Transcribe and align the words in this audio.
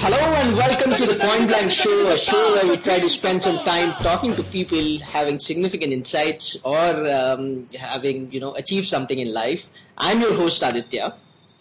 Hello 0.00 0.16
and 0.16 0.56
welcome 0.56 0.90
to 0.92 1.04
the 1.06 1.18
Point 1.20 1.48
Blank 1.48 1.70
Show, 1.70 2.06
a 2.08 2.16
show 2.16 2.40
where 2.54 2.66
we 2.70 2.76
try 2.78 2.98
to 3.00 3.10
spend 3.10 3.42
some 3.42 3.58
time 3.58 3.92
talking 4.00 4.32
to 4.34 4.42
people 4.44 4.98
having 5.00 5.38
significant 5.40 5.92
insights 5.92 6.56
or 6.64 6.78
um, 7.10 7.66
having, 7.78 8.30
you 8.32 8.40
know, 8.40 8.54
achieved 8.54 8.86
something 8.86 9.18
in 9.18 9.32
life. 9.34 9.68
I'm 9.98 10.20
your 10.20 10.34
host 10.34 10.62
Aditya, 10.62 11.14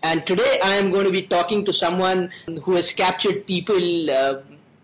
and 0.03 0.25
today 0.25 0.59
I 0.63 0.75
am 0.75 0.91
going 0.91 1.05
to 1.05 1.11
be 1.11 1.23
talking 1.23 1.65
to 1.65 1.73
someone 1.73 2.31
who 2.63 2.75
has 2.75 2.93
captured 2.93 3.45
people, 3.47 4.09
uh, 4.09 4.35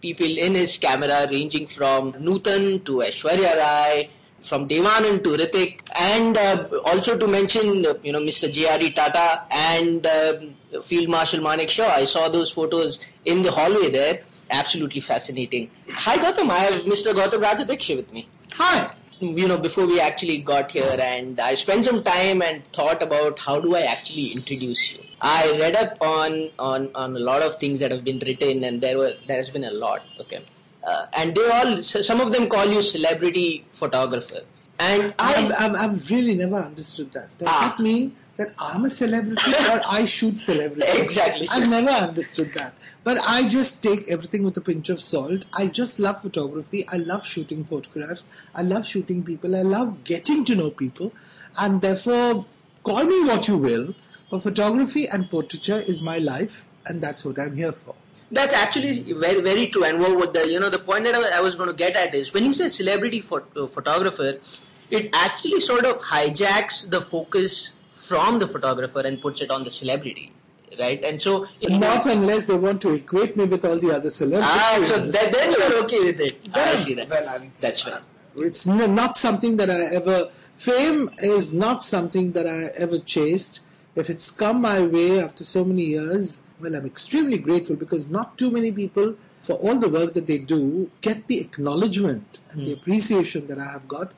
people 0.03 0.37
in 0.47 0.53
his 0.61 0.77
camera, 0.77 1.19
ranging 1.29 1.65
from 1.65 2.11
Nutan 2.27 2.83
to 2.87 2.93
Aishwarya 3.07 3.55
Rai, 3.61 4.09
from 4.49 4.67
Devanand 4.67 5.23
to 5.23 5.29
Hrithik, 5.37 5.79
and 5.95 6.37
uh, 6.37 6.67
also 6.91 7.17
to 7.17 7.27
mention, 7.27 7.85
uh, 7.85 7.93
you 8.03 8.11
know, 8.11 8.19
Mr. 8.19 8.51
J.R.D. 8.51 8.91
Tata 8.91 9.43
and 9.49 10.05
uh, 10.05 10.81
Field 10.81 11.09
Marshal 11.09 11.39
Manekshaw. 11.39 11.89
I 12.01 12.03
saw 12.03 12.27
those 12.27 12.51
photos 12.51 12.99
in 13.23 13.43
the 13.43 13.51
hallway 13.51 13.89
there. 13.89 14.23
Absolutely 14.51 14.99
fascinating. 14.99 15.71
Hi, 15.89 16.17
Gautam. 16.17 16.49
I 16.49 16.59
have 16.59 16.75
Mr. 16.95 17.13
Gautam 17.13 17.41
Rajadhyaksha 17.47 17.95
with 17.95 18.11
me. 18.11 18.27
Hi. 18.55 18.91
You 19.23 19.47
know, 19.47 19.57
before 19.57 19.85
we 19.87 19.99
actually 20.01 20.39
got 20.39 20.71
here, 20.71 20.97
and 20.99 21.39
I 21.39 21.55
spent 21.55 21.85
some 21.85 22.03
time 22.03 22.41
and 22.41 22.65
thought 22.77 23.01
about 23.01 23.39
how 23.39 23.59
do 23.65 23.75
I 23.75 23.81
actually 23.83 24.25
introduce 24.33 24.91
you. 24.93 24.99
I 25.21 25.57
read 25.59 25.77
up 25.77 25.97
on 26.01 26.49
on 26.59 26.89
on 26.93 27.15
a 27.15 27.19
lot 27.19 27.41
of 27.41 27.55
things 27.55 27.79
that 27.79 27.91
have 27.91 28.03
been 28.03 28.19
written, 28.19 28.63
and 28.65 28.81
there 28.81 28.97
were 28.97 29.13
there 29.27 29.37
has 29.37 29.49
been 29.49 29.63
a 29.63 29.71
lot. 29.71 30.01
Okay, 30.19 30.41
uh, 30.85 31.05
and 31.13 31.33
they 31.35 31.47
all 31.59 31.71
some 31.83 32.19
of 32.25 32.33
them 32.33 32.49
call 32.49 32.65
you 32.65 32.81
celebrity 32.81 33.63
photographer, 33.69 34.41
and 34.79 35.13
I 35.17 35.31
I've, 35.35 35.53
I've, 35.61 35.75
I've 35.85 36.11
really 36.11 36.35
never 36.35 36.57
understood 36.57 37.13
that. 37.13 37.29
Does 37.37 37.47
Ah. 37.49 37.61
that 37.77 37.81
mean 37.81 38.15
that 38.37 38.53
I'm 38.57 38.85
a 38.85 38.89
celebrity 38.89 39.51
or 39.71 39.81
I 39.89 40.05
shoot 40.05 40.37
celebrities? 40.37 40.95
Exactly. 40.95 41.47
I've 41.51 41.69
never 41.69 41.89
understood 41.89 42.51
that. 42.53 42.73
But 43.03 43.19
I 43.27 43.47
just 43.47 43.83
take 43.83 44.09
everything 44.09 44.43
with 44.43 44.57
a 44.57 44.61
pinch 44.61 44.89
of 44.89 44.99
salt. 44.99 45.45
I 45.53 45.67
just 45.67 45.99
love 45.99 46.21
photography. 46.21 46.87
I 46.87 46.97
love 46.97 47.25
shooting 47.25 47.63
photographs. 47.63 48.25
I 48.55 48.61
love 48.61 48.87
shooting 48.87 49.23
people. 49.23 49.55
I 49.55 49.61
love 49.61 50.03
getting 50.03 50.45
to 50.45 50.55
know 50.55 50.71
people. 50.71 51.11
And 51.57 51.81
therefore, 51.81 52.45
call 52.83 53.03
me 53.03 53.23
what 53.25 53.47
you 53.47 53.57
will, 53.57 53.93
but 54.31 54.41
photography 54.41 55.07
and 55.07 55.29
portraiture 55.29 55.77
is 55.77 56.01
my 56.01 56.17
life, 56.17 56.65
and 56.87 57.01
that's 57.01 57.23
what 57.23 57.39
I'm 57.39 57.55
here 57.55 57.71
for. 57.71 57.95
That's 58.31 58.53
actually 58.53 59.13
very 59.13 59.41
very 59.41 59.67
true. 59.67 59.83
And 59.83 59.99
what, 59.99 60.33
the 60.33 60.49
you 60.49 60.59
know 60.59 60.69
the 60.69 60.79
point 60.79 61.03
that 61.03 61.13
I, 61.15 61.39
was 61.39 61.55
going 61.55 61.69
to 61.69 61.75
get 61.75 61.95
at 61.95 62.15
is 62.15 62.33
when 62.33 62.45
you 62.45 62.53
say 62.53 62.69
celebrity 62.69 63.21
pho- 63.21 63.45
uh, 63.55 63.67
photographer, 63.67 64.39
it 64.89 65.09
actually 65.13 65.59
sort 65.59 65.85
of 65.85 65.99
hijacks 66.01 66.89
the 66.89 67.01
focus 67.01 67.75
from 68.07 68.39
the 68.39 68.47
photographer 68.47 69.01
and 69.01 69.21
puts 69.21 69.41
it 69.41 69.49
on 69.51 69.63
the 69.63 69.69
celebrity, 69.69 70.31
right? 70.79 71.03
And 71.03 71.21
so 71.21 71.47
Not 71.69 72.05
unless 72.05 72.45
they 72.45 72.55
want 72.55 72.81
to 72.83 72.93
equate 72.93 73.35
me 73.37 73.45
with 73.45 73.63
all 73.65 73.77
the 73.79 73.91
other 73.95 74.09
celebrities. 74.09 74.51
ah, 74.53 74.79
so 74.83 74.97
then, 75.11 75.31
then 75.31 75.51
you're 75.57 75.83
okay 75.85 75.99
with 75.99 76.19
it. 76.19 76.37
I 76.53 76.75
see 76.75 76.93
that. 76.95 77.09
Well, 77.09 77.27
I'm, 77.29 77.51
That's 77.59 77.87
right. 77.87 78.01
It's 78.35 78.65
not 78.65 79.15
something 79.15 79.57
that 79.57 79.69
I 79.69 79.81
ever. 79.95 80.29
Fame 80.57 81.09
is 81.21 81.53
not 81.53 81.83
something 81.83 82.31
that 82.31 82.47
I 82.47 82.71
ever 82.85 82.97
chased. 82.99 83.61
If 83.95 84.09
it's 84.09 84.31
come 84.31 84.59
my 84.61 84.81
way 84.81 85.21
after 85.21 85.43
so 85.43 85.63
many 85.63 85.85
years, 85.85 86.41
well, 86.59 86.75
I'm 86.75 86.85
extremely 86.85 87.37
grateful 87.37 87.75
because 87.75 88.09
not 88.09 88.37
too 88.39 88.49
many 88.49 88.71
people, 88.71 89.15
for 89.43 89.53
all 89.53 89.75
the 89.77 89.87
work 89.89 90.13
that 90.13 90.25
they 90.25 90.39
do, 90.39 90.89
get 91.01 91.27
the 91.27 91.39
acknowledgement 91.41 92.39
and 92.51 92.65
the 92.65 92.73
appreciation 92.73 93.45
that 93.47 93.59
I 93.59 93.69
have 93.71 93.87
got 93.87 94.11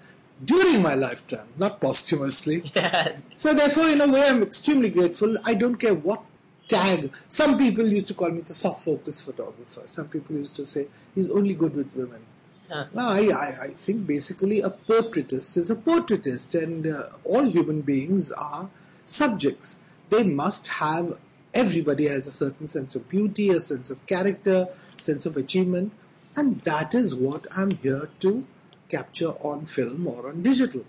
during 0.43 0.81
my 0.81 0.93
lifetime, 0.93 1.47
not 1.57 1.79
posthumously. 1.79 2.71
So 3.33 3.53
therefore, 3.53 3.87
in 3.89 4.01
a 4.01 4.07
way, 4.07 4.27
I'm 4.27 4.41
extremely 4.43 4.89
grateful. 4.89 5.37
I 5.45 5.53
don't 5.53 5.75
care 5.75 5.93
what 5.93 6.23
tag. 6.67 7.13
Some 7.29 7.57
people 7.57 7.87
used 7.87 8.07
to 8.07 8.13
call 8.13 8.31
me 8.31 8.41
the 8.41 8.53
soft 8.53 8.83
focus 8.83 9.21
photographer. 9.21 9.81
Some 9.85 10.07
people 10.07 10.37
used 10.37 10.55
to 10.57 10.65
say 10.65 10.87
he's 11.13 11.29
only 11.29 11.53
good 11.53 11.75
with 11.75 11.95
women. 11.95 12.21
Huh. 12.69 12.85
No, 12.93 13.07
I, 13.07 13.29
I, 13.29 13.55
I 13.63 13.67
think 13.67 14.07
basically 14.07 14.61
a 14.61 14.69
portraitist 14.69 15.55
is 15.57 15.69
a 15.69 15.75
portraitist, 15.75 16.59
and 16.61 16.87
uh, 16.87 17.03
all 17.23 17.43
human 17.43 17.81
beings 17.81 18.31
are 18.31 18.69
subjects. 19.05 19.79
They 20.09 20.23
must 20.23 20.67
have. 20.79 21.19
Everybody 21.53 22.07
has 22.07 22.27
a 22.27 22.31
certain 22.31 22.67
sense 22.67 22.95
of 22.95 23.07
beauty, 23.07 23.49
a 23.49 23.59
sense 23.59 23.89
of 23.89 24.05
character, 24.07 24.67
sense 24.97 25.25
of 25.25 25.37
achievement, 25.37 25.93
and 26.35 26.61
that 26.61 26.93
is 26.93 27.15
what 27.15 27.47
I'm 27.55 27.71
here 27.71 28.09
to 28.19 28.45
capture 28.89 29.31
on 29.51 29.65
film 29.65 30.07
or 30.07 30.29
on 30.29 30.41
digital. 30.41 30.85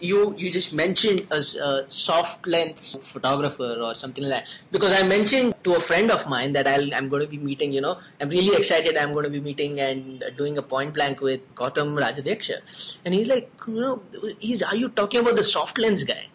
you 0.00 0.34
you 0.36 0.50
just 0.50 0.72
mentioned 0.74 1.26
a, 1.30 1.38
a 1.38 1.84
soft 1.88 2.46
lens 2.46 2.96
photographer 3.00 3.78
or 3.80 3.94
something 3.94 4.24
like 4.24 4.44
that 4.44 4.58
because 4.70 4.92
I 5.00 5.06
mentioned 5.06 5.54
to 5.64 5.74
a 5.74 5.80
friend 5.80 6.10
of 6.10 6.28
mine 6.28 6.52
that 6.52 6.66
I'll, 6.66 6.94
I'm 6.94 7.08
going 7.08 7.24
to 7.24 7.30
be 7.30 7.38
meeting. 7.38 7.72
You 7.72 7.80
know, 7.80 7.98
I'm 8.20 8.28
really 8.28 8.56
excited. 8.56 8.96
I'm 8.96 9.12
going 9.12 9.24
to 9.24 9.30
be 9.30 9.40
meeting 9.40 9.80
and 9.80 10.22
uh, 10.22 10.30
doing 10.30 10.58
a 10.58 10.62
point 10.62 10.94
blank 10.94 11.20
with 11.20 11.40
Gautam 11.54 11.96
Rajadhyaksha, 12.02 12.98
and 13.04 13.14
he's 13.14 13.28
like, 13.28 13.50
you 13.66 13.80
know, 13.80 14.02
he's 14.38 14.62
are 14.62 14.76
you 14.76 14.88
talking 14.90 15.20
about 15.20 15.36
the 15.36 15.44
soft 15.44 15.78
lens 15.78 16.04
guy? 16.04 16.26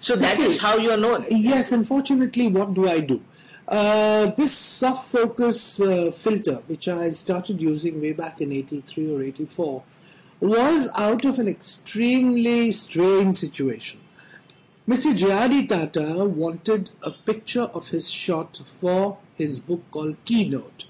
So 0.00 0.16
that 0.16 0.34
see, 0.36 0.44
is 0.44 0.58
how 0.58 0.76
you 0.78 0.90
are 0.90 0.96
known. 0.96 1.24
Yes, 1.30 1.72
unfortunately, 1.72 2.48
what 2.48 2.74
do 2.74 2.88
I 2.88 3.00
do? 3.00 3.22
Uh, 3.66 4.26
this 4.36 4.52
soft 4.52 5.06
focus 5.10 5.80
uh, 5.80 6.10
filter, 6.10 6.56
which 6.66 6.88
I 6.88 7.08
started 7.10 7.60
using 7.60 8.00
way 8.00 8.12
back 8.12 8.42
in 8.42 8.52
83 8.52 9.14
or 9.14 9.22
84, 9.22 9.82
was 10.44 10.90
out 10.96 11.24
of 11.24 11.38
an 11.38 11.48
extremely 11.48 12.70
strange 12.70 13.36
situation. 13.36 14.00
Mr. 14.86 15.16
J.R.D. 15.16 15.66
Tata 15.66 16.24
wanted 16.24 16.90
a 17.02 17.10
picture 17.10 17.70
of 17.72 17.88
his 17.88 18.10
shot 18.10 18.60
for 18.64 19.18
his 19.34 19.58
book 19.58 19.82
called 19.90 20.22
Keynote. 20.26 20.84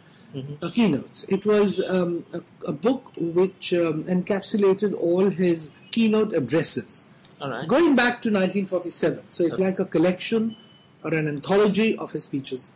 Uh, 0.61 0.69
keynotes. 0.71 1.23
It 1.29 1.47
was 1.47 1.81
um, 1.89 2.25
a, 2.33 2.43
a 2.67 2.73
book 2.73 3.13
which 3.17 3.73
um, 3.73 4.03
encapsulated 4.03 4.93
all 4.93 5.31
his 5.31 5.71
keynote 5.93 6.33
addresses 6.33 7.09
All 7.41 7.51
right. 7.51 7.69
going 7.69 7.95
back 7.95 8.21
to 8.23 8.31
1947. 8.31 9.23
So 9.31 9.45
it's 9.45 9.61
like 9.61 9.79
a 9.79 9.85
collection 9.85 10.57
or 11.05 11.15
an 11.15 11.29
anthology 11.29 11.97
of 11.97 12.11
his 12.11 12.25
speeches. 12.25 12.73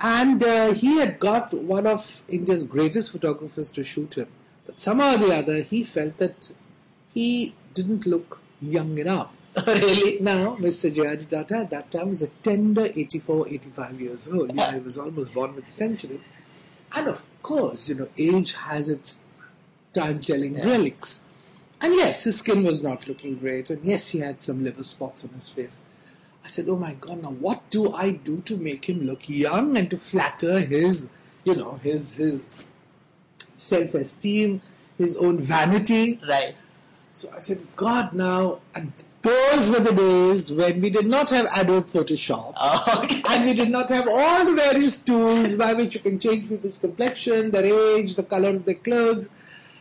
And 0.00 0.42
uh, 0.42 0.72
he 0.72 0.98
had 0.98 1.20
got 1.20 1.54
one 1.54 1.86
of 1.86 2.24
India's 2.28 2.64
greatest 2.64 3.12
photographers 3.12 3.70
to 3.72 3.84
shoot 3.84 4.18
him. 4.18 4.26
But 4.68 4.78
somehow 4.78 5.14
or 5.14 5.16
the 5.18 5.34
other, 5.34 5.62
he 5.62 5.82
felt 5.82 6.18
that 6.18 6.52
he 7.08 7.54
didn't 7.72 8.04
look 8.06 8.42
young 8.60 8.98
enough. 8.98 9.50
really? 9.66 10.20
Now, 10.20 10.56
Mr. 10.56 10.94
J.R.D. 10.94 11.24
Tata 11.24 11.56
at 11.56 11.70
that 11.70 11.90
time 11.90 12.10
was 12.10 12.20
a 12.20 12.28
tender 12.28 12.84
84, 12.84 13.48
85 13.48 14.00
years 14.00 14.28
old. 14.28 14.50
You 14.50 14.56
know, 14.56 14.70
he 14.70 14.80
was 14.80 14.98
almost 14.98 15.32
born 15.32 15.54
with 15.54 15.64
a 15.64 15.70
century. 15.70 16.20
And 16.94 17.08
of 17.08 17.24
course, 17.42 17.88
you 17.88 17.94
know, 17.94 18.08
age 18.18 18.52
has 18.52 18.90
its 18.90 19.24
time 19.94 20.20
telling 20.20 20.56
relics. 20.56 21.26
And 21.80 21.94
yes, 21.94 22.24
his 22.24 22.40
skin 22.40 22.62
was 22.62 22.82
not 22.82 23.08
looking 23.08 23.36
great. 23.36 23.70
And 23.70 23.82
yes, 23.82 24.10
he 24.10 24.18
had 24.18 24.42
some 24.42 24.62
liver 24.62 24.82
spots 24.82 25.24
on 25.24 25.30
his 25.30 25.48
face. 25.48 25.82
I 26.44 26.48
said, 26.48 26.68
oh 26.68 26.76
my 26.76 26.92
God, 26.92 27.22
now 27.22 27.30
what 27.30 27.70
do 27.70 27.90
I 27.94 28.10
do 28.10 28.42
to 28.42 28.58
make 28.58 28.86
him 28.86 29.06
look 29.06 29.30
young 29.30 29.78
and 29.78 29.90
to 29.90 29.96
flatter 29.96 30.60
his, 30.60 31.10
you 31.44 31.54
know, 31.54 31.80
his, 31.82 32.16
his 32.16 32.54
self 33.58 33.94
esteem, 33.94 34.62
his 34.96 35.16
own 35.16 35.38
vanity? 35.38 36.18
Right. 36.26 36.54
So 37.12 37.28
I 37.34 37.40
said, 37.40 37.66
God, 37.74 38.14
now, 38.14 38.60
and 38.76 38.92
those 39.22 39.70
were 39.70 39.80
the 39.80 39.92
days 39.92 40.52
when 40.52 40.80
we 40.80 40.88
did 40.88 41.06
not 41.06 41.30
have 41.30 41.48
Adobe 41.56 41.88
Photoshop. 41.88 42.52
Oh, 42.56 43.00
okay. 43.04 43.22
And 43.28 43.44
we 43.44 43.54
did 43.54 43.70
not 43.70 43.88
have 43.88 44.06
all 44.08 44.44
the 44.44 44.54
various 44.54 45.00
tools 45.00 45.56
by 45.56 45.74
which 45.74 45.96
you 45.96 46.00
can 46.00 46.20
change 46.20 46.48
people's 46.48 46.78
complexion, 46.78 47.50
their 47.50 47.64
age, 47.64 48.14
the 48.14 48.22
color 48.22 48.50
of 48.50 48.64
their 48.64 48.76
clothes. 48.76 49.30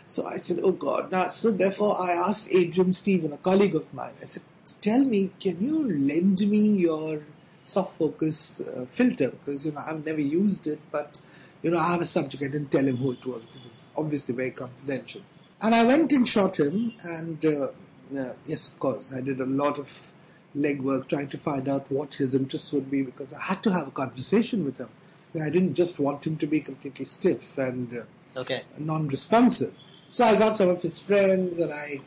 So 0.07 0.25
I 0.25 0.37
said, 0.37 0.59
Oh 0.63 0.71
God. 0.71 1.11
Now, 1.11 1.27
so 1.27 1.51
therefore, 1.51 2.01
I 2.01 2.13
asked 2.13 2.49
Adrian 2.51 2.91
Stephen, 2.91 3.31
a 3.33 3.37
colleague 3.37 3.75
of 3.75 3.93
mine, 3.93 4.13
I 4.19 4.25
said, 4.25 4.43
Tell 4.81 5.03
me, 5.03 5.29
can 5.39 5.61
you 5.61 5.87
lend 5.91 6.41
me 6.49 6.69
your 6.87 7.21
soft 7.63 7.99
focus 7.99 8.67
uh, 8.67 8.85
filter? 8.85 9.29
Because, 9.29 9.65
you 9.65 9.73
know, 9.73 9.83
I've 9.85 10.03
never 10.03 10.21
used 10.21 10.65
it, 10.65 10.79
but, 10.91 11.19
you 11.63 11.71
know, 11.71 11.77
I 11.79 11.91
have 11.91 12.01
a 12.01 12.05
subject. 12.05 12.43
I 12.43 12.47
didn't 12.47 12.71
tell 12.71 12.85
him 12.85 12.97
who 12.97 13.11
it 13.13 13.25
was 13.25 13.43
because 13.45 13.65
it 13.65 13.69
was 13.69 13.89
obviously 13.97 14.35
very 14.35 14.51
confidential. 14.51 15.21
And 15.61 15.73
I 15.73 15.83
went 15.85 16.13
and 16.13 16.27
shot 16.27 16.59
him, 16.59 16.93
and 17.03 17.43
uh, 17.45 17.67
uh, 18.17 18.33
yes, 18.45 18.67
of 18.67 18.77
course, 18.79 19.13
I 19.13 19.21
did 19.21 19.39
a 19.41 19.45
lot 19.45 19.79
of 19.79 20.11
legwork 20.55 21.07
trying 21.07 21.27
to 21.29 21.37
find 21.37 21.67
out 21.67 21.91
what 21.91 22.15
his 22.15 22.33
interests 22.35 22.71
would 22.73 22.89
be 22.89 23.01
because 23.03 23.33
I 23.33 23.41
had 23.41 23.63
to 23.63 23.71
have 23.71 23.87
a 23.87 23.91
conversation 23.91 24.65
with 24.65 24.77
him. 24.77 24.89
I 25.39 25.49
didn't 25.49 25.75
just 25.75 25.99
want 25.99 26.25
him 26.25 26.37
to 26.37 26.47
be 26.47 26.61
completely 26.61 27.05
stiff 27.05 27.57
and 27.57 27.95
uh, 27.95 28.39
Okay. 28.39 28.63
non-responsive. 28.79 29.73
So 30.09 30.23
I 30.23 30.37
got 30.37 30.55
some 30.55 30.69
of 30.69 30.81
his 30.81 30.99
friends 30.99 31.59
and 31.59 31.71
I, 31.73 32.01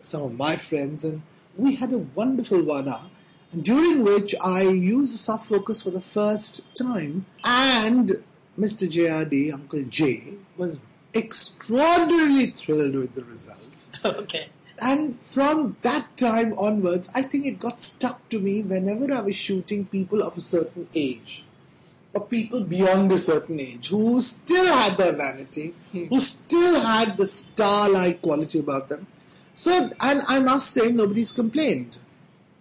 some 0.00 0.22
of 0.22 0.36
my 0.36 0.56
friends, 0.56 1.04
and 1.04 1.22
we 1.56 1.76
had 1.76 1.92
a 1.92 1.98
wonderful 1.98 2.62
one 2.62 2.88
hour. 2.88 3.08
And 3.52 3.64
during 3.64 4.02
which 4.02 4.34
I 4.44 4.62
used 4.62 5.16
soft 5.18 5.46
focus 5.48 5.82
for 5.82 5.90
the 5.90 6.00
first 6.00 6.60
time, 6.74 7.26
and 7.44 8.22
Mr. 8.58 8.88
JRD, 8.88 9.52
Uncle 9.52 9.84
J, 9.84 10.34
was 10.56 10.80
extraordinarily 11.14 12.46
thrilled 12.46 12.94
with 12.94 13.14
the 13.14 13.24
results. 13.24 13.92
okay. 14.04 14.48
And 14.80 15.14
from 15.14 15.76
that 15.82 16.16
time 16.16 16.52
onwards, 16.58 17.10
I 17.14 17.22
think 17.22 17.46
it 17.46 17.58
got 17.58 17.80
stuck 17.80 18.28
to 18.28 18.38
me 18.38 18.62
whenever 18.62 19.12
I 19.12 19.20
was 19.20 19.34
shooting 19.34 19.86
people 19.86 20.22
of 20.22 20.36
a 20.36 20.40
certain 20.40 20.88
age 20.94 21.44
or 22.12 22.26
people 22.26 22.60
beyond 22.60 23.12
a 23.12 23.18
certain 23.18 23.60
age 23.60 23.88
who 23.88 24.20
still 24.20 24.66
had 24.66 24.96
their 24.96 25.12
vanity, 25.12 25.74
hmm. 25.92 26.06
who 26.06 26.20
still 26.20 26.80
had 26.80 27.16
the 27.16 27.26
star 27.26 27.88
like 27.88 28.22
quality 28.22 28.58
about 28.58 28.88
them. 28.88 29.06
So, 29.54 29.90
and 30.00 30.22
I 30.26 30.38
must 30.40 30.70
say, 30.70 30.90
nobody's 30.90 31.32
complained. 31.32 31.98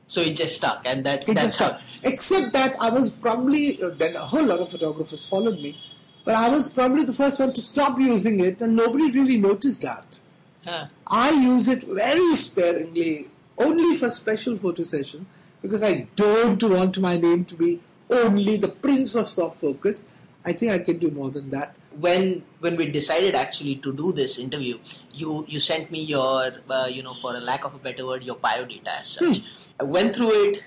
So 0.07 0.21
it 0.21 0.35
just 0.35 0.57
stuck, 0.57 0.81
and 0.85 1.05
that 1.05 1.27
It 1.27 1.33
that's 1.33 1.43
just 1.43 1.55
stuck. 1.55 1.81
Except 2.05 2.53
that 2.53 2.75
I 2.79 2.89
was 2.89 3.09
probably, 3.09 3.81
uh, 3.81 3.89
then 3.89 4.15
a 4.15 4.19
whole 4.19 4.45
lot 4.45 4.59
of 4.59 4.69
photographers 4.69 5.25
followed 5.27 5.59
me, 5.59 5.77
but 6.23 6.35
I 6.35 6.49
was 6.49 6.69
probably 6.69 7.03
the 7.03 7.13
first 7.13 7.39
one 7.39 7.51
to 7.53 7.61
stop 7.61 7.99
using 7.99 8.39
it, 8.39 8.61
and 8.61 8.75
nobody 8.75 9.11
really 9.11 9.37
noticed 9.37 9.81
that. 9.81 10.19
Huh. 10.63 10.87
I 11.07 11.31
use 11.31 11.67
it 11.67 11.83
very 11.83 12.35
sparingly, 12.35 13.29
only 13.57 13.95
for 13.95 14.09
special 14.09 14.55
photo 14.55 14.83
session, 14.83 15.25
because 15.61 15.83
I 15.83 16.07
don't 16.15 16.61
want 16.63 16.99
my 16.99 17.17
name 17.17 17.45
to 17.45 17.55
be 17.55 17.79
only 18.09 18.57
the 18.57 18.67
prince 18.67 19.15
of 19.15 19.27
soft 19.27 19.59
focus. 19.59 20.07
I 20.45 20.53
think 20.53 20.71
I 20.71 20.79
can 20.79 20.99
do 20.99 21.09
more 21.09 21.31
than 21.31 21.49
that. 21.49 21.75
when 21.99 22.43
when 22.59 22.75
we 22.75 22.85
decided 22.87 23.35
actually 23.35 23.75
to 23.77 23.93
do 23.93 24.11
this 24.11 24.37
interview, 24.37 24.77
you 25.13 25.45
you 25.47 25.59
sent 25.59 25.91
me 25.91 26.01
your 26.01 26.51
uh, 26.69 26.87
you 26.91 27.03
know 27.03 27.13
for 27.13 27.35
a 27.35 27.39
lack 27.39 27.63
of 27.65 27.75
a 27.75 27.77
better 27.79 28.05
word 28.05 28.23
your 28.23 28.35
bio 28.35 28.65
data 28.65 28.99
as 28.99 29.07
such. 29.07 29.41
I 29.79 29.83
went 29.83 30.15
through 30.15 30.33
it. 30.49 30.63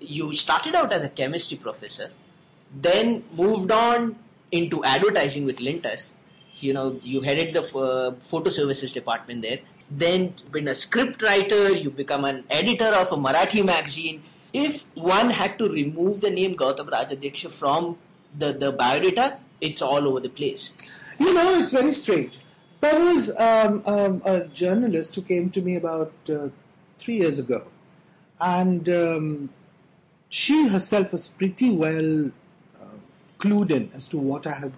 You 0.00 0.32
started 0.34 0.74
out 0.74 0.92
as 0.92 1.04
a 1.04 1.08
chemistry 1.08 1.56
professor, 1.56 2.10
then 2.74 3.24
moved 3.32 3.70
on 3.70 4.16
into 4.52 4.82
advertising 4.84 5.44
with 5.44 5.58
Lintas. 5.58 6.12
You 6.56 6.72
know 6.74 6.98
you 7.02 7.22
headed 7.22 7.54
the 7.54 7.62
uh, 7.78 8.12
photo 8.20 8.50
services 8.50 8.92
department 8.92 9.42
there. 9.42 9.60
Then 9.90 10.34
been 10.50 10.68
a 10.68 10.74
script 10.74 11.22
writer. 11.22 11.72
You 11.72 11.90
become 11.90 12.24
an 12.24 12.44
editor 12.50 12.92
of 13.02 13.12
a 13.12 13.16
Marathi 13.16 13.64
magazine. 13.64 14.22
If 14.52 14.94
one 14.96 15.30
had 15.30 15.58
to 15.58 15.68
remove 15.68 16.20
the 16.20 16.30
name 16.30 16.54
Gautam 16.54 16.90
Rajadhyaksha 16.90 17.50
from 17.50 17.98
the 18.36 18.52
the 18.52 18.72
biodata, 18.72 19.38
it's 19.60 19.82
all 19.82 20.06
over 20.08 20.20
the 20.20 20.28
place. 20.28 20.74
You 21.18 21.34
know, 21.34 21.60
it's 21.60 21.72
very 21.72 21.92
strange. 21.92 22.40
There 22.80 22.98
was 22.98 23.38
um, 23.38 23.82
um, 23.84 24.22
a 24.24 24.46
journalist 24.46 25.14
who 25.14 25.22
came 25.22 25.50
to 25.50 25.60
me 25.60 25.76
about 25.76 26.12
uh, 26.30 26.48
three 26.96 27.16
years 27.16 27.38
ago, 27.38 27.68
and 28.40 28.88
um, 28.88 29.50
she 30.30 30.68
herself 30.68 31.12
was 31.12 31.28
pretty 31.28 31.70
well 31.70 32.30
uh, 32.80 32.96
clued 33.38 33.70
in 33.70 33.90
as 33.92 34.06
to 34.08 34.16
what 34.16 34.46
I 34.46 34.54
have 34.54 34.72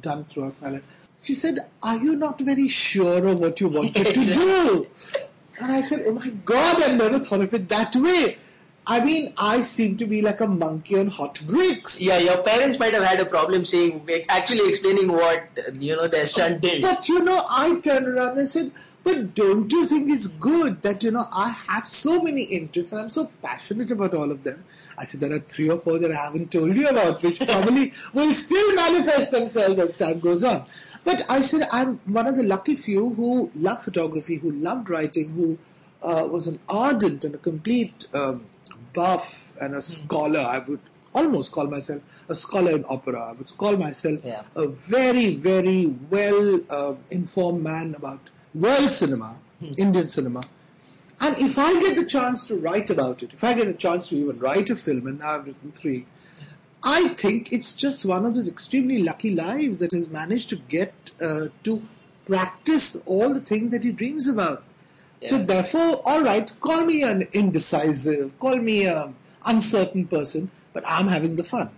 done 0.00 0.24
throughout 0.24 0.60
my 0.60 0.70
life. 0.70 1.08
She 1.22 1.34
said, 1.34 1.60
Are 1.82 1.98
you 1.98 2.16
not 2.16 2.40
very 2.40 2.68
sure 2.68 3.26
of 3.28 3.38
what 3.38 3.60
you 3.60 3.68
wanted 3.68 4.06
to 4.06 4.24
do? 4.24 4.86
And 5.60 5.70
I 5.70 5.82
said, 5.82 6.02
Oh 6.04 6.12
my 6.12 6.30
God, 6.44 6.82
I 6.82 6.96
never 6.96 7.20
thought 7.20 7.42
of 7.42 7.54
it 7.54 7.68
that 7.68 7.94
way. 7.94 8.38
I 8.86 9.02
mean, 9.04 9.32
I 9.38 9.60
seem 9.60 9.96
to 9.98 10.04
be 10.04 10.20
like 10.20 10.40
a 10.40 10.48
monkey 10.48 10.98
on 10.98 11.06
hot 11.06 11.40
bricks. 11.46 12.02
Yeah, 12.02 12.18
your 12.18 12.42
parents 12.42 12.78
might 12.78 12.92
have 12.92 13.04
had 13.04 13.20
a 13.20 13.24
problem 13.24 13.64
saying, 13.64 14.06
actually 14.28 14.68
explaining 14.68 15.12
what 15.12 15.48
you 15.78 15.96
know 15.96 16.08
their 16.08 16.26
son 16.26 16.58
did. 16.58 16.82
But 16.82 17.08
you 17.08 17.22
know, 17.22 17.46
I 17.48 17.78
turned 17.78 18.08
around 18.08 18.36
and 18.36 18.48
said, 18.48 18.72
But 19.04 19.34
don't 19.34 19.72
you 19.72 19.84
think 19.86 20.10
it's 20.10 20.26
good 20.26 20.82
that 20.82 21.04
you 21.04 21.12
know 21.12 21.26
I 21.30 21.50
have 21.68 21.86
so 21.86 22.20
many 22.20 22.42
interests 22.42 22.92
and 22.92 23.02
I'm 23.02 23.10
so 23.10 23.30
passionate 23.40 23.90
about 23.92 24.12
all 24.12 24.30
of 24.32 24.42
them? 24.42 24.64
I 24.98 25.04
said 25.04 25.20
there 25.20 25.32
are 25.34 25.38
three 25.38 25.68
or 25.70 25.78
four 25.78 25.98
that 25.98 26.10
I 26.10 26.16
haven't 26.16 26.50
told 26.52 26.74
you 26.74 26.88
about, 26.88 27.22
which 27.22 27.40
probably 27.40 27.92
will 28.12 28.32
still 28.34 28.74
manifest 28.74 29.30
themselves 29.30 29.78
as 29.78 29.96
time 29.96 30.20
goes 30.20 30.44
on. 30.44 30.64
But 31.04 31.24
I 31.28 31.40
said 31.40 31.68
I'm 31.72 32.00
one 32.06 32.26
of 32.26 32.36
the 32.36 32.42
lucky 32.42 32.76
few 32.76 33.10
who 33.14 33.50
love 33.54 33.82
photography, 33.82 34.36
who 34.36 34.50
loved 34.52 34.88
writing, 34.90 35.30
who 35.32 35.58
uh, 36.02 36.26
was 36.28 36.46
an 36.46 36.58
ardent 36.68 37.24
and 37.24 37.34
a 37.34 37.38
complete 37.38 38.06
um, 38.14 38.44
buff 38.92 39.52
and 39.60 39.74
a 39.74 39.82
scholar. 39.82 40.40
I 40.40 40.58
would 40.58 40.80
almost 41.14 41.52
call 41.52 41.66
myself 41.68 42.24
a 42.28 42.34
scholar 42.34 42.72
in 42.76 42.84
opera. 42.88 43.20
I 43.30 43.32
would 43.32 43.56
call 43.56 43.76
myself 43.76 44.20
Yeah. 44.24 44.42
a 44.56 44.66
very, 44.66 45.34
very 45.36 45.86
well 45.86 46.60
uh, 46.70 46.94
informed 47.10 47.62
man 47.62 47.94
about 47.96 48.30
world 48.54 48.90
cinema, 48.90 49.36
Indian 49.76 50.08
cinema. 50.08 50.42
And 51.20 51.38
if 51.38 51.58
I 51.58 51.80
get 51.80 51.96
the 51.96 52.04
chance 52.04 52.46
to 52.48 52.56
write 52.56 52.90
about 52.90 53.22
it, 53.22 53.32
if 53.32 53.44
I 53.44 53.54
get 53.54 53.66
the 53.66 53.74
chance 53.74 54.08
to 54.08 54.16
even 54.16 54.38
write 54.38 54.70
a 54.70 54.76
film, 54.76 55.06
and 55.06 55.18
now 55.20 55.36
I've 55.36 55.46
written 55.46 55.72
three, 55.72 56.06
I 56.82 57.08
think 57.08 57.52
it's 57.52 57.74
just 57.74 58.04
one 58.04 58.26
of 58.26 58.34
those 58.34 58.48
extremely 58.48 59.02
lucky 59.02 59.34
lives 59.34 59.78
that 59.78 59.92
has 59.92 60.10
managed 60.10 60.50
to 60.50 60.56
get 60.56 61.12
uh, 61.20 61.46
to 61.62 61.82
practice 62.26 63.02
all 63.06 63.30
the 63.30 63.40
things 63.40 63.70
that 63.70 63.84
he 63.84 63.92
dreams 63.92 64.28
about. 64.28 64.64
So 65.26 65.38
therefore, 65.38 66.02
all 66.04 66.22
right, 66.22 66.52
call 66.60 66.84
me 66.84 67.02
an 67.02 67.24
indecisive, 67.32 68.38
call 68.38 68.58
me 68.58 68.86
an 68.86 69.14
uncertain 69.46 70.06
person, 70.06 70.50
but 70.74 70.84
I'm 70.86 71.06
having 71.06 71.36
the 71.36 71.44
fun. 71.44 71.70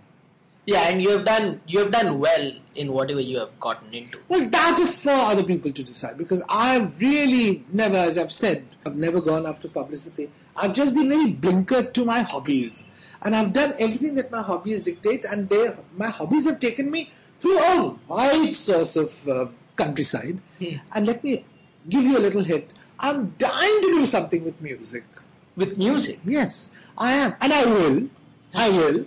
Yeah, 0.67 0.89
and 0.89 1.01
you 1.01 1.11
have 1.11 1.23
done 1.25 1.61
you 1.65 1.79
have 1.79 1.91
done 1.91 2.19
well 2.19 2.51
in 2.75 2.91
whatever 2.91 3.21
you 3.21 3.39
have 3.39 3.57
gotten 3.59 3.93
into. 3.93 4.19
Well, 4.27 4.47
that 4.49 4.77
is 4.79 5.01
for 5.01 5.11
other 5.11 5.43
people 5.43 5.71
to 5.71 5.83
decide 5.83 6.17
because 6.17 6.43
I've 6.49 6.99
really 6.99 7.63
never, 7.71 7.95
as 7.95 8.17
I've 8.17 8.33
said, 8.33 8.65
I've 8.85 8.97
never 8.97 9.21
gone 9.21 9.45
after 9.45 9.69
publicity. 9.69 10.29
I've 10.57 10.73
just 10.73 10.93
been 10.93 11.07
very 11.07 11.31
blinkered 11.31 11.93
to 11.93 12.03
my 12.03 12.21
hobbies. 12.21 12.85
And 13.21 13.35
I've 13.35 13.53
done 13.53 13.75
everything 13.79 14.15
that 14.15 14.29
my 14.29 14.41
hobbies 14.41 14.83
dictate, 14.83 15.25
and 15.25 15.49
they, 15.49 15.73
my 15.97 16.09
hobbies 16.09 16.45
have 16.45 16.59
taken 16.59 16.91
me 16.91 17.11
through 17.39 17.57
a 17.59 17.95
wide 18.07 18.53
source 18.53 18.95
of 18.95 19.27
uh, 19.27 19.45
countryside. 19.75 20.39
And 20.93 21.07
let 21.07 21.23
me 21.23 21.45
give 21.89 22.03
you 22.03 22.17
a 22.17 22.23
little 22.27 22.43
hint 22.43 22.73
I'm 22.99 23.35
dying 23.37 23.81
to 23.83 23.89
do 23.93 24.05
something 24.05 24.43
with 24.43 24.59
music. 24.61 25.05
With 25.55 25.77
music, 25.77 26.19
Yes, 26.25 26.71
I 26.97 27.13
am. 27.13 27.35
And 27.41 27.53
I 27.53 27.65
will. 27.65 28.09
I 28.53 28.69
will. 28.69 29.05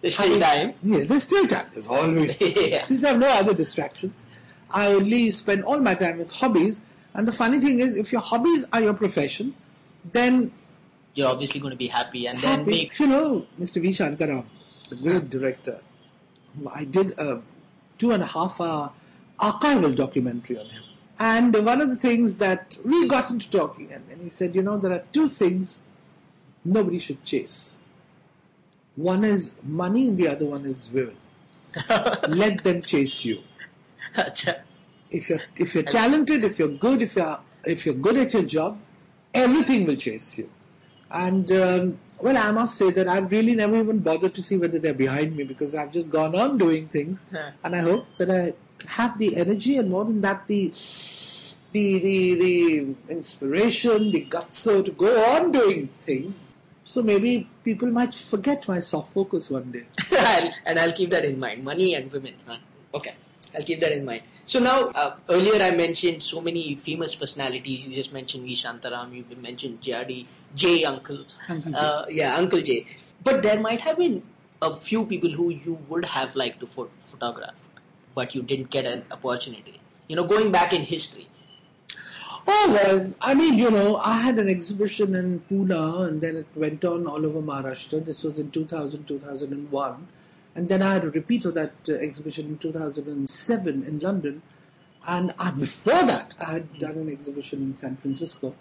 There's 0.00 0.14
still 0.14 0.36
I- 0.36 0.38
time. 0.64 0.74
Yes, 0.82 1.08
there's 1.08 1.22
still 1.24 1.46
time. 1.46 1.66
There's 1.72 1.86
always 1.86 2.38
time. 2.42 2.52
Yeah. 2.56 2.82
Since 2.84 3.04
I 3.04 3.08
have 3.10 3.18
no 3.18 3.28
other 3.28 3.54
distractions, 3.54 4.28
I 4.72 4.86
only 4.88 5.30
spend 5.30 5.64
all 5.64 5.80
my 5.80 5.94
time 5.94 6.18
with 6.18 6.30
hobbies. 6.30 6.82
And 7.14 7.26
the 7.26 7.32
funny 7.32 7.58
thing 7.58 7.78
is, 7.80 7.98
if 7.98 8.12
your 8.12 8.20
hobbies 8.20 8.66
are 8.72 8.80
your 8.80 8.94
profession, 8.94 9.54
then 10.12 10.52
You're 11.14 11.28
obviously 11.28 11.58
going 11.60 11.72
to 11.72 11.76
be 11.76 11.88
happy, 11.88 12.26
and 12.28 12.38
then 12.38 12.58
happy. 12.60 12.70
make 12.70 12.98
You 12.98 13.06
know, 13.08 13.46
Mr. 13.58 13.80
V. 13.82 13.88
Shantaram, 13.88 14.44
the 14.88 14.96
great 14.96 15.28
director, 15.30 15.80
I 16.74 16.84
did 16.84 17.18
a 17.18 17.42
two 17.98 18.12
and 18.12 18.22
a 18.22 18.26
half 18.26 18.60
hour 18.60 18.92
archival 19.40 19.94
documentary 19.96 20.58
on 20.58 20.66
him. 20.66 20.82
And 21.18 21.54
one 21.64 21.80
of 21.80 21.88
the 21.90 21.96
things 21.96 22.38
that 22.38 22.76
we 22.84 23.08
got 23.08 23.30
into 23.30 23.50
talking, 23.50 23.90
and 23.92 24.06
then 24.06 24.20
he 24.20 24.28
said, 24.28 24.54
you 24.54 24.62
know, 24.62 24.76
there 24.76 24.92
are 24.92 25.02
two 25.12 25.26
things 25.26 25.82
nobody 26.64 26.98
should 27.00 27.24
chase. 27.24 27.80
One 28.98 29.24
is 29.24 29.60
money, 29.64 30.08
and 30.08 30.18
the 30.18 30.28
other 30.28 30.46
one 30.46 30.66
is 30.66 30.90
women. 30.92 31.16
Let 32.28 32.62
them 32.64 32.82
chase 32.82 33.24
you. 33.24 33.42
If 35.10 35.30
you're 35.30 35.40
if 35.56 35.74
you're 35.74 35.84
talented, 35.84 36.44
if 36.44 36.58
you're 36.58 36.68
good, 36.86 37.02
if 37.02 37.16
you're 37.16 37.38
if 37.64 37.86
you're 37.86 37.94
good 37.94 38.16
at 38.16 38.34
your 38.34 38.42
job, 38.42 38.78
everything 39.32 39.86
will 39.86 39.96
chase 39.96 40.38
you. 40.38 40.50
And 41.10 41.50
um, 41.52 41.98
well, 42.20 42.36
I 42.36 42.50
must 42.50 42.76
say 42.76 42.90
that 42.90 43.08
I've 43.08 43.30
really 43.30 43.54
never 43.54 43.76
even 43.78 44.00
bothered 44.00 44.34
to 44.34 44.42
see 44.42 44.56
whether 44.58 44.78
they're 44.78 44.92
behind 44.94 45.36
me 45.36 45.44
because 45.44 45.74
I've 45.74 45.92
just 45.92 46.10
gone 46.10 46.34
on 46.34 46.58
doing 46.58 46.88
things, 46.88 47.26
Huh. 47.32 47.52
and 47.64 47.76
I 47.76 47.80
hope 47.80 48.06
that 48.16 48.30
I 48.30 48.52
have 48.88 49.16
the 49.18 49.36
energy 49.36 49.76
and 49.78 49.90
more 49.90 50.04
than 50.04 50.20
that 50.22 50.46
the 50.48 50.68
the 51.72 51.98
the, 52.00 52.34
the 52.34 53.12
inspiration, 53.18 54.10
the 54.10 54.20
guts 54.22 54.58
so 54.58 54.82
to 54.82 54.90
go 54.90 55.12
on 55.34 55.52
doing 55.52 55.88
things. 56.00 56.52
So 56.88 57.02
maybe 57.02 57.46
people 57.64 57.90
might 57.90 58.14
forget 58.14 58.66
my 58.66 58.78
soft 58.78 59.12
focus 59.12 59.50
one 59.50 59.70
day. 59.70 59.86
And 60.64 60.78
I'll 60.78 60.92
keep 60.92 61.10
that 61.10 61.24
in 61.26 61.38
mind. 61.38 61.62
Money 61.62 61.94
and 61.94 62.10
women. 62.10 62.32
Huh? 62.46 62.56
Okay, 62.94 63.12
I'll 63.54 63.62
keep 63.62 63.80
that 63.80 63.92
in 63.92 64.06
mind. 64.06 64.22
So 64.46 64.58
now, 64.58 64.88
uh, 65.00 65.16
earlier 65.28 65.62
I 65.62 65.70
mentioned 65.72 66.22
so 66.22 66.40
many 66.40 66.76
famous 66.76 67.14
personalities. 67.14 67.86
You 67.86 67.94
just 67.94 68.14
mentioned 68.14 68.44
V. 68.44 68.54
Shantaram. 68.54 69.12
You 69.14 69.22
mentioned 69.42 69.82
JRD, 69.82 70.26
J. 70.54 70.84
Uncle. 70.84 71.26
Uncle 71.50 71.72
J. 71.72 71.78
Uh, 71.78 72.06
yeah, 72.08 72.36
Uncle 72.36 72.62
J. 72.62 72.86
But 73.22 73.42
there 73.42 73.60
might 73.60 73.82
have 73.82 73.98
been 73.98 74.22
a 74.62 74.80
few 74.80 75.04
people 75.04 75.30
who 75.32 75.50
you 75.50 75.78
would 75.88 76.06
have 76.16 76.34
liked 76.36 76.60
to 76.60 76.66
pho- 76.66 76.90
photograph, 77.00 77.68
but 78.14 78.34
you 78.34 78.42
didn't 78.42 78.70
get 78.70 78.86
an 78.86 79.02
opportunity. 79.12 79.78
You 80.08 80.16
know, 80.16 80.26
going 80.26 80.50
back 80.50 80.72
in 80.72 80.88
history. 80.96 81.28
Oh 82.50 82.72
well, 82.72 83.12
I 83.20 83.34
mean, 83.34 83.58
you 83.58 83.70
know, 83.70 83.96
I 83.96 84.20
had 84.22 84.38
an 84.38 84.48
exhibition 84.48 85.14
in 85.14 85.40
Pune 85.50 86.08
and 86.08 86.18
then 86.22 86.34
it 86.34 86.46
went 86.54 86.82
on 86.82 87.06
all 87.06 87.26
over 87.26 87.42
Maharashtra. 87.42 88.02
This 88.02 88.24
was 88.24 88.38
in 88.38 88.50
2000, 88.50 89.06
2001. 89.06 90.08
And 90.54 90.68
then 90.70 90.80
I 90.80 90.94
had 90.94 91.04
a 91.04 91.10
repeat 91.10 91.44
of 91.44 91.52
that 91.56 91.74
uh, 91.90 91.92
exhibition 91.92 92.46
in 92.46 92.56
2007 92.56 93.84
in 93.84 93.98
London. 93.98 94.40
And 95.06 95.34
uh, 95.38 95.52
before 95.52 96.02
that, 96.04 96.36
I 96.40 96.52
had 96.52 96.78
done 96.78 96.96
an 96.96 97.10
exhibition 97.10 97.60
in 97.60 97.74
San 97.74 97.96
Francisco. 97.96 98.54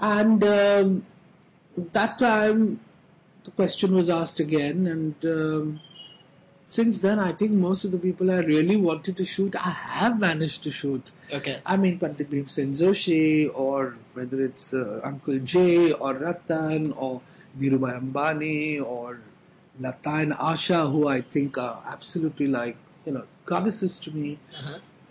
And 0.00 0.42
um, 0.42 1.06
that 1.76 2.18
time, 2.18 2.80
the 3.44 3.52
question 3.52 3.94
was 3.94 4.10
asked 4.10 4.40
again. 4.40 4.88
And 4.88 5.14
um, 5.24 5.80
since 6.72 7.00
then, 7.00 7.18
I 7.18 7.32
think 7.32 7.52
most 7.52 7.84
of 7.84 7.92
the 7.92 7.98
people 7.98 8.30
I 8.30 8.38
really 8.38 8.76
wanted 8.76 9.14
to 9.18 9.26
shoot, 9.26 9.54
I 9.54 9.72
have 10.00 10.18
managed 10.18 10.62
to 10.62 10.70
shoot. 10.70 11.10
Okay. 11.30 11.58
I 11.66 11.76
mean, 11.76 11.98
Pandit 11.98 12.30
Bhimsen 12.30 12.70
Joshi, 12.80 13.50
or 13.54 13.98
whether 14.14 14.40
it's 14.40 14.72
uh, 14.72 15.00
Uncle 15.04 15.38
Jay, 15.40 15.92
or 15.92 16.14
Ratan, 16.14 16.92
or 16.92 17.20
Dhirubhai 17.58 18.00
Ambani, 18.00 18.82
or 18.82 19.20
Lata 19.78 20.14
and 20.24 20.32
Asha, 20.32 20.90
who 20.90 21.08
I 21.08 21.20
think 21.20 21.58
are 21.58 21.82
absolutely 21.86 22.46
like, 22.46 22.78
you 23.04 23.12
know, 23.12 23.26
goddesses 23.44 23.98
to 23.98 24.10
me. 24.10 24.38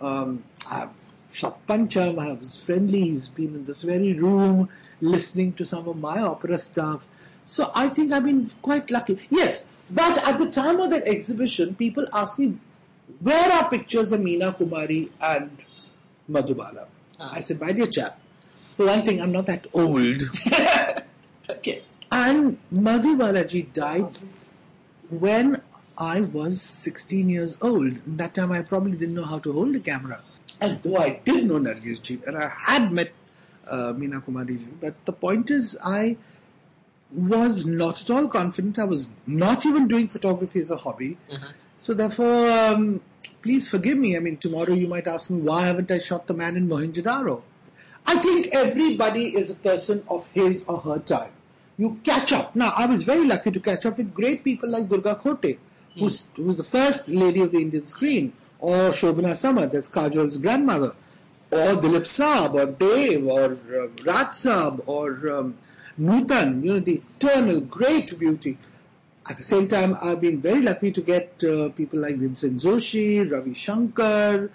Um, 0.00 0.42
I've 0.68 0.90
shot 1.32 1.64
Pancham, 1.68 2.18
I 2.18 2.32
was 2.32 2.64
friendly, 2.64 3.02
he's 3.10 3.28
been 3.28 3.54
in 3.54 3.64
this 3.64 3.82
very 3.82 4.14
room 4.14 4.68
listening 5.00 5.52
to 5.54 5.64
some 5.64 5.86
of 5.88 5.96
my 5.96 6.18
opera 6.20 6.58
stuff. 6.58 7.06
So 7.46 7.70
I 7.72 7.88
think 7.88 8.10
I've 8.10 8.24
been 8.24 8.48
quite 8.62 8.90
lucky. 8.90 9.18
Yes, 9.30 9.70
but 9.94 10.26
at 10.26 10.38
the 10.38 10.48
time 10.48 10.80
of 10.80 10.90
that 10.90 11.06
exhibition, 11.06 11.74
people 11.74 12.06
asked 12.12 12.38
me, 12.38 12.58
where 13.20 13.52
are 13.52 13.68
pictures 13.68 14.12
of 14.12 14.20
Meena 14.20 14.56
Kumari 14.56 15.10
and 15.20 15.64
Madhubala? 16.30 16.86
I 17.20 17.40
said, 17.40 17.60
my 17.60 17.72
dear 17.72 17.86
chap, 17.86 18.18
for 18.76 18.86
one 18.86 19.02
thing, 19.02 19.20
I'm 19.20 19.32
not 19.32 19.46
that 19.46 19.66
old. 19.74 20.22
Okay. 21.50 21.82
And 22.10 22.58
Madhu 22.70 23.16
Balaji 23.16 23.72
died 23.72 24.18
when 25.10 25.62
I 25.98 26.20
was 26.20 26.60
16 26.60 27.28
years 27.28 27.58
old. 27.60 27.94
That 28.06 28.34
time 28.34 28.52
I 28.52 28.62
probably 28.62 28.96
didn't 28.96 29.14
know 29.14 29.24
how 29.24 29.38
to 29.40 29.52
hold 29.52 29.74
the 29.74 29.80
camera. 29.80 30.22
And 30.60 30.82
though 30.82 30.96
I 30.96 31.20
did 31.24 31.46
know 31.46 31.58
Nargis 31.58 32.00
ji 32.02 32.18
and 32.26 32.38
I 32.38 32.48
had 32.48 32.92
met 32.92 33.12
uh, 33.70 33.92
Meena 33.96 34.22
Kumari 34.24 34.58
ji, 34.58 34.70
but 34.80 35.04
the 35.04 35.12
point 35.12 35.50
is 35.50 35.78
I 35.84 36.16
was 37.14 37.66
not 37.66 38.00
at 38.02 38.10
all 38.10 38.28
confident. 38.28 38.78
I 38.78 38.84
was 38.84 39.08
not 39.26 39.66
even 39.66 39.88
doing 39.88 40.08
photography 40.08 40.60
as 40.60 40.70
a 40.70 40.76
hobby. 40.76 41.18
So 41.78 41.94
therefore, 41.94 42.50
um, 42.50 43.02
please 43.42 43.68
forgive 43.68 43.98
me. 43.98 44.16
I 44.16 44.20
mean, 44.20 44.36
tomorrow 44.36 44.72
you 44.72 44.88
might 44.88 45.06
ask 45.06 45.30
me 45.30 45.40
why 45.40 45.66
haven't 45.66 45.90
I 45.90 45.98
shot 45.98 46.26
the 46.26 46.34
man 46.34 46.56
in 46.56 46.68
Mohenjo-daro? 46.68 47.42
I 48.06 48.16
think 48.18 48.48
everybody 48.52 49.36
is 49.36 49.50
a 49.50 49.54
person 49.54 50.04
of 50.08 50.28
his 50.28 50.64
or 50.66 50.78
her 50.78 50.98
time. 50.98 51.32
You 51.78 52.00
catch 52.04 52.32
up. 52.32 52.54
Now, 52.54 52.72
I 52.76 52.86
was 52.86 53.02
very 53.02 53.24
lucky 53.24 53.50
to 53.50 53.60
catch 53.60 53.86
up 53.86 53.96
with 53.96 54.14
great 54.14 54.44
people 54.44 54.68
like 54.68 54.88
Durga 54.88 55.14
Khote, 55.16 55.58
who's, 55.98 56.28
was 56.36 56.56
the 56.56 56.64
first 56.64 57.08
lady 57.08 57.40
of 57.40 57.52
the 57.52 57.58
Indian 57.58 57.84
screen, 57.84 58.32
or 58.58 58.90
Shobana 58.90 59.32
Samarth, 59.32 59.72
that's 59.72 59.90
Kajol's 59.90 60.38
grandmother, 60.38 60.94
or 61.50 61.74
Dilip 61.82 62.06
Saab, 62.06 62.54
or 62.54 62.66
Dev, 62.66 63.26
or 63.26 63.58
uh, 63.74 63.88
Raj 64.04 64.28
Saab, 64.28 64.86
or 64.86 65.30
um, 65.30 65.58
Nutan, 65.98 66.62
you 66.64 66.74
know, 66.74 66.80
the 66.80 67.02
eternal 67.16 67.60
great 67.60 68.18
beauty. 68.18 68.58
At 69.28 69.36
the 69.36 69.42
same 69.42 69.68
time, 69.68 69.94
I've 70.02 70.20
been 70.20 70.40
very 70.40 70.62
lucky 70.62 70.90
to 70.90 71.00
get 71.00 71.42
uh, 71.44 71.68
people 71.70 72.00
like 72.00 72.16
Bhimsen 72.16 72.54
Joshi, 72.60 73.30
Ravi 73.30 73.54
Shankar. 73.54 74.50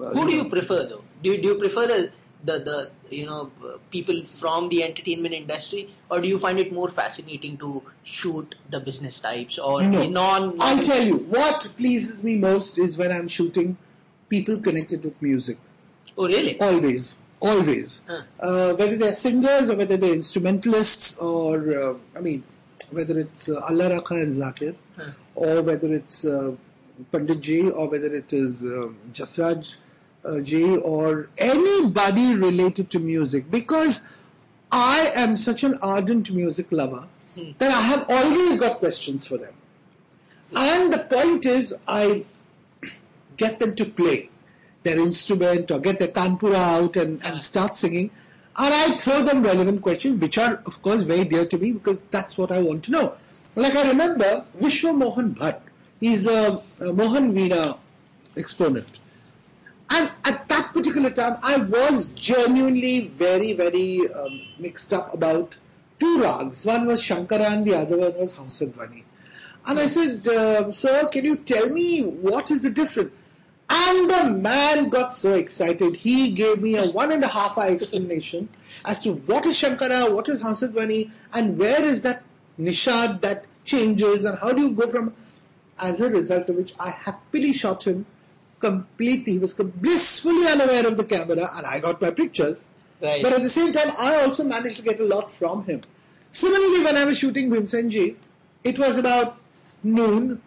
uh, 0.00 0.10
Who 0.10 0.26
do 0.26 0.32
you 0.32 0.48
prefer 0.48 0.84
though? 0.86 1.04
Do 1.22 1.30
you, 1.30 1.40
do 1.40 1.48
you 1.50 1.54
prefer 1.58 1.86
the, 1.86 2.10
the, 2.44 2.58
the 2.58 2.90
you 3.16 3.26
know 3.26 3.52
uh, 3.64 3.76
people 3.90 4.24
from 4.24 4.68
the 4.68 4.82
entertainment 4.82 5.32
industry 5.34 5.88
or 6.10 6.20
do 6.20 6.26
you 6.28 6.38
find 6.38 6.58
it 6.58 6.72
more 6.72 6.88
fascinating 6.88 7.56
to 7.58 7.82
shoot 8.02 8.56
the 8.70 8.80
business 8.80 9.20
types 9.20 9.58
or 9.58 9.82
the 9.82 9.88
No. 9.88 10.08
non 10.10 10.56
I'll 10.60 10.82
tell 10.82 11.02
you, 11.02 11.18
what 11.18 11.72
pleases 11.76 12.24
me 12.24 12.36
most 12.36 12.78
is 12.78 12.98
when 12.98 13.12
I'm 13.12 13.28
shooting 13.28 13.76
people 14.28 14.58
connected 14.58 15.04
with 15.04 15.20
music. 15.22 15.58
Oh 16.18 16.26
really? 16.26 16.58
Always. 16.60 17.20
Always. 17.44 18.02
Huh. 18.08 18.22
Uh, 18.40 18.74
whether 18.74 18.96
they're 18.96 19.12
singers 19.12 19.70
or 19.70 19.76
whether 19.76 19.96
they're 19.96 20.14
instrumentalists 20.14 21.18
or, 21.18 21.72
uh, 21.74 21.94
I 22.16 22.20
mean, 22.20 22.42
whether 22.90 23.18
it's 23.18 23.48
uh, 23.50 23.60
Allah 23.68 23.90
Rakha 23.90 24.22
and 24.22 24.32
Zakir 24.32 24.74
Huh. 24.96 25.10
or 25.34 25.62
whether 25.62 25.92
it's 25.92 26.24
uh, 26.24 26.54
Pandit 27.12 27.40
Ji 27.40 27.68
or 27.70 27.88
whether 27.90 28.12
it 28.14 28.32
is 28.32 28.64
um, 28.64 28.96
Jasraj 29.12 29.76
uh, 30.24 30.40
Ji 30.40 30.76
or 30.76 31.28
anybody 31.36 32.34
related 32.34 32.90
to 32.90 33.00
music 33.00 33.50
because 33.50 34.06
I 34.70 35.10
am 35.14 35.36
such 35.36 35.64
an 35.64 35.74
ardent 35.82 36.30
music 36.32 36.70
lover 36.70 37.06
that 37.58 37.70
I 37.70 37.80
have 37.80 38.06
always 38.08 38.58
got 38.60 38.78
questions 38.78 39.26
for 39.26 39.36
them. 39.38 39.54
And 40.56 40.92
the 40.92 41.00
point 41.00 41.44
is, 41.46 41.80
I 41.88 42.24
get 43.36 43.58
them 43.58 43.74
to 43.74 43.84
play 43.84 44.28
their 44.84 44.98
instrument 44.98 45.70
or 45.70 45.80
get 45.80 45.98
their 45.98 46.08
tanpura 46.08 46.54
out 46.54 46.96
and, 46.96 47.24
and 47.24 47.42
start 47.42 47.74
singing. 47.74 48.10
And 48.56 48.72
I 48.72 48.96
throw 48.96 49.22
them 49.22 49.42
relevant 49.42 49.82
questions, 49.82 50.20
which 50.20 50.38
are, 50.38 50.62
of 50.66 50.80
course, 50.80 51.02
very 51.02 51.24
dear 51.24 51.44
to 51.46 51.58
me 51.58 51.72
because 51.72 52.02
that's 52.02 52.38
what 52.38 52.52
I 52.52 52.60
want 52.60 52.84
to 52.84 52.92
know. 52.92 53.14
Like 53.56 53.74
I 53.74 53.88
remember 53.88 54.44
Vishwa 54.60 54.96
Mohan 54.96 55.34
Bhatt, 55.34 55.60
he's 56.00 56.26
a, 56.26 56.62
a 56.80 56.92
Mohan 56.92 57.32
Veena 57.34 57.78
exponent. 58.36 59.00
And 59.90 60.10
at 60.24 60.48
that 60.48 60.72
particular 60.72 61.10
time, 61.10 61.38
I 61.42 61.56
was 61.56 62.08
genuinely 62.08 63.08
very, 63.08 63.52
very 63.52 64.00
um, 64.12 64.40
mixed 64.58 64.92
up 64.92 65.12
about 65.12 65.58
two 65.98 66.20
rags. 66.20 66.64
One 66.64 66.86
was 66.86 67.02
Shankara 67.02 67.50
and 67.52 67.64
the 67.64 67.76
other 67.76 67.96
one 67.96 68.16
was 68.16 68.36
Hamsadvani. 68.36 69.04
And 69.66 69.78
I 69.78 69.86
said, 69.86 70.26
uh, 70.28 70.70
Sir, 70.70 71.08
can 71.08 71.24
you 71.24 71.36
tell 71.36 71.68
me 71.70 72.02
what 72.02 72.50
is 72.50 72.62
the 72.62 72.70
difference? 72.70 73.12
And 73.70 74.10
the 74.10 74.24
man 74.24 74.88
got 74.88 75.14
so 75.14 75.34
excited. 75.34 75.96
He 75.96 76.30
gave 76.30 76.60
me 76.60 76.76
a 76.76 76.90
one 76.90 77.10
and 77.10 77.24
a 77.24 77.28
half 77.28 77.56
hour 77.56 77.70
explanation 77.70 78.48
as 78.84 79.02
to 79.04 79.14
what 79.14 79.46
is 79.46 79.54
Shankara, 79.54 80.12
what 80.14 80.28
is 80.28 80.42
Hamsadvani, 80.42 81.10
and 81.32 81.58
where 81.58 81.82
is 81.82 82.02
that 82.02 82.22
nishad 82.58 83.20
that 83.22 83.46
changes, 83.64 84.24
and 84.24 84.38
how 84.38 84.52
do 84.52 84.62
you 84.62 84.72
go 84.72 84.86
from. 84.86 85.14
As 85.76 86.00
a 86.00 86.08
result 86.08 86.48
of 86.48 86.54
which, 86.54 86.72
I 86.78 86.90
happily 86.90 87.52
shot 87.52 87.84
him 87.84 88.06
completely. 88.60 89.32
He 89.32 89.38
was 89.40 89.54
blissfully 89.54 90.46
unaware 90.46 90.86
of 90.86 90.96
the 90.96 91.02
camera, 91.02 91.48
and 91.56 91.66
I 91.66 91.80
got 91.80 92.00
my 92.00 92.10
pictures. 92.10 92.68
Right. 93.00 93.22
But 93.22 93.32
at 93.32 93.42
the 93.42 93.48
same 93.48 93.72
time, 93.72 93.90
I 93.98 94.22
also 94.22 94.44
managed 94.44 94.76
to 94.76 94.82
get 94.82 95.00
a 95.00 95.04
lot 95.04 95.32
from 95.32 95.64
him. 95.64 95.80
Similarly, 96.30 96.84
when 96.84 96.96
I 96.96 97.04
was 97.04 97.18
shooting 97.18 97.50
Bhimsenji, 97.50 98.14
it 98.62 98.78
was 98.78 98.98
about 98.98 99.36
noon, 99.82 100.40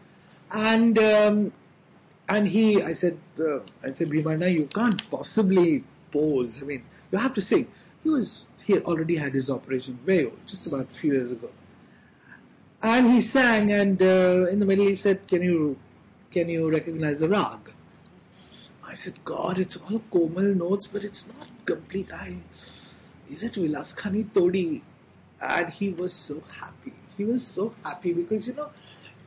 and 0.55 0.97
um, 0.97 1.51
and 2.29 2.47
he, 2.47 2.81
I 2.81 2.93
said, 2.93 3.17
uh, 3.39 3.59
I 3.83 3.89
said, 3.89 4.09
Bhimanna, 4.09 4.51
you 4.51 4.65
can't 4.65 5.09
possibly 5.09 5.83
pose. 6.11 6.61
I 6.61 6.65
mean, 6.65 6.83
you 7.11 7.17
have 7.17 7.33
to 7.35 7.41
sing. 7.41 7.67
He 8.03 8.09
was, 8.09 8.47
he 8.65 8.73
had 8.73 8.83
already 8.83 9.15
had 9.15 9.33
his 9.33 9.49
operation 9.49 9.99
way 10.05 10.25
old, 10.25 10.45
just 10.45 10.67
about 10.67 10.91
a 10.91 10.93
few 10.93 11.13
years 11.13 11.31
ago. 11.31 11.49
And 12.83 13.07
he 13.07 13.21
sang, 13.21 13.71
and 13.71 14.01
uh, 14.01 14.45
in 14.51 14.59
the 14.59 14.65
middle 14.65 14.85
he 14.85 14.93
said, 14.93 15.27
"Can 15.27 15.41
you, 15.41 15.77
can 16.29 16.47
you 16.47 16.69
recognize 16.69 17.21
the 17.21 17.29
rag?" 17.29 17.73
I 18.87 18.93
said, 18.93 19.23
"God, 19.25 19.57
it's 19.57 19.77
all 19.77 19.99
Komal 20.11 20.53
notes, 20.53 20.85
but 20.85 21.03
it's 21.03 21.27
not 21.33 21.47
complete. 21.65 22.11
I, 22.13 22.43
is 22.53 23.43
it 23.43 23.55
Vilas 23.55 23.95
Khani 23.95 24.31
Todi?" 24.31 24.83
And 25.41 25.69
he 25.71 25.89
was 25.89 26.13
so 26.13 26.43
happy. 26.59 26.93
He 27.17 27.25
was 27.25 27.45
so 27.45 27.73
happy 27.83 28.13
because 28.13 28.47
you 28.47 28.53
know, 28.53 28.69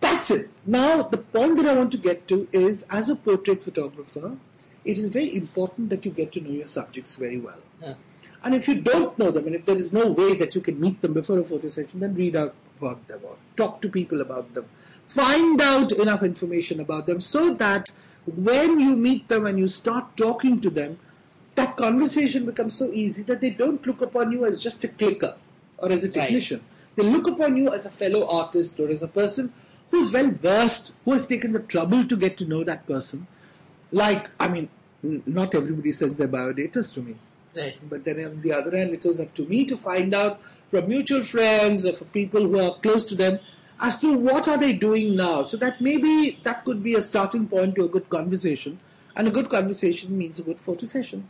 that's 0.00 0.30
it. 0.30 0.50
Now 0.66 1.02
the 1.02 1.18
point 1.18 1.56
that 1.56 1.66
I 1.66 1.74
want 1.74 1.92
to 1.92 1.98
get 1.98 2.26
to 2.28 2.48
is, 2.52 2.86
as 2.90 3.08
a 3.08 3.16
portrait 3.16 3.62
photographer, 3.62 4.36
it 4.84 4.98
is 4.98 5.08
very 5.08 5.36
important 5.36 5.90
that 5.90 6.04
you 6.04 6.10
get 6.10 6.32
to 6.32 6.40
know 6.40 6.50
your 6.50 6.66
subjects 6.66 7.16
very 7.16 7.38
well. 7.38 7.62
Yeah. 7.82 7.94
And 8.42 8.54
if 8.54 8.66
you 8.66 8.80
don't 8.80 9.18
know 9.18 9.30
them, 9.30 9.46
and 9.46 9.54
if 9.54 9.66
there 9.66 9.76
is 9.76 9.92
no 9.92 10.06
way 10.06 10.34
that 10.34 10.54
you 10.54 10.62
can 10.62 10.80
meet 10.80 11.02
them 11.02 11.12
before 11.12 11.38
a 11.38 11.42
photo 11.42 11.68
session, 11.68 12.00
then 12.00 12.14
read 12.14 12.34
out 12.34 12.54
about 12.78 13.06
them 13.06 13.20
or 13.24 13.36
talk 13.56 13.82
to 13.82 13.88
people 13.88 14.22
about 14.22 14.54
them. 14.54 14.66
Find 15.06 15.60
out 15.60 15.92
enough 15.92 16.22
information 16.22 16.80
about 16.80 17.06
them 17.06 17.20
so 17.20 17.52
that 17.54 17.90
when 18.26 18.80
you 18.80 18.96
meet 18.96 19.28
them 19.28 19.44
and 19.44 19.58
you 19.58 19.66
start 19.66 20.16
talking 20.16 20.60
to 20.60 20.70
them, 20.70 20.98
that 21.56 21.76
conversation 21.76 22.46
becomes 22.46 22.74
so 22.74 22.90
easy 22.92 23.22
that 23.24 23.40
they 23.40 23.50
don't 23.50 23.86
look 23.86 24.00
upon 24.00 24.32
you 24.32 24.46
as 24.46 24.62
just 24.62 24.84
a 24.84 24.88
clicker 24.88 25.36
or 25.78 25.90
as 25.90 26.04
a 26.04 26.08
technician. 26.08 26.62
They 26.94 27.02
look 27.02 27.26
upon 27.26 27.56
you 27.56 27.72
as 27.72 27.84
a 27.84 27.90
fellow 27.90 28.26
artist 28.26 28.80
or 28.80 28.88
as 28.88 29.02
a 29.02 29.08
person 29.08 29.52
who's 29.90 30.12
well 30.12 30.30
versed, 30.30 30.92
who 31.04 31.12
has 31.12 31.26
taken 31.26 31.52
the 31.52 31.60
trouble 31.60 32.04
to 32.06 32.16
get 32.16 32.36
to 32.38 32.44
know 32.44 32.64
that 32.64 32.86
person. 32.86 33.26
Like, 33.92 34.30
I 34.38 34.48
mean, 34.48 34.68
not 35.02 35.54
everybody 35.54 35.92
sends 35.92 36.18
their 36.18 36.28
biodatas 36.28 36.94
to 36.94 37.02
me. 37.02 37.16
Right. 37.56 37.76
But 37.88 38.04
then 38.04 38.24
on 38.24 38.40
the 38.40 38.52
other 38.52 38.76
hand, 38.76 38.92
it 38.92 39.04
is 39.04 39.20
up 39.20 39.34
to 39.34 39.44
me 39.44 39.64
to 39.64 39.76
find 39.76 40.14
out 40.14 40.40
from 40.70 40.88
mutual 40.88 41.22
friends 41.22 41.84
or 41.84 41.92
from 41.92 42.08
people 42.08 42.42
who 42.46 42.60
are 42.60 42.74
close 42.76 43.04
to 43.06 43.14
them 43.16 43.40
as 43.80 43.98
to 44.00 44.16
what 44.16 44.46
are 44.46 44.58
they 44.58 44.72
doing 44.72 45.16
now. 45.16 45.42
So 45.42 45.56
that 45.56 45.80
maybe 45.80 46.38
that 46.44 46.64
could 46.64 46.82
be 46.82 46.94
a 46.94 47.00
starting 47.00 47.48
point 47.48 47.74
to 47.76 47.84
a 47.84 47.88
good 47.88 48.08
conversation. 48.08 48.78
And 49.16 49.26
a 49.26 49.30
good 49.30 49.48
conversation 49.50 50.16
means 50.16 50.38
a 50.38 50.44
good 50.44 50.60
photo 50.60 50.86
session. 50.86 51.26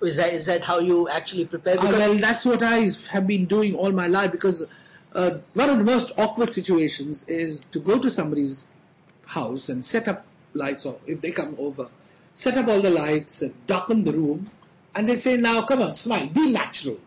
Is 0.00 0.16
that 0.16 0.32
is 0.32 0.46
that 0.46 0.64
how 0.64 0.80
you 0.80 1.06
actually 1.08 1.44
prepare? 1.44 1.78
Uh, 1.78 1.82
Because 1.82 1.98
well, 1.98 2.14
that's 2.14 2.44
what 2.46 2.62
I 2.62 2.88
have 3.12 3.26
been 3.26 3.44
doing 3.44 3.76
all 3.76 3.92
my 3.92 4.06
life 4.08 4.32
because 4.32 4.66
uh, 5.14 5.38
one 5.54 5.70
of 5.70 5.78
the 5.78 5.84
most 5.84 6.12
awkward 6.18 6.52
situations 6.52 7.24
is 7.24 7.64
to 7.66 7.78
go 7.78 7.98
to 7.98 8.10
somebody's 8.10 8.66
house 9.26 9.68
and 9.68 9.84
set 9.84 10.08
up 10.08 10.24
lights, 10.54 10.86
or 10.86 10.98
if 11.06 11.20
they 11.20 11.30
come 11.30 11.56
over, 11.58 11.88
set 12.34 12.56
up 12.56 12.68
all 12.68 12.80
the 12.80 12.90
lights 12.90 13.42
and 13.42 13.54
darken 13.66 14.02
the 14.02 14.12
room, 14.12 14.48
and 14.94 15.08
they 15.08 15.14
say, 15.14 15.36
"Now, 15.36 15.62
come 15.62 15.82
on, 15.82 15.94
smile, 15.94 16.26
be 16.26 16.50
natural." 16.50 16.98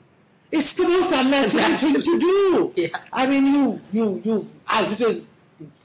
It's 0.51 0.73
the 0.75 0.87
most 0.87 1.11
unnatural 1.11 1.77
thing 1.77 2.01
to 2.01 2.19
do. 2.19 2.73
Yeah. 2.75 2.87
I 3.11 3.27
mean, 3.27 3.45
you, 3.45 3.81
you, 3.91 4.21
you, 4.23 4.49
as 4.67 4.99
it 4.99 5.07
is, 5.07 5.27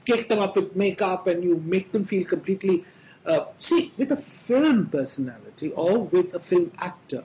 cake 0.05 0.27
them 0.27 0.39
up 0.39 0.55
with 0.55 0.75
makeup 0.75 1.27
and 1.27 1.43
you 1.43 1.59
make 1.59 1.91
them 1.91 2.05
feel 2.05 2.25
completely. 2.25 2.85
Uh, 3.25 3.45
see, 3.57 3.91
with 3.97 4.11
a 4.11 4.17
film 4.17 4.87
personality 4.87 5.71
or 5.71 5.99
with 5.99 6.33
a 6.33 6.39
film 6.39 6.71
actor, 6.79 7.23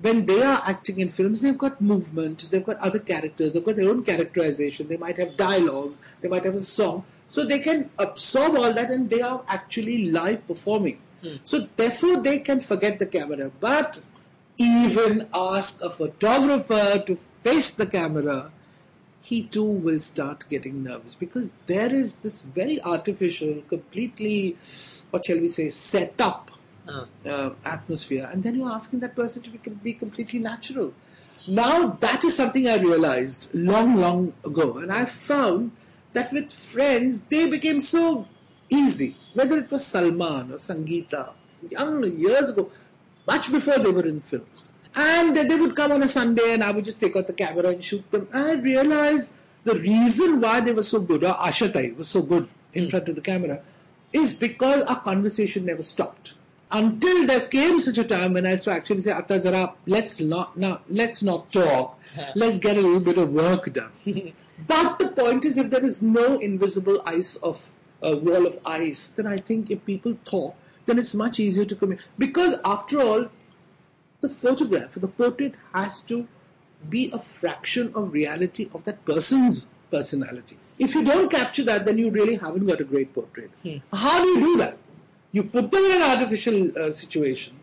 when 0.00 0.26
they 0.26 0.42
are 0.42 0.62
acting 0.64 1.00
in 1.00 1.08
films, 1.08 1.42
they've 1.42 1.58
got 1.58 1.80
movement, 1.80 2.48
they've 2.50 2.64
got 2.64 2.76
other 2.78 2.98
characters, 2.98 3.52
they've 3.52 3.64
got 3.64 3.76
their 3.76 3.90
own 3.90 4.04
characterization, 4.04 4.88
they 4.88 4.96
might 4.96 5.16
have 5.18 5.36
dialogues, 5.36 5.98
they 6.20 6.28
might 6.28 6.44
have 6.44 6.54
a 6.54 6.60
song. 6.60 7.04
So 7.26 7.44
they 7.44 7.58
can 7.58 7.90
absorb 7.98 8.56
all 8.56 8.72
that 8.72 8.90
and 8.90 9.10
they 9.10 9.20
are 9.20 9.42
actually 9.48 10.10
live 10.10 10.46
performing. 10.46 11.00
Hmm. 11.22 11.36
So 11.44 11.68
therefore 11.76 12.22
they 12.22 12.38
can 12.38 12.60
forget 12.60 12.98
the 12.98 13.06
camera. 13.06 13.50
But 13.60 14.00
even 14.56 15.28
ask 15.34 15.84
a 15.84 15.90
photographer 15.90 17.02
to 17.06 17.16
face 17.42 17.70
the 17.72 17.86
camera, 17.86 18.50
he 19.20 19.42
too 19.42 19.64
will 19.64 19.98
start 19.98 20.48
getting 20.48 20.82
nervous 20.84 21.14
because 21.14 21.52
there 21.66 21.92
is 21.92 22.16
this 22.16 22.42
very 22.42 22.80
artificial, 22.82 23.62
completely, 23.68 24.56
what 25.10 25.26
shall 25.26 25.38
we 25.38 25.48
say, 25.48 25.70
set 25.70 26.14
up 26.20 26.50
Uh, 26.88 27.04
uh, 27.28 27.50
atmosphere, 27.66 28.26
and 28.32 28.42
then 28.42 28.54
you're 28.54 28.70
asking 28.70 28.98
that 29.00 29.14
person 29.14 29.42
to 29.42 29.50
be, 29.50 29.58
be 29.82 29.92
completely 29.92 30.38
natural. 30.38 30.94
Now, 31.46 31.98
that 32.00 32.24
is 32.24 32.34
something 32.34 32.66
I 32.66 32.76
realized 32.76 33.50
long, 33.54 33.96
long 33.96 34.32
ago, 34.42 34.78
and 34.78 34.90
I 34.90 35.04
found 35.04 35.72
that 36.14 36.32
with 36.32 36.50
friends, 36.50 37.20
they 37.26 37.46
became 37.46 37.80
so 37.80 38.26
easy. 38.70 39.18
Whether 39.34 39.58
it 39.58 39.70
was 39.70 39.84
Salman 39.84 40.50
or 40.50 40.54
Sangeeta, 40.54 41.34
young 41.68 42.04
years 42.16 42.48
ago, 42.48 42.70
much 43.26 43.52
before 43.52 43.78
they 43.78 43.90
were 43.90 44.06
in 44.06 44.22
films. 44.22 44.72
And 44.94 45.36
they 45.36 45.56
would 45.56 45.76
come 45.76 45.92
on 45.92 46.02
a 46.02 46.08
Sunday, 46.08 46.54
and 46.54 46.64
I 46.64 46.70
would 46.70 46.86
just 46.86 47.00
take 47.00 47.16
out 47.16 47.26
the 47.26 47.34
camera 47.34 47.68
and 47.68 47.84
shoot 47.84 48.10
them. 48.10 48.28
And 48.32 48.44
I 48.44 48.52
realized 48.54 49.34
the 49.64 49.74
reason 49.74 50.40
why 50.40 50.60
they 50.60 50.72
were 50.72 50.82
so 50.82 51.00
good, 51.00 51.22
or 51.22 51.34
Ashatai 51.34 51.94
was 51.98 52.08
so 52.08 52.22
good 52.22 52.48
in 52.72 52.88
front 52.88 53.10
of 53.10 53.14
the 53.14 53.20
camera, 53.20 53.60
is 54.10 54.32
because 54.32 54.84
our 54.84 55.00
conversation 55.00 55.66
never 55.66 55.82
stopped. 55.82 56.32
Until 56.70 57.26
there 57.26 57.46
came 57.48 57.80
such 57.80 57.98
a 57.98 58.04
time 58.04 58.34
when 58.34 58.46
I 58.46 58.50
used 58.50 58.64
to 58.64 58.72
actually 58.72 58.98
say, 58.98 59.12
Atta 59.12 59.40
Zara, 59.40 59.74
let's 59.86 60.20
not 60.20 60.56
now 60.56 60.80
let's 60.88 61.22
not 61.22 61.52
talk. 61.52 61.94
Let's 62.34 62.58
get 62.58 62.76
a 62.76 62.80
little 62.80 63.00
bit 63.00 63.18
of 63.18 63.30
work 63.30 63.72
done. 63.72 63.92
but 64.66 64.98
the 64.98 65.08
point 65.08 65.44
is 65.44 65.56
if 65.56 65.70
there 65.70 65.84
is 65.84 66.02
no 66.02 66.38
invisible 66.38 67.00
ice 67.04 67.36
of 67.36 67.70
a 68.02 68.16
wall 68.16 68.46
of 68.46 68.58
ice, 68.64 69.08
then 69.08 69.26
I 69.26 69.36
think 69.36 69.70
if 69.70 69.84
people 69.84 70.14
talk, 70.24 70.56
then 70.86 70.98
it's 70.98 71.14
much 71.14 71.38
easier 71.38 71.64
to 71.66 71.76
communicate. 71.76 72.08
Because 72.18 72.56
after 72.64 73.00
all, 73.00 73.28
the 74.20 74.28
photograph, 74.28 74.94
the 74.94 75.06
portrait 75.06 75.54
has 75.72 76.00
to 76.04 76.26
be 76.88 77.10
a 77.12 77.18
fraction 77.18 77.92
of 77.94 78.12
reality 78.12 78.68
of 78.74 78.84
that 78.84 79.04
person's 79.04 79.70
personality. 79.90 80.56
If 80.78 80.94
you 80.94 81.04
don't 81.04 81.30
capture 81.30 81.64
that, 81.64 81.84
then 81.84 81.98
you 81.98 82.10
really 82.10 82.36
haven't 82.36 82.66
got 82.66 82.80
a 82.80 82.84
great 82.84 83.12
portrait. 83.14 83.50
Hmm. 83.62 83.76
How 83.92 84.22
do 84.22 84.28
you 84.28 84.40
do 84.40 84.56
that? 84.58 84.78
You 85.38 85.44
put 85.44 85.70
them 85.70 85.84
in 85.84 85.92
an 85.92 86.02
artificial 86.02 86.76
uh, 86.76 86.90
situation. 86.90 87.54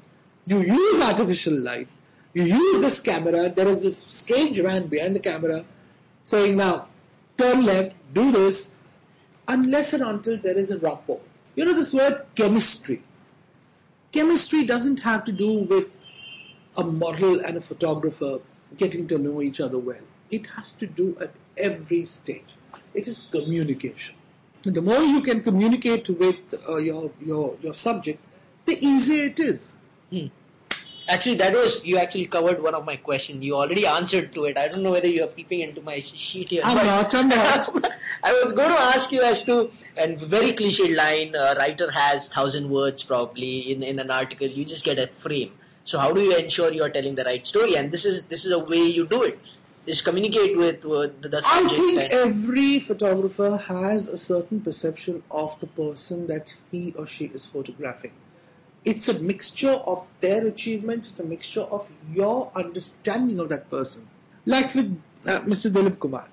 You 0.48 0.60
use 0.62 1.02
artificial 1.02 1.56
light. 1.60 1.90
You 2.34 2.44
use 2.44 2.80
this 2.80 3.02
camera. 3.02 3.50
There 3.50 3.68
is 3.68 3.84
this 3.84 3.98
strange 3.98 4.62
man 4.62 4.88
behind 4.88 5.14
the 5.14 5.20
camera 5.20 5.66
saying, 6.24 6.56
now, 6.56 6.88
turn 7.38 7.66
left, 7.66 7.98
do 8.14 8.32
this, 8.32 8.78
unless 9.46 9.92
and 9.92 10.04
until 10.04 10.38
there 10.38 10.58
is 10.58 10.72
a 10.72 10.80
rapport. 10.80 11.20
You 11.58 11.66
know 11.66 11.74
this 11.74 11.94
word 11.94 12.22
chemistry. 12.34 13.02
Chemistry 14.14 14.64
doesn't 14.64 15.02
have 15.02 15.26
to 15.26 15.34
do 15.34 15.52
with 15.64 15.90
a 16.78 16.84
model 16.86 17.42
and 17.42 17.58
a 17.58 17.62
photographer 17.62 18.40
getting 18.78 19.06
to 19.10 19.18
know 19.18 19.42
each 19.42 19.60
other 19.60 19.80
well. 19.80 20.08
It 20.32 20.48
has 20.56 20.72
to 20.84 20.88
do 20.88 21.18
at 21.20 21.34
every 21.58 22.06
stage. 22.06 22.56
It 22.94 23.06
is 23.06 23.28
communication. 23.30 24.16
The 24.72 24.82
more 24.82 25.02
you 25.02 25.22
can 25.22 25.42
communicate 25.42 26.10
with 26.10 26.38
uh, 26.68 26.78
your, 26.78 27.12
your, 27.22 27.58
your 27.62 27.74
subject, 27.74 28.20
the 28.66 28.78
easier 28.86 29.26
it 29.26 29.40
is. 29.40 29.78
Actually, 31.08 31.36
that 31.36 31.54
was 31.54 31.86
you 31.86 31.98
actually 31.98 32.26
covered 32.26 32.62
one 32.64 32.74
of 32.74 32.84
my 32.84 32.96
questions. 32.96 33.44
You 33.44 33.56
already 33.56 33.86
answered 33.86 34.32
to 34.34 34.46
it. 34.46 34.58
I 34.58 34.68
don't 34.68 34.82
know 34.82 34.92
whether 34.92 35.08
you 35.08 35.24
are 35.24 35.28
peeping 35.28 35.60
into 35.60 35.82
my 35.82 36.00
sheet 36.00 36.50
here. 36.50 36.62
I'm 36.66 36.84
not, 36.84 37.14
I'm 37.14 37.28
not. 37.28 37.70
I 38.24 38.34
was 38.44 38.54
going 38.54 38.70
to 38.70 38.80
ask 38.80 39.12
you 39.12 39.22
as 39.22 39.44
to, 39.44 39.70
and 39.98 40.20
very 40.20 40.52
cliched 40.54 40.96
line, 40.96 41.36
a 41.36 41.54
writer 41.60 41.92
has 41.92 42.28
thousand 42.28 42.72
words 42.72 43.04
probably 43.04 43.72
in, 43.72 43.84
in 43.84 44.00
an 44.00 44.10
article. 44.10 44.48
You 44.48 44.66
just 44.66 44.84
get 44.84 44.98
a 44.98 45.06
frame. 45.06 45.52
So 45.84 46.00
how 46.00 46.12
do 46.12 46.22
you 46.22 46.36
ensure 46.36 46.74
you 46.74 46.82
are 46.82 46.90
telling 46.90 47.14
the 47.14 47.24
right 47.24 47.46
story? 47.46 47.76
And 47.76 47.92
this 47.92 48.06
is 48.06 48.26
this 48.26 48.44
is 48.44 48.52
a 48.52 48.60
way 48.60 48.78
you 48.78 49.06
do 49.06 49.22
it. 49.22 49.40
Just 49.86 50.04
communicate 50.04 50.58
with, 50.58 50.84
with 50.84 51.22
the 51.22 51.42
I 51.46 51.68
think 51.68 52.12
every 52.12 52.80
photographer 52.80 53.58
has 53.68 54.08
a 54.08 54.18
certain 54.18 54.62
perception 54.62 55.22
of 55.30 55.60
the 55.60 55.68
person 55.68 56.28
that 56.28 56.56
he 56.72 56.94
or 56.98 57.06
she 57.06 57.26
is 57.26 57.46
photographing. 57.46 58.14
It's 58.84 59.08
a 59.10 59.20
mixture 59.20 59.72
of 59.72 60.06
their 60.20 60.46
achievements, 60.48 61.10
it's 61.10 61.20
a 61.20 61.26
mixture 61.26 61.62
of 61.62 61.90
your 62.10 62.52
understanding 62.56 63.40
of 63.40 63.50
that 63.50 63.70
person. 63.70 64.08
Like 64.46 64.74
with 64.76 65.02
uh, 65.26 65.42
Mr. 65.42 65.72
Dilip 65.72 66.00
Kumar. 66.00 66.30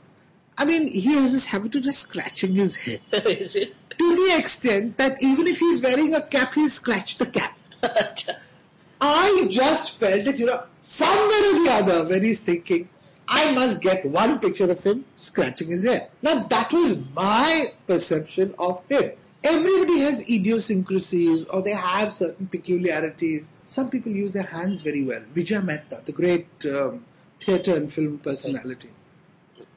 I 0.57 0.65
mean, 0.65 0.87
he 0.87 1.15
has 1.15 1.33
this 1.33 1.47
habit 1.47 1.75
of 1.77 1.83
just 1.83 2.01
scratching 2.01 2.55
his 2.55 2.77
head 2.77 3.01
is 3.13 3.57
it? 3.57 3.75
to 3.99 4.17
the 4.17 4.37
extent 4.39 4.97
that 4.97 5.23
even 5.23 5.47
if 5.47 5.59
he's 5.59 5.81
wearing 5.81 6.15
a 6.15 6.23
cap, 6.23 6.55
he'll 6.55 6.69
scratch 6.69 7.19
the 7.19 7.27
cap. 7.27 7.59
I 9.01 9.47
just 9.51 9.99
felt 9.99 10.25
that, 10.25 10.39
you 10.39 10.47
know, 10.47 10.63
somewhere 10.77 11.51
or 11.51 11.65
the 11.65 11.69
other, 11.71 12.09
when 12.09 12.23
he's 12.23 12.41
thinking, 12.41 12.89
I 13.29 13.55
must 13.55 13.81
get 13.81 14.05
one 14.05 14.39
picture 14.39 14.71
of 14.71 14.83
him 14.83 15.05
scratching 15.17 15.69
his 15.69 15.85
head. 15.85 16.11
Now, 16.23 16.41
that 16.41 16.73
was 16.73 17.03
my 17.15 17.73
perception 17.87 18.55
of 18.59 18.83
him. 18.89 19.13
Everybody 19.45 20.01
has 20.01 20.31
idiosyncrasies 20.31 21.47
or 21.49 21.63
they 21.63 21.73
have 21.73 22.13
certain 22.13 22.47
peculiarities. 22.47 23.49
Some 23.65 23.91
people 23.91 24.13
use 24.13 24.33
their 24.33 24.45
hands 24.45 24.83
very 24.83 25.03
well. 25.03 25.23
Vijay 25.35 25.65
Mehta, 25.65 26.03
the 26.05 26.13
great 26.13 26.47
um, 26.67 27.05
theatre 27.41 27.77
and 27.77 27.93
film 27.93 28.19
personality. 28.19 28.91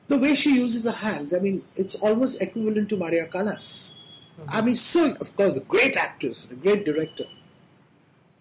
The 0.07 0.17
way 0.17 0.35
she 0.35 0.55
uses 0.55 0.85
her 0.85 0.91
hands, 0.91 1.33
I 1.33 1.39
mean, 1.39 1.63
it's 1.75 1.95
almost 1.95 2.41
equivalent 2.41 2.89
to 2.89 2.97
Maria 2.97 3.25
Callas. 3.27 3.93
I 4.47 4.61
mean, 4.61 4.75
so, 4.75 5.15
of 5.19 5.35
course, 5.35 5.57
a 5.57 5.61
great 5.61 5.97
actress, 5.97 6.49
a 6.51 6.55
great 6.55 6.85
director. 6.85 7.25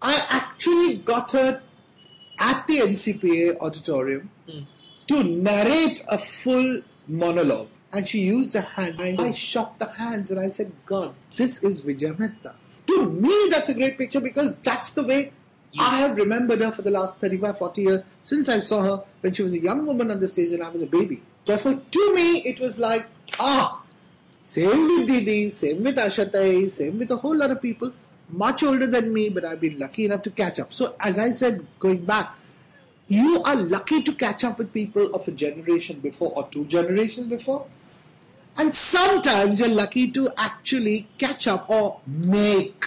I 0.01 0.25
actually 0.29 0.97
got 0.97 1.31
her 1.31 1.61
at 2.39 2.67
the 2.67 2.79
NCPA 2.79 3.57
auditorium 3.59 4.29
to 5.07 5.23
narrate 5.23 6.03
a 6.11 6.17
full 6.17 6.81
monologue. 7.07 7.67
And 7.91 8.07
she 8.07 8.19
used 8.19 8.53
her 8.55 8.61
hands. 8.61 8.99
I, 8.99 9.15
I 9.17 9.31
shot 9.31 9.79
the 9.79 9.87
hands 9.87 10.31
and 10.31 10.39
I 10.39 10.47
said, 10.47 10.71
God, 10.85 11.15
this 11.35 11.63
is 11.63 11.81
Vijay 11.81 12.17
Mehta. 12.17 12.55
To 12.87 13.09
me, 13.09 13.47
that's 13.49 13.69
a 13.69 13.73
great 13.73 13.97
picture 13.97 14.19
because 14.19 14.55
that's 14.57 14.91
the 14.91 15.03
way 15.03 15.31
I 15.79 15.97
have 15.97 16.15
remembered 16.15 16.61
her 16.61 16.71
for 16.71 16.81
the 16.81 16.91
last 16.91 17.19
35, 17.19 17.57
40 17.57 17.81
years 17.81 18.03
since 18.21 18.49
I 18.49 18.59
saw 18.59 18.81
her 18.81 19.03
when 19.21 19.33
she 19.33 19.43
was 19.43 19.53
a 19.53 19.59
young 19.59 19.85
woman 19.85 20.11
on 20.11 20.19
the 20.19 20.27
stage 20.27 20.51
and 20.53 20.63
I 20.63 20.69
was 20.69 20.81
a 20.81 20.87
baby. 20.87 21.21
Therefore, 21.45 21.81
to 21.91 22.15
me, 22.15 22.39
it 22.39 22.59
was 22.59 22.79
like, 22.79 23.05
ah, 23.39 23.81
same 24.41 24.87
with 24.87 25.07
Didi, 25.07 25.49
same 25.49 25.83
with 25.83 25.97
Ashatai, 25.97 26.69
same 26.69 26.99
with 26.99 27.11
a 27.11 27.17
whole 27.17 27.35
lot 27.35 27.51
of 27.51 27.61
people, 27.61 27.91
much 28.29 28.63
older 28.63 28.87
than 28.87 29.13
me, 29.13 29.29
but 29.29 29.43
I've 29.43 29.59
been 29.59 29.77
lucky 29.77 30.05
enough 30.05 30.21
to 30.23 30.29
catch 30.31 30.59
up. 30.59 30.73
So, 30.73 30.95
as 30.99 31.19
I 31.19 31.31
said, 31.31 31.65
going 31.79 32.05
back, 32.05 32.35
you 33.07 33.41
are 33.43 33.55
lucky 33.55 34.01
to 34.03 34.13
catch 34.13 34.43
up 34.43 34.57
with 34.57 34.73
people 34.73 35.13
of 35.13 35.27
a 35.27 35.31
generation 35.31 35.99
before 35.99 36.31
or 36.35 36.47
two 36.49 36.65
generations 36.65 37.27
before. 37.27 37.67
And 38.57 38.73
sometimes 38.73 39.59
you're 39.59 39.69
lucky 39.69 40.09
to 40.11 40.29
actually 40.37 41.07
catch 41.17 41.47
up 41.47 41.69
or 41.69 41.99
make 42.07 42.85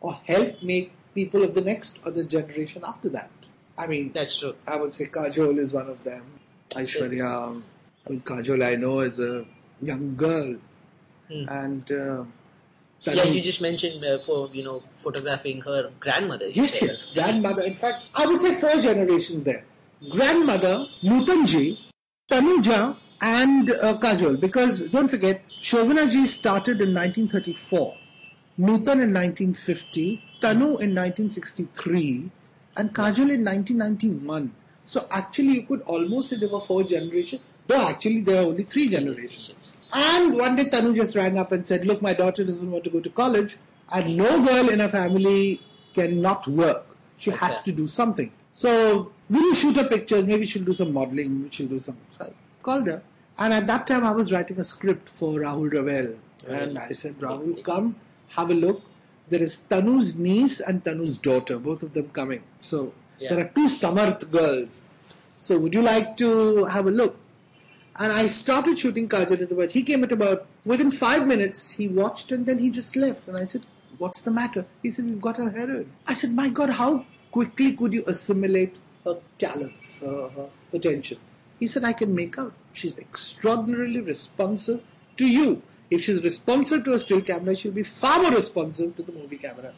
or 0.00 0.14
help 0.24 0.62
make 0.62 0.92
people 1.14 1.42
of 1.42 1.54
the 1.54 1.60
next 1.60 2.00
or 2.04 2.10
the 2.10 2.24
generation 2.24 2.82
after 2.86 3.08
that. 3.10 3.30
I 3.78 3.86
mean, 3.86 4.12
That's 4.12 4.38
true. 4.38 4.56
I 4.66 4.76
would 4.76 4.92
say 4.92 5.04
Kajol 5.06 5.58
is 5.58 5.72
one 5.72 5.88
of 5.88 6.02
them. 6.02 6.24
Aishwarya, 6.70 7.62
I 8.06 8.10
mean, 8.10 8.20
Kajol 8.20 8.64
I 8.64 8.76
know 8.76 9.00
is 9.00 9.20
a 9.20 9.46
young 9.80 10.16
girl. 10.16 10.56
And 11.28 11.90
uh, 11.90 12.24
Yeah, 13.02 13.24
you 13.24 13.40
just 13.40 13.60
mentioned 13.60 14.04
uh, 14.04 14.18
for 14.18 14.50
you 14.52 14.64
know 14.64 14.82
photographing 14.92 15.60
her 15.62 15.90
grandmother. 16.00 16.48
Yes, 16.48 16.78
said. 16.78 16.88
yes. 16.88 17.04
Grandmother. 17.12 17.62
In 17.62 17.74
fact, 17.74 18.10
I 18.14 18.26
would 18.26 18.40
say 18.40 18.52
four 18.52 18.80
generations 18.80 19.44
there. 19.44 19.64
Grandmother, 20.10 20.86
Nutanji, 21.02 21.78
Tanuja, 22.30 22.96
and 23.20 23.70
uh, 23.70 23.96
Kajol. 23.98 24.40
Because 24.40 24.88
don't 24.88 25.08
forget, 25.08 25.42
Shobhanaji 25.60 26.26
started 26.26 26.80
in 26.80 26.92
1934, 26.94 27.96
Nutan 28.58 29.02
in 29.02 29.12
1950, 29.14 30.22
Tanu 30.40 30.80
in 30.80 30.94
1963, 30.94 32.30
and 32.76 32.94
Kajol 32.94 33.30
in 33.30 33.44
1991. 33.44 34.52
So 34.84 35.06
actually, 35.10 35.54
you 35.54 35.62
could 35.62 35.82
almost 35.82 36.30
say 36.30 36.36
there 36.36 36.48
were 36.48 36.60
four 36.60 36.82
generations, 36.84 37.42
though 37.66 37.88
actually 37.88 38.20
there 38.20 38.42
are 38.42 38.46
only 38.46 38.64
three 38.64 38.88
generations. 38.88 39.72
And 39.98 40.34
one 40.36 40.56
day 40.56 40.64
Tanu 40.66 40.94
just 40.94 41.16
rang 41.16 41.38
up 41.38 41.52
and 41.52 41.64
said, 41.64 41.86
Look, 41.86 42.02
my 42.02 42.12
daughter 42.12 42.44
doesn't 42.44 42.70
want 42.70 42.84
to 42.84 42.90
go 42.90 43.00
to 43.00 43.08
college, 43.10 43.56
and 43.94 44.16
no 44.16 44.44
girl 44.44 44.68
in 44.68 44.80
her 44.80 44.88
family 44.90 45.60
cannot 45.94 46.46
work. 46.46 46.96
She 47.16 47.30
has 47.30 47.62
to 47.62 47.72
do 47.72 47.86
something. 47.86 48.30
So, 48.52 49.12
will 49.30 49.40
you 49.42 49.54
shoot 49.54 49.76
her 49.76 49.84
pictures? 49.84 50.26
Maybe 50.26 50.44
she'll 50.46 50.64
do 50.64 50.74
some 50.74 50.92
modeling, 50.92 51.48
she'll 51.50 51.68
do 51.68 51.78
some. 51.78 51.96
So 52.10 52.26
I 52.26 52.32
called 52.62 52.86
her. 52.88 53.02
And 53.38 53.54
at 53.54 53.66
that 53.68 53.86
time, 53.86 54.04
I 54.04 54.12
was 54.12 54.32
writing 54.32 54.58
a 54.58 54.64
script 54.64 55.08
for 55.08 55.40
Rahul 55.40 55.70
Rawail, 55.70 56.18
And 56.48 56.78
I 56.78 56.88
said, 56.88 57.14
Rahul, 57.18 57.62
come, 57.64 57.96
have 58.36 58.50
a 58.50 58.54
look. 58.54 58.82
There 59.28 59.42
is 59.42 59.58
Tanu's 59.68 60.18
niece 60.18 60.60
and 60.60 60.84
Tanu's 60.84 61.16
daughter, 61.16 61.58
both 61.58 61.82
of 61.82 61.92
them 61.94 62.08
coming. 62.10 62.42
So 62.60 62.92
Yeah. 63.18 63.30
there 63.34 63.44
are 63.46 63.48
two 63.48 63.66
Samarth 63.66 64.30
girls. 64.30 64.84
So 65.38 65.58
would 65.58 65.74
you 65.74 65.82
like 65.82 66.16
to 66.18 66.64
have 66.66 66.86
a 66.86 66.90
look? 66.90 67.16
And 67.98 68.12
I 68.12 68.26
started 68.26 68.78
shooting 68.78 69.08
Kajol 69.08 69.42
at 69.42 69.52
about, 69.52 69.72
he 69.72 69.82
came 69.82 70.04
at 70.04 70.12
about, 70.12 70.46
within 70.64 70.90
five 70.90 71.26
minutes, 71.26 71.72
he 71.72 71.88
watched 71.88 72.30
and 72.30 72.44
then 72.44 72.58
he 72.58 72.70
just 72.70 72.94
left. 72.94 73.26
And 73.26 73.36
I 73.36 73.44
said, 73.44 73.62
what's 73.98 74.20
the 74.20 74.30
matter? 74.30 74.66
He 74.82 74.90
said, 74.90 75.06
we've 75.06 75.20
got 75.20 75.38
a 75.38 75.50
heroine. 75.50 75.92
I 76.06 76.12
said, 76.12 76.32
my 76.32 76.50
God, 76.50 76.70
how 76.70 77.06
quickly 77.30 77.74
could 77.74 77.94
you 77.94 78.04
assimilate 78.06 78.80
her 79.04 79.18
talents, 79.38 80.00
her, 80.02 80.28
her 80.28 80.48
potential? 80.70 81.18
He 81.58 81.66
said, 81.66 81.84
I 81.84 81.94
can 81.94 82.14
make 82.14 82.38
out. 82.38 82.52
She's 82.74 82.98
extraordinarily 82.98 84.00
responsive 84.00 84.82
to 85.16 85.26
you. 85.26 85.62
If 85.90 86.02
she's 86.02 86.22
responsive 86.22 86.84
to 86.84 86.92
a 86.92 86.98
still 86.98 87.22
camera, 87.22 87.56
she'll 87.56 87.72
be 87.72 87.82
far 87.82 88.20
more 88.20 88.32
responsive 88.32 88.96
to 88.96 89.02
the 89.02 89.12
movie 89.12 89.38
camera. 89.38 89.72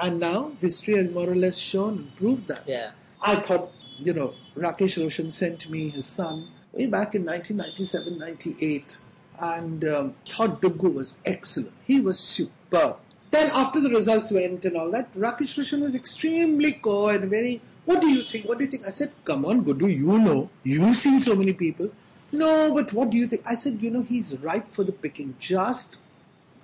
And 0.00 0.20
now 0.20 0.52
history 0.60 0.96
has 0.96 1.10
more 1.10 1.30
or 1.30 1.36
less 1.36 1.56
shown 1.56 1.96
and 1.96 2.16
proved 2.16 2.48
that. 2.48 2.64
Yeah. 2.66 2.90
I 3.22 3.36
thought, 3.36 3.70
you 3.98 4.12
know, 4.12 4.34
Rakesh 4.56 5.00
Roshan 5.00 5.30
sent 5.30 5.70
me 5.70 5.88
his 5.88 6.04
son 6.06 6.48
way 6.72 6.86
back 6.86 7.14
in 7.14 7.24
1997 7.24 8.18
98 8.18 8.98
and 9.40 9.84
um, 9.84 10.14
thought 10.28 10.60
Duggu 10.60 10.92
was 10.92 11.16
excellent. 11.24 11.72
He 11.84 12.00
was 12.00 12.18
superb. 12.18 12.96
Then, 13.30 13.50
after 13.54 13.80
the 13.80 13.88
results 13.88 14.30
went 14.30 14.64
and 14.64 14.76
all 14.76 14.90
that, 14.90 15.12
Rakesh 15.14 15.56
Roshan 15.56 15.80
was 15.80 15.94
extremely 15.94 16.72
coy 16.72 17.14
and 17.14 17.30
very, 17.30 17.62
what 17.86 18.00
do 18.00 18.08
you 18.08 18.22
think? 18.22 18.46
What 18.46 18.58
do 18.58 18.64
you 18.64 18.70
think? 18.70 18.86
I 18.86 18.90
said, 18.90 19.10
come 19.24 19.46
on, 19.46 19.64
Gudu, 19.64 19.88
you 19.88 20.18
know. 20.18 20.50
You've 20.62 20.96
seen 20.96 21.18
so 21.18 21.34
many 21.34 21.54
people. 21.54 21.90
No, 22.30 22.72
but 22.74 22.92
what 22.92 23.10
do 23.10 23.16
you 23.16 23.26
think? 23.26 23.42
I 23.46 23.54
said, 23.54 23.80
you 23.80 23.90
know, 23.90 24.02
he's 24.02 24.38
ripe 24.38 24.68
for 24.68 24.84
the 24.84 24.92
picking. 24.92 25.34
Just, 25.38 25.98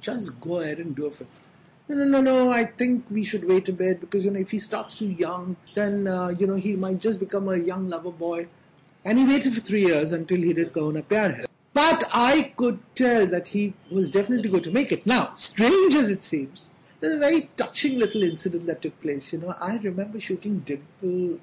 just 0.00 0.40
go 0.40 0.60
ahead 0.60 0.78
and 0.78 0.94
do 0.94 1.10
film. 1.10 1.30
No, 1.88 1.96
no, 1.96 2.20
no, 2.20 2.20
no. 2.20 2.50
I 2.52 2.64
think 2.66 3.06
we 3.10 3.24
should 3.24 3.48
wait 3.48 3.68
a 3.70 3.72
bit 3.72 4.00
because 4.00 4.26
you 4.26 4.30
know 4.30 4.40
if 4.40 4.50
he 4.50 4.58
starts 4.58 4.98
too 4.98 5.08
young, 5.08 5.56
then 5.72 6.06
uh, 6.06 6.28
you 6.38 6.46
know 6.46 6.56
he 6.56 6.76
might 6.76 6.98
just 6.98 7.18
become 7.18 7.48
a 7.48 7.56
young 7.56 7.88
lover 7.88 8.10
boy. 8.10 8.46
And 9.04 9.18
he 9.18 9.24
waited 9.24 9.54
for 9.54 9.60
three 9.60 9.86
years 9.86 10.12
until 10.12 10.38
he 10.38 10.52
did 10.52 10.72
Kaho 10.72 10.92
Naa 10.92 11.02
Pyaar 11.02 11.36
Hai. 11.36 11.44
But 11.72 12.04
I 12.12 12.52
could 12.56 12.80
tell 12.94 13.26
that 13.26 13.48
he 13.48 13.74
was 13.90 14.10
definitely 14.10 14.50
going 14.50 14.64
to 14.64 14.72
make 14.72 14.90
it. 14.90 15.06
Now, 15.06 15.32
strange 15.34 15.94
as 15.94 16.10
it 16.10 16.22
seems, 16.22 16.70
there's 17.00 17.14
a 17.14 17.18
very 17.18 17.50
touching 17.56 17.98
little 17.98 18.22
incident 18.22 18.66
that 18.66 18.82
took 18.82 19.00
place. 19.00 19.32
You 19.32 19.40
know, 19.40 19.54
I 19.60 19.76
remember 19.76 20.18
shooting 20.18 20.60
Dimple 20.60 21.38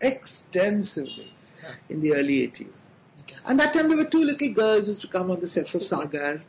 extensively 0.00 1.32
in 1.88 2.00
the 2.00 2.14
early 2.14 2.48
80s. 2.48 2.88
And 3.46 3.58
that 3.58 3.72
time 3.72 3.88
there 3.88 3.96
were 3.96 4.04
two 4.04 4.24
little 4.24 4.52
girls 4.52 4.88
used 4.88 5.02
to 5.02 5.08
come 5.08 5.30
on 5.30 5.40
the 5.40 5.46
sets 5.46 5.74
of 5.74 5.82
Sagar. 5.82 6.42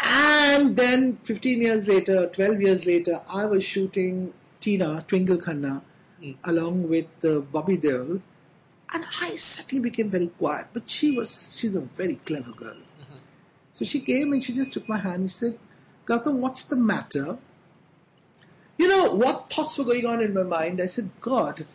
And 0.00 0.76
then 0.76 1.18
15 1.24 1.60
years 1.60 1.86
later, 1.88 2.28
12 2.28 2.60
years 2.60 2.86
later, 2.86 3.20
I 3.28 3.44
was 3.46 3.64
shooting 3.64 4.32
Tina, 4.60 5.04
Twinkle 5.06 5.36
Khanna, 5.36 5.82
along 6.44 6.88
with 6.88 7.06
uh, 7.24 7.40
Bobby 7.40 7.76
Deol. 7.76 8.20
And 8.94 9.04
I 9.20 9.30
suddenly 9.30 9.90
became 9.90 10.08
very 10.08 10.28
quiet. 10.28 10.68
But 10.72 10.88
she 10.88 11.10
was, 11.10 11.58
she's 11.58 11.74
a 11.74 11.80
very 11.80 12.16
clever 12.24 12.52
girl. 12.52 12.76
So 13.72 13.84
she 13.84 13.98
came 13.98 14.32
and 14.32 14.42
she 14.42 14.52
just 14.52 14.72
took 14.72 14.88
my 14.88 14.98
hand 14.98 15.22
and 15.22 15.30
she 15.30 15.34
said, 15.34 15.58
Gautam, 16.06 16.36
what's 16.36 16.62
the 16.62 16.76
matter? 16.76 17.38
You 18.78 18.86
know, 18.86 19.10
what 19.10 19.50
thoughts 19.50 19.76
were 19.76 19.84
going 19.84 20.06
on 20.06 20.20
in 20.20 20.32
my 20.32 20.44
mind? 20.44 20.80
I 20.80 20.86
said, 20.86 21.10
God, 21.20 21.66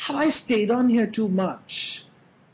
have 0.00 0.16
I 0.16 0.28
stayed 0.28 0.70
on 0.70 0.90
here 0.90 1.06
too 1.06 1.28
much? 1.28 2.04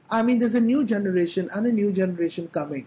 I 0.08 0.22
mean, 0.22 0.38
there's 0.38 0.54
a 0.54 0.60
new 0.60 0.84
generation 0.84 1.48
and 1.52 1.66
a 1.66 1.72
new 1.72 1.92
generation 1.92 2.46
coming. 2.48 2.86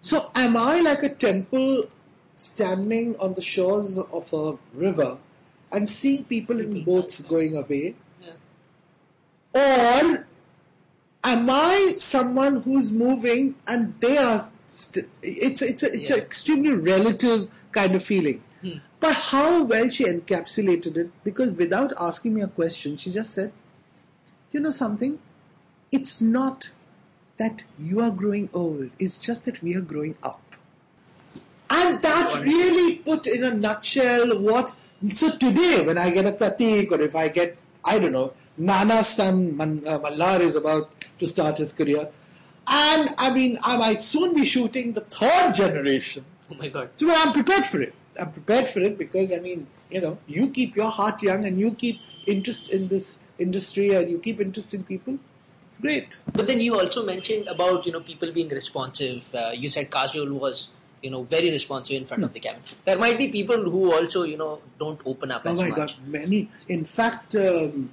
So, 0.00 0.30
am 0.36 0.56
I 0.56 0.80
like 0.80 1.02
a 1.02 1.12
temple 1.12 1.88
standing 2.36 3.16
on 3.18 3.34
the 3.34 3.42
shores 3.42 3.98
of 3.98 4.32
a 4.32 4.58
river 4.72 5.18
and 5.72 5.88
seeing 5.88 6.24
people 6.24 6.60
in 6.60 6.84
boats 6.84 7.22
going 7.22 7.56
away? 7.56 7.96
Or 9.52 10.26
am 11.26 11.50
I 11.50 11.92
someone 11.96 12.62
who's 12.62 12.92
moving 12.92 13.56
and 13.66 13.94
they 14.00 14.16
are? 14.16 14.38
St- 14.68 15.08
it's 15.22 15.62
it's 15.62 15.82
a, 15.82 15.92
it's 15.92 16.10
an 16.10 16.18
extremely 16.18 16.72
relative 16.72 17.64
kind 17.72 17.94
of 17.94 18.02
feeling. 18.02 18.42
But 18.98 19.14
how 19.30 19.62
well 19.62 19.88
she 19.90 20.04
encapsulated 20.04 20.96
it 20.96 21.10
because 21.22 21.50
without 21.50 21.92
asking 22.00 22.34
me 22.34 22.42
a 22.42 22.48
question, 22.48 22.96
she 22.96 23.12
just 23.12 23.34
said, 23.34 23.52
"You 24.52 24.60
know 24.60 24.70
something? 24.70 25.18
It's 25.92 26.20
not 26.20 26.70
that 27.36 27.64
you 27.78 28.00
are 28.00 28.10
growing 28.10 28.48
old. 28.54 28.90
It's 28.98 29.18
just 29.18 29.44
that 29.44 29.62
we 29.62 29.76
are 29.76 29.82
growing 29.92 30.16
up." 30.22 30.56
And 31.68 32.00
that 32.02 32.40
really 32.42 32.96
put 32.96 33.26
in 33.26 33.44
a 33.44 33.52
nutshell 33.52 34.36
what. 34.38 34.74
So 35.12 35.30
today, 35.36 35.84
when 35.84 35.98
I 35.98 36.10
get 36.10 36.24
a 36.24 36.32
Pratik 36.32 36.90
or 36.90 37.00
if 37.02 37.14
I 37.14 37.28
get, 37.28 37.56
I 37.84 37.98
don't 37.98 38.12
know, 38.12 38.32
Nana's 38.56 39.08
son 39.08 39.56
Man, 39.56 39.82
uh, 39.86 39.98
Malhar 39.98 40.40
is 40.40 40.56
about 40.56 40.90
to 41.18 41.26
start 41.26 41.58
his 41.58 41.72
career. 41.72 42.08
And 42.66 43.10
I 43.18 43.30
mean, 43.32 43.58
I 43.62 43.76
might 43.76 44.02
soon 44.02 44.34
be 44.34 44.44
shooting 44.44 44.92
the 44.92 45.02
third 45.02 45.54
generation. 45.54 46.24
Oh 46.50 46.54
my 46.54 46.68
god. 46.68 46.90
So 46.96 47.12
I'm 47.12 47.32
prepared 47.32 47.64
for 47.64 47.80
it. 47.80 47.94
I'm 48.18 48.32
prepared 48.32 48.66
for 48.66 48.80
it 48.80 48.98
because, 48.98 49.32
I 49.32 49.38
mean, 49.38 49.66
you 49.90 50.00
know, 50.00 50.18
you 50.26 50.48
keep 50.50 50.74
your 50.74 50.90
heart 50.90 51.22
young 51.22 51.44
and 51.44 51.60
you 51.60 51.74
keep 51.74 52.00
interest 52.26 52.70
in 52.70 52.88
this 52.88 53.22
industry 53.38 53.94
and 53.94 54.10
you 54.10 54.18
keep 54.18 54.40
interest 54.40 54.74
in 54.74 54.82
people. 54.84 55.18
It's 55.66 55.78
great. 55.78 56.22
But 56.32 56.46
then 56.46 56.60
you 56.60 56.78
also 56.78 57.04
mentioned 57.04 57.48
about 57.48 57.86
you 57.86 57.92
know 57.92 58.00
people 58.00 58.32
being 58.32 58.48
responsive. 58.48 59.32
Uh, 59.34 59.50
you 59.54 59.68
said 59.68 59.90
Kajol 59.90 60.30
was 60.32 60.72
you 61.02 61.10
know 61.10 61.22
very 61.24 61.50
responsive 61.50 61.96
in 62.00 62.04
front 62.06 62.24
of 62.24 62.32
the 62.32 62.40
camera. 62.40 62.62
There 62.84 62.98
might 62.98 63.18
be 63.18 63.28
people 63.28 63.58
who 63.70 63.92
also 63.92 64.22
you 64.22 64.36
know 64.36 64.60
don't 64.78 65.00
open 65.04 65.30
up 65.32 65.42
Oh 65.44 65.52
as 65.52 65.60
my 65.60 65.68
much. 65.70 65.76
God, 65.76 65.92
many. 66.06 66.48
In 66.68 66.84
fact, 66.84 67.34
um, 67.34 67.92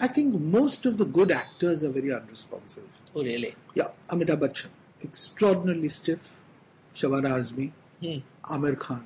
I 0.00 0.06
think 0.06 0.40
most 0.40 0.86
of 0.86 0.96
the 0.96 1.04
good 1.04 1.30
actors 1.32 1.82
are 1.84 1.90
very 1.90 2.12
unresponsive. 2.12 2.98
Oh 3.14 3.22
really? 3.22 3.54
Yeah, 3.74 3.88
Amitabh 4.08 4.40
Bachchan, 4.40 4.68
extraordinarily 5.02 5.88
stiff. 5.88 6.42
Shabana 6.94 7.30
Azmi, 7.38 7.70
Hmm. 8.00 8.18
Aamir 8.44 8.78
Khan. 8.78 9.04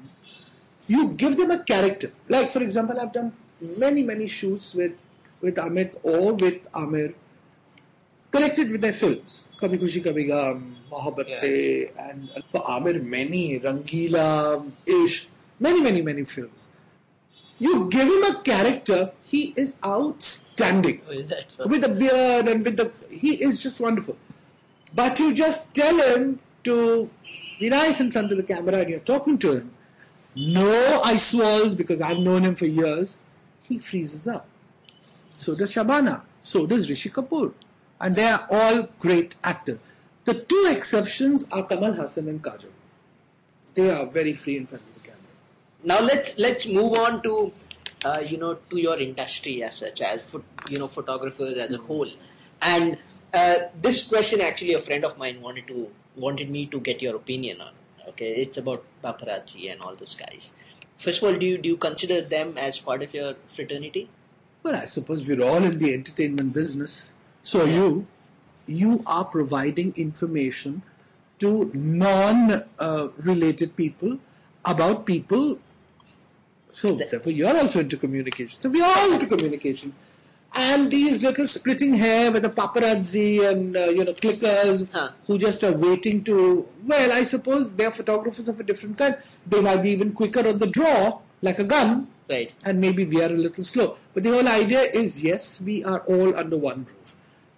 You 0.86 1.08
give 1.10 1.36
them 1.36 1.50
a 1.50 1.62
character. 1.62 2.08
Like, 2.28 2.52
for 2.52 2.62
example, 2.62 2.98
I've 3.00 3.12
done 3.12 3.32
many, 3.78 4.02
many 4.02 4.26
shoots 4.26 4.74
with, 4.74 4.92
with 5.40 5.56
Amit 5.56 5.96
or 6.02 6.32
with 6.34 6.70
Aamir, 6.72 7.14
connected 8.30 8.70
with 8.70 8.80
their 8.80 8.92
films. 8.92 9.56
Kabhi 9.60 9.78
Khushi 9.78 10.02
Kabhi 10.02 10.26
Gum, 10.28 10.76
Mohabbatein, 10.90 11.92
and 12.10 12.30
uh, 12.36 12.40
for 12.50 12.62
Aamir, 12.64 13.02
many, 13.02 13.60
Rangila, 13.60 14.70
Ishq, 14.86 15.26
many, 15.60 15.80
many, 15.80 16.02
many 16.02 16.24
films. 16.24 16.68
You 17.62 17.88
give 17.88 18.08
him 18.08 18.24
a 18.24 18.42
character, 18.42 19.12
he 19.22 19.54
is 19.56 19.76
outstanding. 19.86 21.00
Oh, 21.08 21.12
is 21.12 21.32
so? 21.46 21.68
with 21.68 21.82
the 21.82 21.90
beard 21.90 22.48
and 22.48 22.64
with 22.64 22.76
the 22.76 22.86
he 23.08 23.34
is 23.48 23.60
just 23.64 23.78
wonderful. 23.78 24.16
But 24.92 25.20
you 25.20 25.32
just 25.32 25.72
tell 25.72 25.96
him 25.96 26.40
to 26.64 27.08
be 27.60 27.68
nice 27.68 28.00
in 28.00 28.10
front 28.10 28.32
of 28.32 28.38
the 28.38 28.42
camera 28.42 28.78
and 28.78 28.90
you're 28.90 29.06
talking 29.12 29.38
to 29.38 29.52
him. 29.58 29.70
No 30.34 31.00
ice 31.04 31.32
walls 31.34 31.76
because 31.76 32.02
i've 32.02 32.18
known 32.18 32.42
him 32.42 32.56
for 32.56 32.66
years. 32.66 33.18
He 33.68 33.78
freezes 33.78 34.26
up. 34.26 34.48
So 35.36 35.54
does 35.54 35.72
shabana. 35.72 36.22
So 36.42 36.66
does 36.66 36.90
rishi 36.90 37.10
kapoor. 37.10 37.52
And 38.00 38.16
they 38.16 38.24
are 38.24 38.44
all 38.50 38.88
great 38.98 39.36
actors. 39.44 39.78
The 40.24 40.34
two 40.34 40.66
exceptions 40.68 41.46
are 41.52 41.64
kamal 41.64 41.94
hassan 41.94 42.26
and 42.26 42.42
kajol. 42.42 42.72
They 43.74 43.88
are 43.88 44.06
very 44.06 44.34
free 44.34 44.56
in 44.56 44.66
front 44.66 44.82
of 44.82 44.91
the 44.91 44.91
camera 44.91 44.91
now 45.84 46.00
let's 46.00 46.38
let's 46.38 46.66
move 46.66 46.98
on 46.98 47.22
to 47.22 47.52
uh, 48.04 48.20
you 48.24 48.38
know 48.38 48.54
to 48.70 48.78
your 48.78 48.98
industry 48.98 49.62
as 49.62 49.76
such 49.76 50.00
as 50.00 50.30
phot- 50.30 50.70
you 50.70 50.78
know 50.78 50.88
photographers 50.88 51.58
as 51.58 51.70
a 51.70 51.78
whole 51.78 52.08
and 52.60 52.98
uh, 53.34 53.56
this 53.80 54.06
question 54.08 54.40
actually 54.40 54.74
a 54.74 54.80
friend 54.80 55.04
of 55.04 55.16
mine 55.18 55.40
wanted 55.40 55.66
to 55.66 55.88
wanted 56.16 56.50
me 56.50 56.66
to 56.66 56.80
get 56.80 57.00
your 57.02 57.16
opinion 57.16 57.60
on 57.60 57.72
okay 58.08 58.32
it's 58.44 58.58
about 58.58 58.84
paparazzi 59.02 59.70
and 59.72 59.80
all 59.80 59.94
those 59.94 60.14
guys 60.14 60.52
first 60.98 61.22
of 61.22 61.28
all 61.28 61.38
do 61.38 61.46
you 61.46 61.58
do 61.58 61.68
you 61.70 61.76
consider 61.76 62.20
them 62.20 62.56
as 62.58 62.78
part 62.78 63.02
of 63.02 63.14
your 63.14 63.34
fraternity 63.46 64.08
Well, 64.64 64.76
I 64.76 64.84
suppose 64.90 65.26
we're 65.28 65.42
all 65.44 65.64
in 65.68 65.78
the 65.78 65.92
entertainment 65.92 66.52
business. 66.56 67.14
So 67.42 67.64
you. 67.64 68.06
You 68.66 69.02
are 69.14 69.24
providing 69.24 69.88
information 70.02 70.82
to 71.40 71.48
non-related 71.74 73.74
people 73.80 74.12
about 74.64 75.04
people. 75.04 75.58
So 76.72 76.94
therefore, 76.94 77.32
you're 77.32 77.56
also 77.56 77.80
into 77.80 77.96
communications. 77.96 78.58
So 78.58 78.70
we're 78.70 78.84
all 78.84 79.12
into 79.12 79.26
communications. 79.26 79.96
And 80.54 80.90
these 80.90 81.22
little 81.22 81.46
splitting 81.46 81.94
hair 81.94 82.30
with 82.30 82.42
the 82.42 82.50
paparazzi 82.50 83.46
and 83.50 83.74
uh, 83.74 83.84
you 83.84 84.04
know 84.04 84.12
clickers 84.12 84.86
Huh. 84.92 85.10
who 85.26 85.38
just 85.38 85.64
are 85.64 85.72
waiting 85.72 86.22
to. 86.24 86.66
Well, 86.86 87.12
I 87.12 87.22
suppose 87.22 87.74
they're 87.76 87.90
photographers 87.90 88.48
of 88.48 88.60
a 88.60 88.62
different 88.62 88.98
kind. 88.98 89.16
They 89.46 89.60
might 89.62 89.82
be 89.82 89.90
even 89.92 90.12
quicker 90.12 90.46
on 90.46 90.58
the 90.58 90.66
draw, 90.66 91.20
like 91.40 91.58
a 91.58 91.64
gun, 91.64 92.08
right 92.28 92.52
and 92.66 92.80
maybe 92.80 93.04
we 93.06 93.22
are 93.22 93.32
a 93.32 93.40
little 93.46 93.64
slow. 93.64 93.96
But 94.12 94.24
the 94.24 94.30
whole 94.30 94.46
idea 94.46 94.82
is 94.82 95.22
yes, 95.24 95.60
we 95.60 95.82
are 95.84 96.00
all 96.00 96.36
under 96.36 96.58
one 96.58 96.84
roof. 96.84 97.16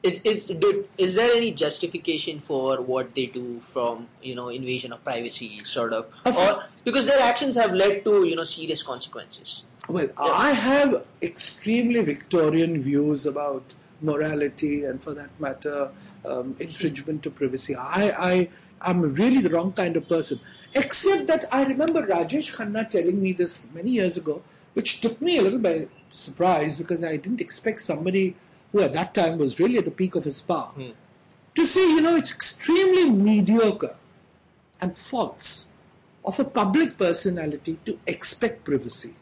Is, 0.09 0.21
is, 0.23 0.45
did, 0.45 0.87
is 0.99 1.15
there 1.15 1.31
any 1.35 1.51
justification 1.51 2.39
for 2.39 2.83
what 2.83 3.15
they 3.15 3.25
do 3.25 3.61
from 3.61 4.09
you 4.23 4.35
know 4.39 4.49
invasion 4.51 4.93
of 4.93 5.03
privacy 5.03 5.65
sort 5.65 5.95
of 5.95 6.09
or 6.27 6.65
because 6.85 7.07
their 7.07 7.23
actions 7.29 7.57
have 7.57 7.73
led 7.73 8.05
to 8.05 8.25
you 8.25 8.37
know 8.37 8.45
serious 8.45 8.83
consequences 8.83 9.65
Well, 9.89 10.09
I 10.17 10.53
have 10.53 11.05
extremely 11.21 12.03
Victorian 12.03 12.81
views 12.81 13.27
about 13.27 13.75
morality 14.01 14.85
and, 14.85 15.03
for 15.03 15.13
that 15.15 15.39
matter, 15.39 15.91
um, 16.25 16.55
infringement 16.59 17.27
of 17.27 17.35
privacy. 17.35 17.75
I, 17.77 18.13
I 18.19 18.91
am 18.91 19.03
really 19.03 19.41
the 19.41 19.51
wrong 19.51 19.73
kind 19.73 19.97
of 19.97 20.09
person. 20.09 20.41
Except 20.75 21.27
that 21.27 21.47
I 21.53 21.65
remember 21.65 22.07
Rajesh 22.07 22.57
Khanna 22.57 22.89
telling 22.89 23.21
me 23.21 23.33
this 23.33 23.69
many 23.75 23.91
years 23.91 24.17
ago, 24.17 24.43
which 24.73 25.01
took 25.01 25.21
me 25.21 25.39
a 25.39 25.43
little 25.43 25.59
by 25.59 25.89
surprise 26.11 26.79
because 26.79 27.05
I 27.05 27.17
didn't 27.17 27.41
expect 27.41 27.81
somebody 27.81 28.37
who 28.75 28.81
at 28.81 28.93
that 28.93 29.15
time 29.15 29.39
was 29.39 29.61
really 29.61 29.79
at 29.79 29.85
the 29.85 29.91
peak 29.93 30.17
of 30.17 30.25
his 30.25 30.41
power. 30.41 30.73
Hmm. 30.75 30.91
To 31.55 31.65
say, 31.65 31.83
you 31.89 32.01
know, 32.01 32.17
it's 32.17 32.33
extremely 32.35 33.09
mediocre 33.09 33.97
and 34.81 34.97
false 34.97 35.71
of 36.25 36.41
a 36.41 36.45
public 36.45 36.99
personality 36.99 37.79
to 37.85 37.97
expect 38.05 38.65
privacy. 38.65 39.15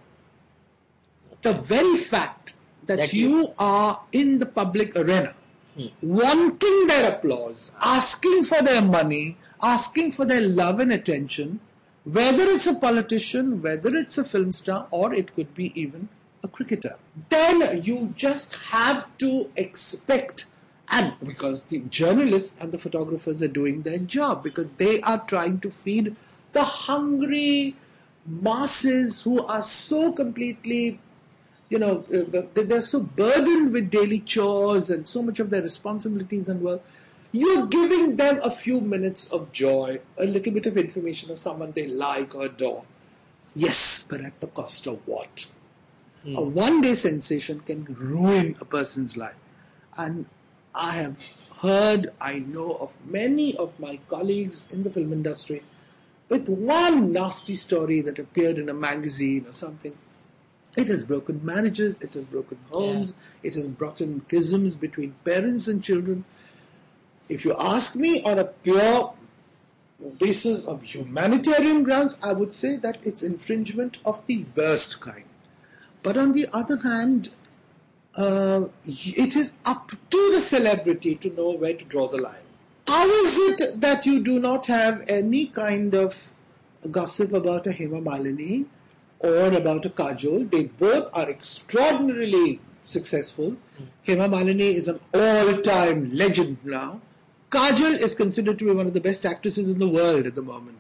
The 1.43 1.53
very 1.53 1.97
fact 1.97 2.55
that, 2.87 2.97
That 2.97 3.13
you, 3.13 3.29
you- 3.41 3.55
are 3.59 4.01
in 4.11 4.39
the 4.39 4.47
public 4.47 4.97
arena, 4.97 5.35
hmm. 5.77 5.89
wanting 6.01 6.87
their 6.87 7.13
applause, 7.13 7.73
asking 7.83 8.45
for 8.45 8.63
their 8.63 8.81
money, 8.81 9.37
asking 9.63 10.13
for 10.13 10.25
their 10.25 10.41
love 10.41 10.81
and 10.81 10.91
attention, 10.91 11.61
whether 12.05 12.45
it's 12.45 12.67
a 12.67 12.75
politician, 12.75 13.61
whether 13.61 13.95
it's 13.95 14.17
a 14.17 14.25
film 14.25 14.51
star, 14.51 14.87
or 14.91 15.13
it 15.13 15.35
could 15.35 15.53
be 15.55 15.79
even 15.79 16.09
a 16.43 16.49
cricketer, 16.49 16.97
then 17.29 17.83
you 17.83 18.13
just 18.17 18.55
have 18.71 19.07
to 19.19 19.51
expect. 19.57 20.47
And 20.89 21.15
because 21.25 21.65
the 21.65 21.85
journalists 21.85 22.61
and 22.61 22.73
the 22.73 22.79
photographers 22.79 23.43
are 23.43 23.49
doing 23.49 23.83
their 23.83 23.99
job, 23.99 24.43
because 24.43 24.67
they 24.77 25.01
are 25.01 25.19
trying 25.27 25.61
to 25.61 25.71
feed 25.71 26.17
the 26.53 26.65
hungry 26.65 27.77
masses 28.27 29.23
who 29.23 29.45
are 29.47 29.63
so 29.63 30.13
completely 30.13 31.01
you 31.71 31.79
know, 31.79 32.05
uh, 32.13 32.43
they- 32.53 32.65
they're 32.65 32.83
so 32.83 33.01
burdened 33.01 33.73
with 33.73 33.89
daily 33.89 34.21
chores 34.21 34.91
and 34.91 35.09
so 35.09 35.23
much 35.23 35.41
of 35.41 35.49
their 35.49 35.63
responsibilities 35.63 36.51
and 36.51 36.61
work. 36.61 36.83
You're 37.33 37.65
giving 37.65 38.17
them 38.17 38.41
a 38.45 38.51
few 38.51 38.79
minutes 38.83 39.27
of 39.33 39.53
joy, 39.53 40.01
a 40.19 40.27
little 40.27 40.53
bit 40.53 40.67
of 40.67 40.77
information 40.77 41.31
of 41.31 41.39
someone 41.39 41.73
they 41.73 41.87
like 41.87 42.35
or 42.35 42.43
adore. 42.45 42.85
Yes, 43.55 44.05
but 44.07 44.21
at 44.21 44.39
the 44.43 44.49
cost 44.49 44.87
of 44.87 44.99
what? 45.07 45.47
Hmm. 46.23 46.37
A 46.37 46.43
one 46.43 46.81
day 46.81 46.95
sensation 46.95 47.61
can 47.61 47.85
ruin 47.85 48.57
a 48.61 48.65
person's 48.65 49.17
life. 49.17 49.37
And 49.97 50.27
I 50.75 50.93
have 50.93 51.19
heard, 51.61 52.09
I 52.21 52.39
know 52.39 52.75
of 52.81 52.93
many 53.05 53.57
of 53.57 53.79
my 53.79 53.99
colleagues 54.09 54.69
in 54.71 54.83
the 54.83 54.91
film 54.91 55.13
industry 55.13 55.63
with 56.29 56.49
one 56.49 57.13
nasty 57.13 57.55
story 57.55 58.01
that 58.01 58.19
appeared 58.19 58.57
in 58.57 58.69
a 58.69 58.75
magazine 58.75 59.45
or 59.47 59.53
something. 59.53 59.97
It 60.77 60.89
has 60.89 61.05
broken 61.05 61.45
marriages, 61.45 62.01
it 62.01 62.15
has 62.15 62.25
broken 62.25 62.59
homes, 62.71 63.13
it 63.43 63.55
has 63.55 63.69
brought 63.69 64.01
in 64.01 64.25
schisms 64.27 64.75
between 64.75 65.15
parents 65.25 65.69
and 65.69 65.85
children. 65.85 66.25
If 67.29 67.45
you 67.45 67.55
ask 67.59 67.97
me 67.97 68.23
on 68.23 68.39
a 68.39 68.45
pure 68.45 69.13
basis 70.19 70.65
of 70.65 70.83
humanitarian 70.83 71.83
grounds, 71.83 72.19
I 72.23 72.33
would 72.33 72.55
say 72.55 72.77
that 72.79 73.07
it's 73.07 73.23
infringement 73.23 73.99
of 74.05 74.25
the 74.25 74.47
worst 74.57 75.01
kind. 75.01 75.25
But 76.03 76.17
on 76.17 76.33
the 76.33 76.49
other 76.53 76.77
hand, 76.79 77.31
uh, 78.17 78.65
it 78.85 79.37
is 79.37 79.59
up 79.65 79.93
to 80.11 80.31
the 80.33 80.41
celebrity 80.41 81.15
to 81.17 81.31
know 81.31 81.51
where 81.51 81.75
to 81.75 81.85
draw 81.85 82.09
the 82.09 82.19
line. 82.19 82.45
How 82.89 83.07
is 83.09 83.39
it 83.39 83.81
that 83.81 84.05
you 84.07 84.23
do 84.23 84.39
not 84.39 84.67
have 84.67 85.05
any 85.09 85.47
kind 85.47 85.95
of 85.95 86.35
gossip 86.91 87.33
about 87.33 87.67
a 87.67 87.71
Hema 87.71 88.05
Malini 88.05 88.67
or 89.21 89.53
about 89.53 89.87
a 89.87 89.91
Kajol? 89.91 90.51
They 90.51 90.65
both 90.65 91.09
are 91.15 91.31
extraordinarily 91.31 92.61
successful. 92.83 93.57
Hema 94.07 94.29
Malini 94.29 94.75
is 94.75 94.89
an 94.89 95.01
all-time 95.15 96.11
legend 96.13 96.59
now. 96.65 97.01
Kajol 97.51 98.03
is 98.03 98.15
considered 98.15 98.59
to 98.59 98.65
be 98.65 98.73
one 98.73 98.87
of 98.87 98.95
the 98.95 99.01
best 99.01 99.25
actresses 99.25 99.69
in 99.69 99.79
the 99.79 99.89
world 99.89 100.27
at 100.27 100.35
the 100.35 100.43
moment. 100.43 100.79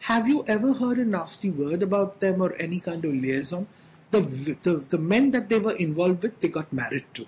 Have 0.00 0.28
you 0.28 0.44
ever 0.46 0.74
heard 0.74 0.98
a 0.98 1.04
nasty 1.04 1.50
word 1.50 1.82
about 1.82 2.20
them 2.20 2.40
or 2.42 2.54
any 2.58 2.78
kind 2.80 3.04
of 3.04 3.14
liaison? 3.14 3.66
The, 4.10 4.20
the, 4.62 4.76
the 4.88 4.98
men 4.98 5.30
that 5.32 5.48
they 5.48 5.58
were 5.58 5.76
involved 5.76 6.22
with, 6.22 6.40
they 6.40 6.48
got 6.48 6.72
married 6.72 7.04
to. 7.14 7.26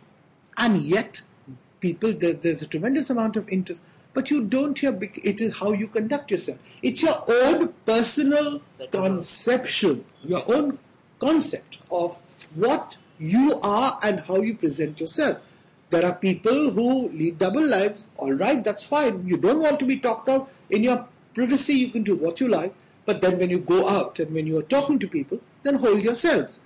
And 0.56 0.78
yet, 0.78 1.22
people, 1.80 2.12
there, 2.12 2.32
there's 2.32 2.62
a 2.62 2.66
tremendous 2.66 3.10
amount 3.10 3.36
of 3.36 3.48
interest, 3.48 3.82
but 4.12 4.30
you 4.30 4.42
don't 4.42 4.78
hear, 4.78 4.98
it 5.00 5.40
is 5.40 5.58
how 5.58 5.72
you 5.72 5.88
conduct 5.88 6.30
yourself. 6.30 6.58
It's 6.82 7.02
your 7.02 7.22
own 7.28 7.74
personal 7.84 8.62
conception, 8.90 10.04
your 10.22 10.42
own 10.52 10.78
concept 11.18 11.78
of 11.90 12.18
what 12.54 12.98
you 13.18 13.60
are 13.62 13.98
and 14.02 14.20
how 14.20 14.40
you 14.40 14.56
present 14.56 15.00
yourself. 15.00 15.42
There 15.90 16.06
are 16.06 16.14
people 16.14 16.70
who 16.70 17.08
lead 17.08 17.38
double 17.38 17.66
lives. 17.66 18.08
All 18.16 18.32
right, 18.32 18.62
that's 18.62 18.86
fine. 18.86 19.26
You 19.26 19.36
don't 19.36 19.60
want 19.60 19.78
to 19.80 19.84
be 19.84 19.98
talked 19.98 20.28
of 20.28 20.52
in 20.70 20.84
your 20.84 21.06
privacy. 21.34 21.74
You 21.74 21.88
can 21.90 22.04
do 22.04 22.16
what 22.16 22.40
you 22.40 22.48
like, 22.48 22.74
but 23.04 23.20
then 23.20 23.38
when 23.38 23.50
you 23.50 23.60
go 23.60 23.88
out 23.88 24.18
and 24.18 24.32
when 24.32 24.46
you 24.46 24.58
are 24.58 24.62
talking 24.62 24.98
to 25.00 25.08
people, 25.08 25.40
then 25.62 25.74
hold 25.74 26.02
yourselves. 26.02 26.60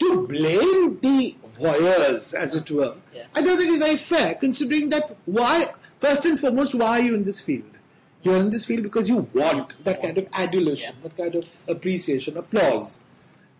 To 0.00 0.26
blame 0.26 0.98
the 1.00 1.36
voyeurs, 1.58 2.34
as 2.34 2.54
it 2.54 2.70
were, 2.70 2.96
Yeah. 3.14 3.26
I 3.34 3.42
don't 3.42 3.58
think 3.58 3.70
it's 3.76 3.84
very 3.84 3.96
fair, 3.96 4.34
considering 4.34 4.88
that 4.90 5.16
why, 5.26 5.66
first 5.98 6.24
and 6.24 6.38
foremost, 6.40 6.74
why 6.74 6.98
are 6.98 7.02
you 7.02 7.14
in 7.14 7.22
this 7.22 7.40
field? 7.40 7.78
You're 8.22 8.36
in 8.36 8.50
this 8.50 8.64
field 8.64 8.82
because 8.82 9.08
you 9.08 9.28
want 9.34 9.82
that 9.84 10.00
kind 10.02 10.16
of 10.18 10.26
adulation, 10.32 10.94
Yeah. 10.96 11.02
that 11.08 11.16
kind 11.16 11.34
of 11.34 11.44
appreciation, 11.68 12.36
applause. 12.36 13.00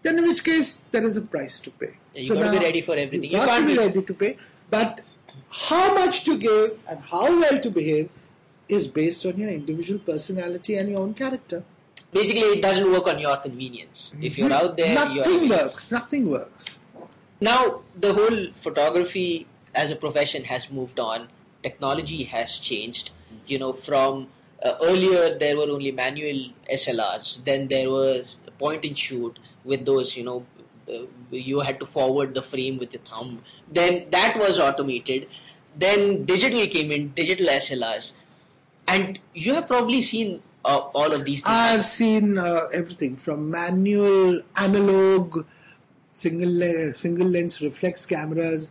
Then, 0.02 0.18
in 0.18 0.24
which 0.24 0.42
case, 0.44 0.82
there 0.90 1.04
is 1.04 1.16
a 1.18 1.22
price 1.22 1.58
to 1.60 1.70
pay. 1.70 1.92
Yeah, 2.14 2.22
you 2.22 2.34
gotta 2.34 2.50
be 2.58 2.64
ready 2.64 2.80
for 2.80 2.94
everything. 2.96 3.24
You 3.30 3.38
You 3.38 3.44
got 3.44 3.48
can't 3.48 3.68
to 3.68 3.72
be- 3.74 3.78
ready 3.78 4.02
to 4.02 4.14
pay, 4.14 4.36
but 4.70 5.02
how 5.68 5.94
much 5.94 6.24
to 6.24 6.38
give 6.38 6.78
and 6.88 7.00
how 7.00 7.24
well 7.38 7.58
to 7.58 7.70
behave 7.70 8.08
is 8.68 8.86
based 8.88 9.26
on 9.26 9.36
your 9.38 9.50
individual 9.50 10.00
personality 10.00 10.76
and 10.76 10.88
your 10.90 11.00
own 11.00 11.12
character. 11.12 11.64
Basically 12.12 12.42
it 12.42 12.62
doesn't 12.62 12.90
work 12.90 13.06
on 13.08 13.18
your 13.18 13.36
convenience. 13.36 14.16
If 14.20 14.38
you're 14.38 14.52
out 14.52 14.76
there 14.76 14.94
you're 15.10 15.24
Nothing 15.24 15.48
works. 15.48 15.90
Nothing 15.90 16.30
works. 16.30 16.78
now 17.40 17.80
the 17.96 18.12
whole 18.12 18.52
photography 18.52 19.46
as 19.74 19.90
a 19.90 19.96
profession 19.96 20.44
has 20.44 20.70
moved 20.70 20.98
on. 20.98 21.28
Technology 21.62 22.24
has 22.24 22.58
changed. 22.58 23.12
You 23.46 23.58
know 23.58 23.72
from 23.72 24.28
uh, 24.62 24.74
earlier 24.82 25.38
there 25.38 25.56
were 25.56 25.70
only 25.70 25.90
manual 25.90 26.40
slrs 26.72 27.44
then 27.44 27.68
there 27.68 27.90
was 27.90 28.38
a 28.46 28.50
point 28.50 28.84
and 28.84 28.96
shoot 28.96 29.38
with 29.64 29.84
those 29.86 30.16
you 30.16 30.24
know 30.24 30.44
the, 30.86 31.08
you 31.30 31.60
had 31.60 31.78
to 31.80 31.86
forward 31.86 32.34
the 32.34 32.42
frame 32.42 32.78
with 32.78 32.92
your 32.92 33.02
thumb. 33.02 33.42
Then 33.70 34.06
that 34.10 34.36
was 34.36 34.58
automated. 34.58 35.28
Then 35.76 36.24
digital 36.24 36.66
came 36.66 36.90
in 36.90 37.10
digital 37.10 37.46
slrs 37.46 38.14
and 38.88 39.18
you 39.34 39.54
have 39.54 39.68
probably 39.68 40.02
seen 40.02 40.42
uh, 40.64 40.78
all 40.94 41.12
of 41.12 41.24
these 41.24 41.40
things 41.42 41.56
I've 41.56 41.84
seen 41.84 42.38
uh, 42.38 42.66
everything 42.72 43.16
from 43.16 43.50
manual, 43.50 44.40
analog, 44.56 45.44
single 46.12 46.50
le- 46.52 46.92
single 46.92 47.26
lens 47.26 47.60
reflex 47.62 48.04
cameras 48.06 48.70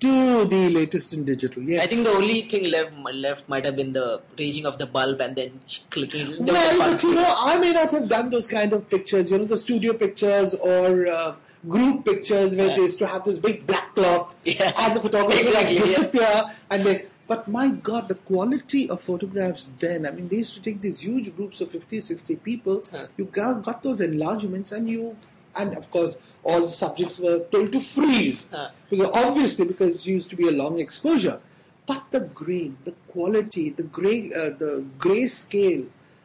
to 0.00 0.44
the 0.46 0.68
latest 0.70 1.12
in 1.12 1.24
digital. 1.24 1.62
Yes, 1.62 1.82
I 1.84 1.86
think 1.86 2.04
the 2.04 2.10
only 2.10 2.42
thing 2.42 2.70
left 2.70 2.92
left 3.14 3.48
might 3.48 3.64
have 3.64 3.74
been 3.76 3.92
the 3.92 4.20
raising 4.38 4.64
of 4.66 4.78
the 4.78 4.86
bulb 4.86 5.20
and 5.20 5.34
then 5.34 5.60
clicking. 5.90 6.26
the 6.44 6.52
Well, 6.52 6.78
but 6.78 7.02
you 7.02 7.14
know, 7.14 7.34
I 7.36 7.58
may 7.58 7.72
not 7.72 7.90
have 7.90 8.08
done 8.08 8.28
those 8.30 8.46
kind 8.46 8.72
of 8.72 8.88
pictures, 8.88 9.32
you 9.32 9.38
know, 9.38 9.44
the 9.44 9.56
studio 9.56 9.92
pictures 9.94 10.54
or 10.54 11.06
uh, 11.08 11.34
group 11.68 12.04
pictures 12.04 12.54
where 12.54 12.68
Yeah. 12.68 12.76
they 12.76 12.82
used 12.82 13.00
to 13.00 13.06
have 13.08 13.24
this 13.24 13.38
big 13.38 13.66
black 13.66 13.94
cloth 13.96 14.36
Yeah. 14.44 14.72
and 14.78 14.94
the 14.94 15.00
photographers 15.06 15.40
Exactly, 15.46 15.74
yeah. 15.74 15.80
disappear 15.80 16.44
and 16.70 16.84
they. 16.84 17.06
But 17.28 17.46
my 17.46 17.68
God, 17.68 18.08
the 18.08 18.14
quality 18.14 18.88
of 18.88 19.02
photographs 19.02 19.70
then, 19.78 20.06
I 20.06 20.10
mean, 20.12 20.28
they 20.28 20.38
used 20.38 20.54
to 20.54 20.62
take 20.62 20.80
these 20.80 21.00
huge 21.00 21.36
groups 21.36 21.60
of 21.60 21.70
50, 21.70 22.00
60 22.00 22.36
people. 22.36 22.82
Huh. 22.90 23.06
You 23.18 23.26
got, 23.26 23.62
got 23.62 23.82
those 23.82 24.00
enlargements 24.00 24.72
and 24.72 24.88
you, 24.88 25.14
and 25.54 25.76
of 25.76 25.90
course, 25.90 26.16
all 26.42 26.62
the 26.62 26.68
subjects 26.68 27.18
were 27.20 27.40
told 27.52 27.72
to 27.72 27.80
freeze. 27.80 28.50
Huh. 28.50 28.70
Because 28.88 29.10
obviously, 29.14 29.66
because 29.66 29.98
it 29.98 30.10
used 30.10 30.30
to 30.30 30.36
be 30.36 30.48
a 30.48 30.52
long 30.52 30.80
exposure. 30.80 31.40
But 31.86 32.10
the 32.10 32.20
grain, 32.20 32.78
the 32.84 32.94
quality, 33.08 33.70
the 33.70 33.82
gray, 33.82 34.30
uh, 34.32 34.50
the 34.50 34.86
gray 34.96 35.26
scale 35.26 35.84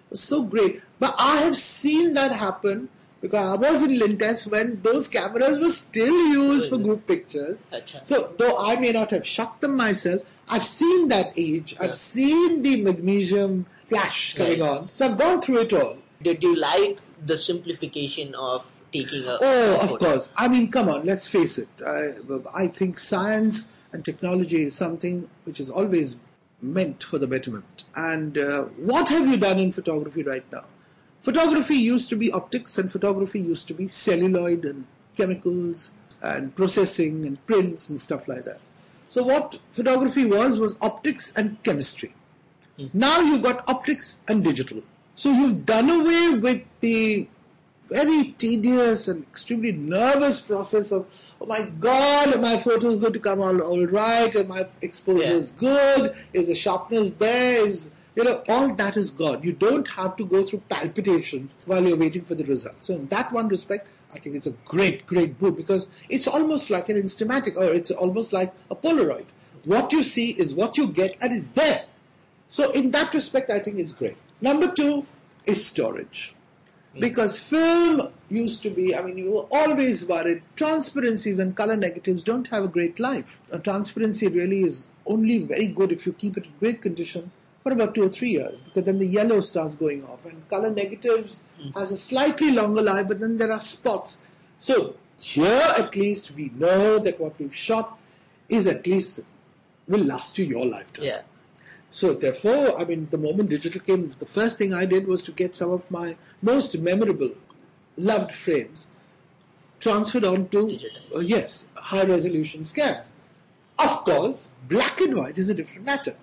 was 0.10 0.22
so 0.22 0.44
great. 0.44 0.82
But 1.00 1.16
I 1.20 1.38
have 1.38 1.58
seen 1.58 2.14
that 2.14 2.34
happen 2.34 2.88
because 3.20 3.58
I 3.58 3.62
was 3.62 3.84
in 3.84 3.92
Lintas 3.92 4.50
when 4.50 4.82
those 4.82 5.08
cameras 5.10 5.60
were 5.60 5.70
still 5.70 6.14
used 6.28 6.70
for 6.70 6.78
group 6.78 7.08
pictures. 7.08 7.68
Acha. 7.74 8.06
So 8.06 8.34
though 8.38 8.58
I 8.58 8.78
may 8.78 8.92
not 8.92 9.12
have 9.12 9.26
shot 9.26 9.62
them 9.62 9.76
myself, 9.78 10.22
I've 10.48 10.66
seen 10.66 11.08
that 11.08 11.34
age. 11.38 11.76
I've 11.80 11.96
seen 11.96 12.62
the 12.62 12.82
magnesium 12.82 13.66
flash 13.86 14.34
coming 14.34 14.60
Right. 14.60 14.70
on. 14.70 14.90
So 14.92 15.06
I've 15.08 15.18
gone 15.18 15.42
through 15.42 15.60
it 15.62 15.74
all. 15.74 15.98
Did 16.22 16.44
you 16.44 16.56
like 16.56 17.00
the 17.26 17.38
simplification 17.38 18.34
of 18.36 18.82
taking 18.92 19.24
a? 19.28 19.38
Oh, 19.42 19.78
a 19.80 19.84
of 19.84 20.00
course. 20.00 20.34
I 20.36 20.48
mean, 20.48 20.70
come 20.72 20.90
on, 20.90 21.04
let's 21.06 21.28
face 21.28 21.58
it. 21.58 21.70
I, 21.86 22.12
I 22.54 22.68
think 22.68 23.00
science 23.00 23.72
and 23.92 24.04
technology 24.04 24.64
is 24.64 24.76
something 24.76 25.30
which 25.44 25.60
is 25.60 25.70
always 25.70 26.18
meant 26.62 27.04
for 27.04 27.18
the 27.18 27.28
betterment. 27.28 27.84
And 27.96 28.38
uh, 28.38 28.64
what 28.78 29.10
have 29.10 29.28
you 29.28 29.38
done 29.38 29.60
in 29.60 29.72
photography 29.72 30.24
right 30.24 30.50
now? 30.52 30.66
Photography 31.22 31.76
used 31.76 32.10
to 32.10 32.16
be 32.18 32.32
optics, 32.32 32.78
and 32.78 32.92
photography 32.92 33.40
used 33.40 33.68
to 33.70 33.74
be 33.74 33.88
celluloid 33.88 34.66
and 34.66 34.86
chemicals 35.16 35.94
and 36.22 36.56
processing 36.56 37.26
and 37.26 37.46
prints 37.46 37.90
and 37.90 38.00
stuff 38.00 38.28
like 38.28 38.46
that. 38.46 38.60
So, 39.08 39.24
what 39.24 39.60
photography 39.70 40.26
was 40.26 40.60
was 40.60 40.78
optics 40.82 41.32
and 41.36 41.62
chemistry. 41.64 42.14
Hmm. 42.78 42.88
Now 42.94 43.20
you've 43.20 43.44
got 43.44 43.68
optics 43.70 44.24
and 44.28 44.44
digital. 44.44 44.82
So, 45.16 45.32
you've 45.32 45.66
done 45.66 45.90
away 45.90 46.38
with 46.40 46.62
the 46.80 47.28
very 47.90 48.34
tedious 48.38 49.08
and 49.08 49.24
extremely 49.24 49.72
nervous 49.72 50.40
process 50.40 50.92
of, 50.92 51.06
oh 51.42 51.46
my 51.46 51.64
god, 51.64 52.42
my 52.42 52.58
photo 52.58 52.88
is 52.88 52.98
going 52.98 53.14
to 53.14 53.20
come 53.20 53.42
out 53.42 53.60
all 53.60 53.86
right, 53.86 54.34
and 54.34 54.48
my 54.50 54.66
exposure 54.82 55.20
Yeah. 55.24 55.32
is 55.34 55.52
good, 55.52 56.16
is 56.32 56.48
the 56.48 56.56
sharpness 56.56 57.12
there, 57.12 57.62
is 57.62 57.92
you 58.16 58.24
know, 58.24 58.44
all 58.48 58.74
that 58.76 58.96
is 58.96 59.10
gone. 59.10 59.42
You 59.42 59.54
don't 59.54 59.88
have 59.90 60.16
to 60.18 60.26
go 60.26 60.44
through 60.44 60.62
palpitations 60.70 61.58
while 61.66 61.84
you're 61.84 61.98
waiting 61.98 62.24
for 62.24 62.36
the 62.36 62.44
result. 62.46 62.84
So 62.84 62.94
in 62.94 63.08
that 63.08 63.32
one 63.32 63.48
respect, 63.48 63.88
I 64.14 64.20
think 64.20 64.36
it's 64.36 64.48
a 64.48 64.52
great, 64.66 65.06
great 65.08 65.40
book 65.40 65.58
because 65.58 65.88
it's 66.10 66.28
almost 66.28 66.70
like 66.70 66.90
an 66.90 66.98
instamatic 66.98 67.56
or 67.58 67.74
it's 67.74 67.92
almost 67.92 68.32
like 68.32 68.54
a 68.70 68.76
Polaroid. 68.76 69.26
What 69.66 69.92
you 69.92 70.04
see 70.04 70.32
is 70.32 70.54
what 70.54 70.78
you 70.78 70.88
get 70.88 71.18
and 71.22 71.34
it's 71.34 71.50
there. 71.50 71.86
So 72.48 72.72
in 72.72 72.92
that 72.92 73.14
respect, 73.14 73.50
I 73.50 73.60
think 73.60 73.80
it's 73.80 73.94
great. 73.94 74.18
Number 74.42 74.72
two 74.72 75.06
is 75.46 75.66
storage. 75.66 76.36
Hmm. 76.94 77.00
Because 77.00 77.40
film 77.40 78.10
used 78.30 78.62
to 78.64 78.70
be, 78.70 78.96
I 78.96 79.02
mean, 79.02 79.18
you 79.18 79.32
were 79.32 79.48
always 79.52 80.08
worried. 80.08 80.44
Transparencies 80.56 81.40
and 81.40 81.56
color 81.56 81.76
negatives 81.76 82.22
don't 82.22 82.48
have 82.48 82.64
a 82.66 82.68
great 82.68 83.00
life. 83.00 83.42
A 83.52 83.58
transparency 83.58 84.28
really 84.28 84.64
is 84.64 84.90
only 85.06 85.40
very 85.40 85.68
good 85.68 85.92
if 85.92 86.06
you 86.06 86.14
keep 86.14 86.38
it 86.38 86.46
in 86.46 86.52
great 86.60 86.82
condition 86.82 87.32
for 87.64 87.72
about 87.72 87.96
two 87.96 88.04
or 88.04 88.10
three 88.10 88.32
years, 88.32 88.62
because 88.62 88.84
then 88.84 89.00
the 89.00 89.08
yellow 89.08 89.40
starts 89.40 89.76
going 89.76 90.04
off. 90.06 90.26
And 90.26 90.48
color 90.50 90.70
negatives 90.70 91.46
has 91.76 91.92
a 91.92 91.98
slightly 91.98 92.52
longer 92.52 92.82
life, 92.82 93.08
but 93.08 93.20
then 93.20 93.38
there 93.38 93.52
are 93.52 93.60
spots. 93.60 94.22
So 94.58 94.96
here, 95.20 95.64
at 95.78 95.96
least, 95.96 96.36
we 96.36 96.52
know 96.56 97.00
that 97.00 97.20
what 97.20 97.40
we've 97.40 97.56
shot 97.56 97.98
is 98.50 98.68
at 98.68 98.86
least 98.86 99.22
will 99.88 100.04
last 100.04 100.38
you 100.38 100.46
your 100.46 100.66
lifetime. 100.66 101.06
Yeah. 101.06 101.22
So 101.90 102.14
therefore, 102.14 102.78
I 102.78 102.86
mean, 102.86 103.08
the 103.12 103.18
moment 103.18 103.50
digital 103.50 103.80
came, 103.80 104.10
the 104.10 104.26
first 104.26 104.58
thing 104.58 104.74
I 104.74 104.86
did 104.86 105.08
was 105.08 105.22
to 105.24 105.32
get 105.32 105.56
some 105.56 105.70
of 105.72 105.90
my 105.90 106.18
most 106.42 106.78
memorable, 106.80 107.32
loved 107.96 108.32
frames 108.32 108.88
transferred 109.80 110.26
onto 110.26 110.80
uh, 111.16 111.20
yes 111.20 111.68
high 111.76 112.04
resolution 112.04 112.64
scans. 112.64 113.14
Of 113.78 114.04
course, 114.06 114.52
black 114.68 115.00
and 115.02 115.14
white 115.16 115.38
is 115.38 115.50
a 115.50 115.54
different 115.54 115.86
matter. 115.86 116.14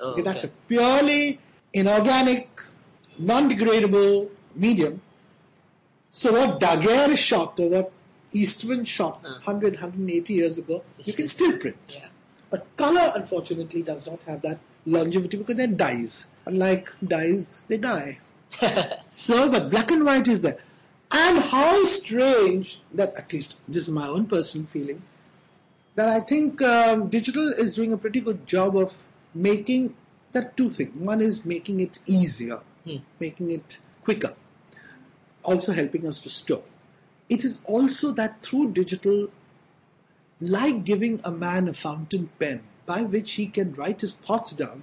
Oh, 0.00 0.12
Okay, 0.12 0.22
that's 0.22 0.44
a 0.44 0.48
purely 0.48 1.38
inorganic, 1.72 2.48
non-degradable 3.18 4.28
medium. 4.54 5.00
So 6.10 6.32
what 6.32 6.60
Daguerre 6.60 7.16
shot 7.16 7.58
or 7.60 7.68
what 7.68 7.92
Eastman 8.32 8.84
shot 8.84 9.20
Huh. 9.22 9.40
100, 9.44 9.74
180 9.74 10.32
years 10.34 10.58
ago, 10.58 10.82
you 11.04 11.12
can 11.12 11.28
still- 11.28 11.56
print. 11.58 11.98
Yeah. 12.00 12.08
But 12.50 12.66
color, 12.76 13.12
unfortunately, 13.14 13.82
does 13.82 14.06
not 14.06 14.20
have 14.26 14.42
that 14.42 14.58
longevity 14.86 15.36
because 15.38 15.56
they're 15.56 15.66
dyes. 15.66 16.30
Unlike 16.46 16.90
dyes, 17.06 17.64
they 17.68 17.78
die. 17.78 18.18
so, 19.08 19.48
but 19.48 19.70
black 19.70 19.90
and 19.90 20.04
white 20.04 20.28
is 20.28 20.42
there. 20.42 20.58
And 21.10 21.38
how 21.38 21.84
strange 21.84 22.80
that, 22.92 23.14
at 23.16 23.32
least 23.32 23.58
this 23.68 23.84
is 23.84 23.90
my 23.92 24.06
own 24.06 24.26
personal 24.26 24.66
feeling, 24.66 25.02
that 25.96 26.08
I 26.08 26.20
think 26.20 26.60
um, 26.62 27.08
digital 27.08 27.48
is 27.48 27.74
doing 27.74 27.92
a 27.92 27.96
pretty 27.96 28.20
good 28.20 28.46
job 28.46 28.76
of 28.76 29.08
making 29.34 29.94
there 30.32 30.42
are 30.42 30.52
two 30.56 30.68
things. 30.68 30.94
One 30.96 31.20
is 31.20 31.46
making 31.46 31.80
it 31.80 32.00
easier, 32.06 32.60
hmm. 32.84 32.96
making 33.20 33.50
it 33.50 33.78
quicker, 34.02 34.34
also 35.42 35.72
helping 35.72 36.06
us 36.06 36.18
to 36.20 36.28
store. 36.28 36.64
It 37.28 37.44
is 37.44 37.64
also 37.64 38.10
that 38.12 38.42
through 38.42 38.72
digital, 38.72 39.28
like 40.40 40.84
giving 40.84 41.20
a 41.24 41.30
man 41.30 41.68
a 41.68 41.72
fountain 41.72 42.30
pen 42.38 42.64
by 42.84 43.02
which 43.02 43.34
he 43.34 43.46
can 43.46 43.72
write 43.74 44.02
his 44.02 44.14
thoughts 44.14 44.52
down, 44.52 44.82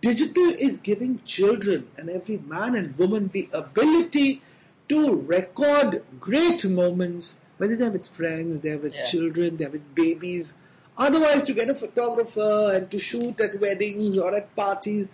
digital 0.00 0.48
is 0.58 0.78
giving 0.78 1.20
children 1.24 1.88
and 1.96 2.10
every 2.10 2.38
man 2.38 2.74
and 2.74 2.98
woman 2.98 3.28
the 3.28 3.48
ability 3.52 4.42
to 4.88 5.14
record 5.14 6.02
great 6.18 6.64
moments, 6.64 7.42
whether 7.58 7.76
they're 7.76 7.90
with 7.90 8.08
friends, 8.08 8.62
they're 8.62 8.78
with 8.78 8.94
Yeah. 8.94 9.04
children, 9.04 9.56
they're 9.58 9.70
with 9.70 9.94
babies. 9.94 10.54
Otherwise, 10.98 11.44
to 11.44 11.54
get 11.54 11.70
a 11.70 11.74
photographer 11.74 12.70
and 12.74 12.90
to 12.90 12.98
shoot 12.98 13.40
at 13.40 13.60
weddings 13.60 14.18
or 14.18 14.34
at 14.34 14.54
parties, 14.56 15.06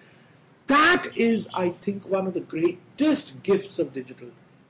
that 0.67 1.07
is, 1.17 1.49
I 1.55 1.71
think, 1.71 2.09
one 2.09 2.27
of 2.27 2.33
the 2.35 2.41
greatest 2.41 3.43
gifts 3.43 3.79
of 3.79 3.93
digital. 3.93 4.29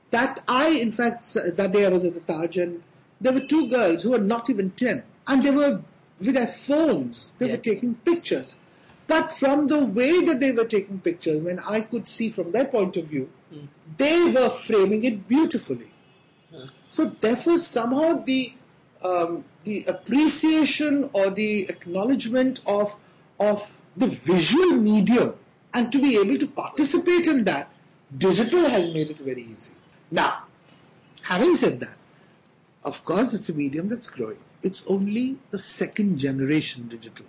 That 0.09 0.43
I, 0.47 0.69
in 0.69 0.91
fact, 0.91 1.33
that 1.33 1.71
day 1.71 1.85
I 1.85 1.89
was 1.89 2.03
at 2.05 2.13
the 2.15 2.19
Taj 2.19 2.57
and 2.57 2.83
there 3.21 3.31
were 3.31 3.39
two 3.39 3.69
girls 3.69 4.03
who 4.03 4.11
were 4.11 4.19
not 4.19 4.49
even 4.49 4.71
10 4.71 5.03
and 5.27 5.41
they 5.41 5.51
were 5.51 5.81
with 6.19 6.33
their 6.33 6.47
phones, 6.47 7.31
they 7.37 7.45
Yeah. 7.47 7.53
were 7.53 7.61
taking 7.61 7.95
pictures. 7.95 8.57
But 9.07 9.31
from 9.31 9.67
the 9.67 9.85
way 9.85 10.23
that 10.25 10.39
they 10.39 10.51
were 10.51 10.65
taking 10.65 10.99
pictures, 10.99 11.41
when 11.41 11.59
I 11.59 11.81
could 11.81 12.07
see 12.07 12.29
from 12.29 12.51
their 12.51 12.65
point 12.65 12.97
of 12.97 13.05
view, 13.05 13.29
they 13.97 14.25
were 14.31 14.49
framing 14.49 15.03
it 15.05 15.27
beautifully. 15.27 15.91
So 16.89 17.05
therefore, 17.19 17.57
somehow 17.57 18.23
the 18.23 18.53
um, 19.03 19.43
the 19.65 19.83
appreciation 19.85 21.09
or 21.13 21.29
the 21.29 21.67
acknowledgement 21.69 22.61
of 22.65 22.97
of 23.39 23.81
the 23.97 24.07
visual 24.07 24.71
medium 24.77 25.33
and 25.73 25.91
to 25.91 26.01
be 26.01 26.17
able 26.17 26.37
to 26.37 26.47
participate 26.47 27.27
in 27.27 27.43
that, 27.43 27.69
digital 28.17 28.69
has 28.69 28.93
made 28.93 29.09
it 29.09 29.17
very 29.19 29.41
easy. 29.41 29.75
Now, 30.09 30.43
having 31.23 31.53
said 31.55 31.81
that, 31.81 31.97
of 32.85 33.03
course, 33.03 33.33
it's 33.33 33.49
a 33.49 33.53
medium 33.53 33.89
that's 33.89 34.09
growing. 34.09 34.39
It's 34.61 34.87
only 34.87 35.37
the 35.49 35.57
second 35.57 36.17
generation 36.17 36.87
digital. 36.87 37.25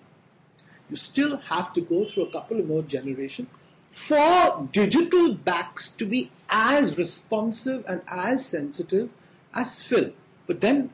You 0.88 0.96
still 0.96 1.38
have 1.38 1.72
to 1.72 1.80
go 1.80 2.04
through 2.04 2.24
a 2.24 2.30
couple 2.30 2.62
more 2.62 2.82
generations 2.82 3.48
for 3.90 4.68
digital 4.70 5.34
backs 5.34 5.88
to 5.88 6.06
be 6.06 6.30
as 6.48 6.96
responsive 6.96 7.84
and 7.88 8.02
as 8.06 8.46
sensitive 8.46 9.08
as 9.54 9.82
film. 9.82 10.12
But 10.46 10.60
then, 10.60 10.90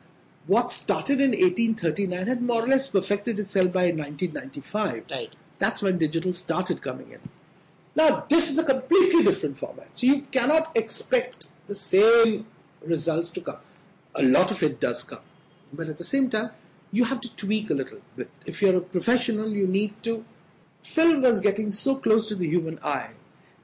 what 0.47 0.71
started 0.71 1.21
in 1.21 1.31
1839 1.31 2.27
had 2.27 2.43
more 2.43 2.65
or 2.65 2.67
less 2.67 2.89
perfected 2.89 3.39
itself 3.39 3.73
by 3.73 3.85
1995. 3.85 5.05
Right. 5.11 5.33
That's 5.59 5.83
when 5.83 5.99
digital 5.99 6.33
started 6.33 6.83
coming 6.83 7.11
in. 7.13 7.21
Now, 7.95 8.25
this 8.29 8.51
is 8.51 8.59
a 8.59 8.65
completely 8.65 9.23
different 9.23 9.59
format. 9.59 9.97
So, 9.97 10.07
you 10.07 10.23
cannot 10.33 10.77
expect 10.77 11.47
the 11.67 11.75
same 11.75 12.47
results 12.85 13.31
to 13.31 13.41
come. 13.41 13.59
A 14.15 14.23
lot 14.23 14.51
of 14.51 14.63
it 14.63 14.81
does 14.81 15.05
come. 15.05 15.23
But 15.73 15.89
at 15.89 15.99
the 15.99 16.05
same 16.05 16.29
time, 16.31 16.51
you 16.91 17.05
have 17.05 17.21
to 17.21 17.35
tweak 17.37 17.71
a 17.71 17.75
little 17.75 18.01
bit. 18.17 18.31
If 18.47 18.61
you're 18.63 18.77
a 18.77 18.81
professional, 18.81 19.51
you 19.51 19.67
need 19.67 20.03
to. 20.03 20.25
Film 20.83 21.23
was 21.23 21.39
getting 21.39 21.71
so 21.71 21.97
close 21.97 22.27
to 22.29 22.35
the 22.35 22.49
human 22.49 22.79
eye. 22.83 23.15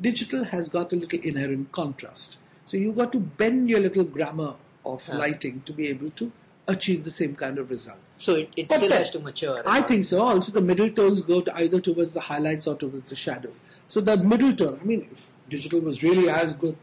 Digital 0.01 0.45
has 0.45 0.69
got 0.69 0.93
a 0.93 0.97
little 0.97 1.19
inherent 1.21 1.73
contrast. 1.73 2.39
So, 2.65 2.77
you've 2.77 2.97
got 2.97 3.13
to 3.13 3.21
bend 3.21 3.69
your 3.69 3.81
little 3.81 4.05
grammar 4.05 4.55
of 4.85 5.09
lighting 5.09 5.63
to 5.63 5.73
be 5.73 5.89
able 5.89 6.11
to 6.11 6.33
achieve 6.69 7.03
the 7.05 7.11
same 7.11 7.35
kind 7.35 7.59
of 7.59 7.71
result. 7.71 7.99
So 8.19 8.35
it, 8.35 8.51
it 8.57 8.71
still 8.71 8.89
then- 8.89 8.99
has 8.99 9.11
to 9.13 9.21
mature. 9.21 9.63
I 9.67 9.81
think 9.83 10.05
so. 10.05 10.21
Also, 10.23 10.53
the 10.53 10.61
middle 10.61 10.91
tones 10.91 11.23
go 11.23 11.41
to 11.41 11.55
either 11.57 11.81
towards 11.81 12.15
the 12.15 12.21
highlights 12.21 12.67
or 12.67 12.77
towards 12.77 13.11
the 13.11 13.17
shadow. 13.17 13.53
So 13.87 14.01
the 14.01 14.17
middle 14.17 14.55
tone. 14.55 14.79
I 14.81 14.85
mean, 14.85 15.03
if 15.11 15.31
digital 15.49 15.81
was 15.81 16.03
really 16.03 16.29
as 16.29 16.55
good 16.55 16.77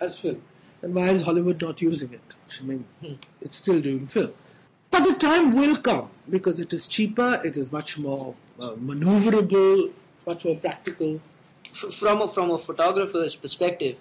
as 0.00 0.18
film, 0.18 0.42
then 0.80 0.94
why 0.94 1.08
is 1.08 1.22
Hollywood 1.22 1.60
not 1.62 1.80
using 1.80 2.12
it? 2.12 2.36
I 2.60 2.64
mean, 2.64 2.84
it's 3.40 3.56
still 3.56 3.80
doing 3.80 4.06
film. 4.06 4.30
But 4.90 5.04
the 5.04 5.14
time 5.14 5.54
will 5.54 5.76
come 5.76 6.10
because 6.30 6.58
it 6.60 6.72
is 6.72 6.86
cheaper. 6.86 7.40
It 7.44 7.56
is 7.56 7.70
much 7.72 7.96
more 7.98 8.34
uh, 8.60 8.70
maneuverable. 8.72 9.92
It's 10.14 10.26
much 10.26 10.44
more 10.44 10.56
practical. 10.56 11.20
F- 11.72 11.92
from 11.94 12.22
a, 12.22 12.28
from 12.28 12.50
a 12.50 12.58
photographer's 12.58 13.36
perspective, 13.36 13.96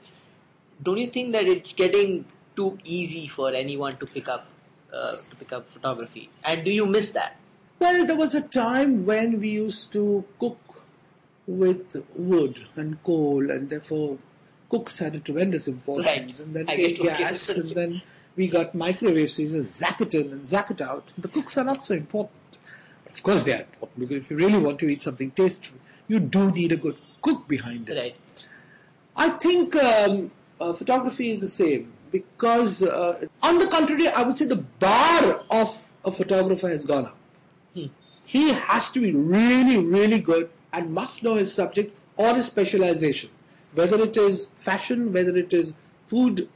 don't 0.81 0.97
you 0.97 1.07
think 1.07 1.31
that 1.33 1.45
it's 1.47 1.73
getting 1.73 2.25
too 2.55 2.77
easy 2.83 3.27
for 3.27 3.51
anyone 3.53 3.95
to 3.97 4.05
pick 4.07 4.27
up 4.27 4.47
uh, 4.93 5.15
to 5.15 5.35
pick 5.35 5.53
up 5.53 5.67
photography? 5.67 6.29
And 6.43 6.63
do 6.63 6.71
you 6.71 6.85
miss 6.85 7.11
that? 7.13 7.37
Well, 7.79 8.05
there 8.05 8.17
was 8.17 8.35
a 8.35 8.41
time 8.41 9.05
when 9.05 9.39
we 9.39 9.49
used 9.49 9.93
to 9.93 10.25
cook 10.37 10.83
with 11.47 12.05
wood 12.15 12.67
and 12.75 13.01
coal, 13.03 13.49
and 13.49 13.69
therefore 13.69 14.17
cooks 14.69 14.99
had 14.99 15.15
a 15.15 15.19
tremendous 15.19 15.67
importance. 15.67 16.07
Right. 16.07 16.39
And 16.39 16.55
then 16.55 16.69
I 16.69 16.75
came 16.75 16.89
get 16.89 16.99
what 16.99 17.05
you're 17.05 17.17
gas, 17.17 17.57
and 17.57 17.69
then 17.69 18.01
we 18.35 18.47
got 18.47 18.75
microwaves, 18.75 19.33
so 19.33 19.43
you 19.43 19.49
just 19.49 19.77
zap 19.77 20.01
it 20.01 20.13
in 20.13 20.31
and 20.31 20.45
zap 20.45 20.71
it 20.71 20.81
out. 20.81 21.13
The 21.17 21.27
cooks 21.27 21.57
are 21.57 21.65
not 21.65 21.83
so 21.83 21.95
important. 21.95 22.57
Of 23.09 23.23
course, 23.23 23.43
they 23.43 23.53
are 23.53 23.61
important 23.61 23.99
because 23.99 24.17
if 24.17 24.31
you 24.31 24.37
really 24.37 24.59
want 24.59 24.79
to 24.79 24.87
eat 24.87 25.01
something 25.01 25.31
tasteful, 25.31 25.79
you 26.07 26.19
do 26.19 26.51
need 26.51 26.71
a 26.71 26.77
good 26.77 26.97
cook 27.21 27.47
behind 27.47 27.89
it. 27.89 27.97
Right. 27.97 28.15
I 29.15 29.31
think 29.31 29.75
um, 29.75 30.31
uh, 30.61 30.73
photography 30.73 31.31
is 31.31 31.41
the 31.41 31.47
same 31.47 31.91
because, 32.11 32.83
uh, 32.83 33.25
on 33.41 33.57
the 33.57 33.67
contrary, 33.67 34.07
I 34.07 34.23
would 34.23 34.35
say 34.35 34.45
the 34.45 34.55
bar 34.55 35.43
of 35.49 35.91
a 36.05 36.11
photographer 36.11 36.69
has 36.69 36.85
gone 36.85 37.05
up. 37.07 37.17
he 38.25 38.53
has 38.53 38.89
to 38.91 38.99
be 38.99 39.11
really, 39.11 39.77
really 39.77 40.19
good 40.19 40.49
and 40.71 40.93
must 40.93 41.23
know 41.23 41.35
his 41.35 41.53
subject 41.53 41.97
or 42.15 42.35
his 42.35 42.45
specialization. 42.45 43.29
Whether 43.73 43.99
it 44.01 44.17
is 44.17 44.47
fashion, 44.57 45.11
whether 45.13 45.35
it 45.35 45.53
is 45.53 45.73
food, 46.05 46.47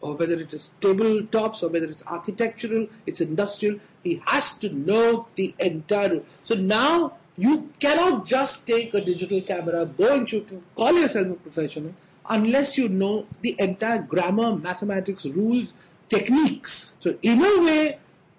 or 0.00 0.16
whether 0.16 0.34
it 0.34 0.52
is 0.52 0.74
tabletops, 0.80 1.62
or 1.62 1.68
whether 1.68 1.86
it's 1.86 2.04
architectural, 2.06 2.88
it's 3.06 3.20
industrial, 3.20 3.78
he 4.02 4.22
has 4.26 4.56
to 4.58 4.70
know 4.70 5.26
the 5.36 5.54
entire. 5.58 6.22
So 6.42 6.54
now 6.54 7.14
you 7.36 7.70
cannot 7.78 8.26
just 8.26 8.66
take 8.66 8.92
a 8.94 9.00
digital 9.00 9.40
camera, 9.42 9.86
go 9.86 10.14
and 10.16 10.28
shoot, 10.28 10.48
call 10.74 10.92
yourself 10.94 11.28
a 11.28 11.34
professional, 11.34 11.94
unless 12.30 12.78
you 12.78 12.88
know 12.88 13.26
the 13.42 13.56
entire 13.58 14.00
grammar, 14.00 14.56
mathematics, 14.56 15.26
rules, 15.26 15.74
techniques. 16.08 16.96
So, 17.00 17.18
in 17.20 17.42
a 17.42 17.62
way, 17.62 17.98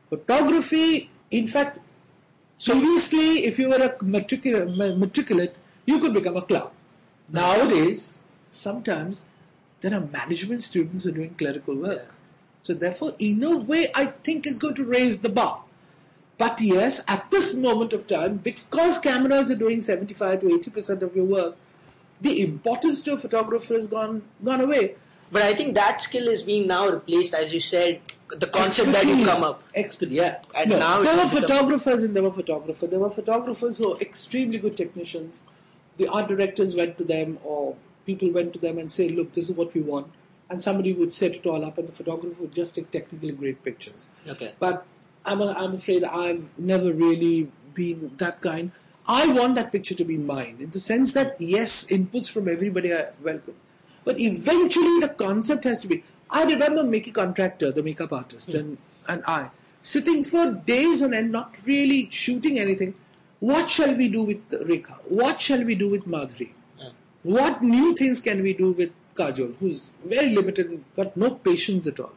photography, 0.09 1.11
in 1.29 1.45
fact, 1.45 1.79
previously, 2.63 3.45
if 3.45 3.59
you 3.59 3.69
were 3.69 3.75
a 3.75 4.03
matriculate, 4.03 4.97
matriculate 4.97 5.59
you 5.85 5.99
could 5.99 6.13
become 6.13 6.37
a 6.37 6.41
clerk. 6.41 6.71
Nowadays, 7.29 8.23
sometimes 8.49 9.25
there 9.81 9.93
are 9.93 10.01
management 10.01 10.61
students 10.61 11.03
who 11.03 11.09
are 11.09 11.13
doing 11.13 11.35
clerical 11.35 11.75
work. 11.75 12.15
So, 12.63 12.73
therefore, 12.73 13.13
in 13.19 13.43
a 13.43 13.57
way, 13.57 13.87
I 13.93 14.05
think 14.23 14.47
it's 14.47 14.57
going 14.57 14.75
to 14.75 14.85
raise 14.85 15.19
the 15.19 15.29
bar. 15.29 15.63
But 16.37 16.59
yes, 16.59 17.01
at 17.07 17.29
this 17.29 17.53
moment 17.53 17.93
of 17.93 18.07
time, 18.07 18.37
because 18.37 18.97
cameras 18.99 19.51
are 19.51 19.55
doing 19.55 19.81
75 19.81 20.39
to 20.39 20.45
80% 20.47 21.01
of 21.01 21.15
your 21.15 21.25
work, 21.25 21.55
the 22.21 22.41
importance 22.41 23.01
to 23.03 23.13
a 23.13 23.17
photographer 23.17 23.73
has 23.73 23.87
gone 23.87 24.23
gone 24.43 24.61
away. 24.61 24.95
But 25.31 25.43
I 25.43 25.53
think 25.53 25.75
that 25.75 26.01
skill 26.01 26.27
is 26.27 26.43
being 26.43 26.67
now 26.67 26.87
replaced, 26.89 27.33
as 27.33 27.53
you 27.53 27.59
said, 27.61 28.01
the 28.29 28.47
concept 28.47 28.91
that 28.91 29.05
you 29.05 29.25
come 29.25 29.43
up. 29.43 29.63
Expert, 29.73 30.09
yeah. 30.09 30.39
And 30.53 30.69
No, 30.71 30.79
now 30.79 31.01
there 31.01 31.15
were 31.15 31.27
photographers 31.27 32.03
and 32.03 32.15
there 32.15 32.23
were 32.23 32.31
photographers. 32.31 32.89
There 32.89 32.99
were 32.99 33.09
photographers 33.09 33.77
who 33.77 33.91
were 33.91 33.99
extremely 33.99 34.59
good 34.59 34.75
technicians. 34.75 35.43
The 35.97 36.07
art 36.07 36.27
directors 36.27 36.75
went 36.75 36.97
to 36.97 37.03
them, 37.03 37.37
or 37.43 37.75
people 38.05 38.29
went 38.31 38.53
to 38.53 38.59
them 38.59 38.77
and 38.77 38.91
say, 38.91 39.09
"Look, 39.09 39.33
this 39.33 39.49
is 39.49 39.55
what 39.55 39.73
we 39.73 39.81
want," 39.81 40.07
and 40.49 40.61
somebody 40.61 40.93
would 40.93 41.13
set 41.13 41.35
it 41.35 41.47
all 41.47 41.63
up, 41.65 41.77
and 41.77 41.87
the 41.87 41.91
photographer 41.93 42.41
would 42.41 42.53
just 42.53 42.75
take 42.75 42.91
technically 42.91 43.31
great 43.31 43.63
pictures. 43.63 44.09
Okay. 44.27 44.53
But 44.59 44.85
I'm, 45.25 45.41
a, 45.41 45.51
I'm 45.53 45.75
afraid 45.75 46.03
I've 46.03 46.47
never 46.57 46.91
really 46.93 47.51
been 47.73 48.11
that 48.17 48.41
kind. 48.41 48.71
I 49.07 49.27
want 49.27 49.55
that 49.55 49.71
picture 49.71 49.95
to 49.95 50.05
be 50.05 50.17
mine 50.17 50.57
in 50.59 50.69
the 50.71 50.79
sense 50.79 51.13
that, 51.13 51.35
yes, 51.39 51.85
inputs 51.85 52.29
from 52.29 52.47
everybody 52.47 52.91
are 52.91 53.13
welcome. 53.23 53.55
But 54.03 54.19
eventually 54.19 54.99
the 54.99 55.09
concept 55.09 55.63
has 55.65 55.79
to 55.81 55.87
be. 55.87 56.03
I 56.29 56.43
remember 56.43 56.83
Mickey 56.83 57.11
Contractor, 57.11 57.71
the 57.71 57.83
makeup 57.83 58.13
artist, 58.13 58.51
hmm. 58.51 58.57
and, 58.57 58.77
and 59.07 59.23
I, 59.27 59.49
sitting 59.81 60.23
for 60.23 60.51
days 60.51 61.01
on 61.01 61.13
end, 61.13 61.31
not 61.31 61.55
really 61.65 62.09
shooting 62.09 62.57
anything. 62.57 62.93
What 63.39 63.69
shall 63.69 63.95
we 63.95 64.07
do 64.07 64.23
with 64.23 64.49
Rekha? 64.49 64.99
What 65.05 65.41
shall 65.41 65.63
we 65.63 65.75
do 65.75 65.89
with 65.89 66.07
Madhuri? 66.07 66.53
Hmm. 66.79 66.89
What 67.23 67.61
new 67.61 67.95
things 67.95 68.21
can 68.21 68.41
we 68.41 68.53
do 68.53 68.71
with 68.71 68.91
Kajol, 69.15 69.57
who's 69.57 69.91
very 70.05 70.29
limited 70.29 70.69
and 70.69 70.85
got 70.95 71.17
no 71.17 71.31
patience 71.31 71.87
at 71.87 71.99
all? 71.99 72.13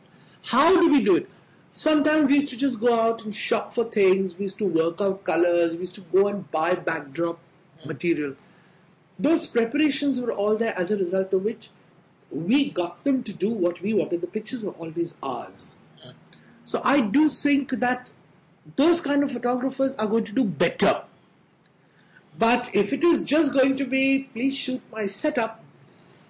How 0.46 0.80
do 0.80 0.90
we 0.90 1.02
do 1.02 1.16
it? 1.16 1.28
Sometimes 1.76 2.28
we 2.28 2.36
used 2.36 2.50
to 2.50 2.56
just 2.56 2.80
go 2.80 3.00
out 3.00 3.24
and 3.24 3.34
shop 3.34 3.74
for 3.74 3.82
things. 3.82 4.38
We 4.38 4.44
used 4.44 4.58
to 4.58 4.64
work 4.64 5.00
out 5.00 5.24
colors. 5.24 5.72
We 5.72 5.80
used 5.80 5.96
to 5.96 6.02
go 6.02 6.28
and 6.28 6.48
buy 6.52 6.76
backdrop 6.76 7.40
material. 7.84 8.36
Those 9.18 9.48
preparations 9.48 10.20
were 10.20 10.32
all 10.32 10.56
there 10.56 10.72
as 10.78 10.92
a 10.92 10.96
result 10.96 11.32
of 11.32 11.42
which 11.42 11.70
we 12.30 12.70
got 12.70 13.02
them 13.02 13.24
to 13.24 13.32
do 13.32 13.52
what 13.52 13.80
we 13.80 13.92
wanted. 13.92 14.20
The 14.20 14.28
pictures 14.28 14.64
were 14.64 14.70
always 14.74 15.16
ours. 15.20 15.76
So 16.62 16.80
I 16.84 17.00
do 17.00 17.26
think 17.28 17.70
that 17.70 18.12
those 18.76 19.00
kind 19.00 19.24
of 19.24 19.32
photographers 19.32 19.96
are 19.96 20.06
going 20.06 20.24
to 20.26 20.32
do 20.32 20.44
better. 20.44 21.02
But 22.38 22.70
if 22.72 22.92
it 22.92 23.02
is 23.02 23.24
just 23.24 23.52
going 23.52 23.76
to 23.78 23.84
be, 23.84 24.30
please 24.32 24.56
shoot 24.56 24.80
my 24.92 25.06
setup, 25.06 25.63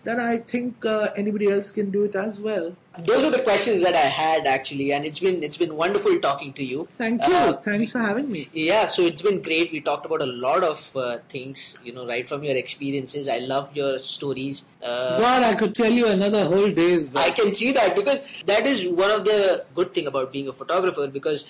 then 0.04 0.20
I 0.20 0.38
think 0.38 0.84
uh, 0.84 1.08
anybody 1.16 1.50
else 1.50 1.70
can 1.70 1.90
do 1.90 2.04
it 2.04 2.14
as 2.14 2.40
well. 2.40 2.76
Those 2.98 3.24
are 3.24 3.30
the 3.30 3.42
questions 3.42 3.82
that 3.82 3.94
I 3.94 4.06
had 4.16 4.46
actually, 4.46 4.92
and 4.92 5.04
it's 5.04 5.18
been 5.18 5.42
it's 5.42 5.56
been 5.56 5.74
wonderful 5.76 6.18
talking 6.20 6.52
to 6.52 6.64
you. 6.64 6.86
Thank 6.94 7.26
you. 7.26 7.34
Uh, 7.34 7.52
Thanks 7.54 7.90
for 7.90 7.98
having 7.98 8.30
me. 8.30 8.48
Yeah, 8.52 8.86
so 8.86 9.02
it's 9.02 9.22
been 9.22 9.42
great. 9.42 9.72
We 9.72 9.80
talked 9.80 10.06
about 10.06 10.22
a 10.22 10.26
lot 10.26 10.62
of 10.62 10.96
uh, 10.96 11.18
things, 11.28 11.76
you 11.82 11.92
know, 11.92 12.06
right 12.06 12.28
from 12.28 12.44
your 12.44 12.54
experiences. 12.54 13.28
I 13.28 13.38
love 13.38 13.74
your 13.74 13.98
stories. 13.98 14.64
Uh, 14.80 15.18
God, 15.18 15.42
I 15.42 15.54
could 15.56 15.74
tell 15.74 15.90
you 15.90 16.06
another 16.06 16.44
whole 16.44 16.70
day's 16.70 17.12
work. 17.12 17.24
I 17.24 17.30
can 17.30 17.52
see 17.52 17.72
that 17.72 17.96
because 17.96 18.22
that 18.46 18.64
is 18.64 18.86
one 18.86 19.10
of 19.10 19.24
the 19.24 19.64
good 19.74 19.92
thing 19.92 20.06
about 20.06 20.32
being 20.32 20.46
a 20.46 20.52
photographer 20.52 21.08
because 21.08 21.48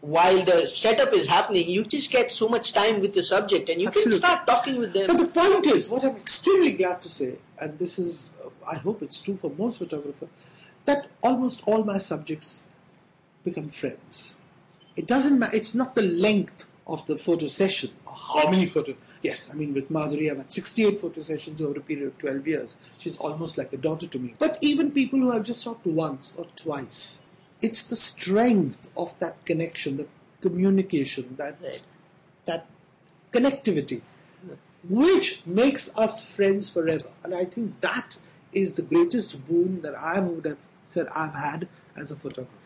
while 0.00 0.44
the 0.44 0.66
setup 0.66 1.12
is 1.12 1.28
happening, 1.28 1.68
you 1.68 1.84
just 1.84 2.10
get 2.10 2.30
so 2.30 2.48
much 2.48 2.72
time 2.72 3.00
with 3.00 3.14
the 3.14 3.22
subject 3.22 3.68
and 3.68 3.80
you 3.80 3.88
Absolutely. 3.88 4.12
can 4.12 4.18
start 4.18 4.46
talking 4.46 4.78
with 4.78 4.92
them. 4.92 5.08
But 5.08 5.18
the 5.18 5.26
point 5.26 5.66
is, 5.66 5.88
what 5.88 6.04
I'm 6.04 6.16
extremely 6.16 6.72
glad 6.72 7.02
to 7.02 7.08
say, 7.08 7.38
and 7.60 7.78
this 7.78 7.98
is, 7.98 8.34
I 8.70 8.76
hope 8.76 9.02
it's 9.02 9.20
true 9.20 9.36
for 9.36 9.50
most 9.50 9.78
photographers, 9.78 10.28
that 10.84 11.06
almost 11.22 11.62
all 11.66 11.84
my 11.84 11.98
subjects 11.98 12.68
become 13.44 13.68
friends. 13.68 14.38
It 14.94 15.06
doesn't 15.06 15.38
matter, 15.38 15.56
it's 15.56 15.74
not 15.74 15.94
the 15.94 16.02
length 16.02 16.68
of 16.86 17.06
the 17.06 17.16
photo 17.16 17.46
session, 17.46 17.90
or 18.06 18.14
how 18.14 18.50
many 18.50 18.66
photos. 18.66 18.96
Yes, 19.22 19.50
I 19.52 19.56
mean, 19.56 19.72
with 19.72 19.88
Madhuri, 19.90 20.30
I've 20.30 20.38
had 20.38 20.52
68 20.52 20.98
photo 20.98 21.20
sessions 21.20 21.62
over 21.62 21.78
a 21.78 21.80
period 21.80 22.08
of 22.08 22.18
12 22.18 22.46
years. 22.46 22.76
She's 22.98 23.16
almost 23.16 23.56
like 23.56 23.72
a 23.72 23.76
daughter 23.76 24.06
to 24.06 24.18
me. 24.18 24.34
But 24.38 24.58
even 24.60 24.90
people 24.90 25.20
who 25.20 25.32
I've 25.32 25.44
just 25.44 25.62
talked 25.62 25.84
to 25.84 25.90
once 25.90 26.36
or 26.36 26.46
twice, 26.56 27.24
it's 27.62 27.82
the 27.84 27.96
strength 27.96 28.88
of 28.96 29.18
that 29.20 29.36
connection, 29.46 29.96
that 29.96 30.08
communication, 30.40 31.36
that 31.36 31.56
Right. 31.62 31.82
that 32.46 32.66
connectivity, 33.32 34.02
which 34.88 35.42
makes 35.46 35.96
us 35.96 36.14
friends 36.28 36.68
forever. 36.68 37.10
And 37.22 37.34
I 37.34 37.44
think 37.44 37.80
that 37.80 38.18
is 38.52 38.74
the 38.74 38.82
greatest 38.82 39.46
boon 39.48 39.80
that 39.82 39.94
I 39.96 40.18
would 40.20 40.44
have 40.44 40.66
said 40.82 41.06
I've 41.16 41.34
had 41.34 41.68
as 41.96 42.10
a 42.10 42.16
photographer. 42.16 42.58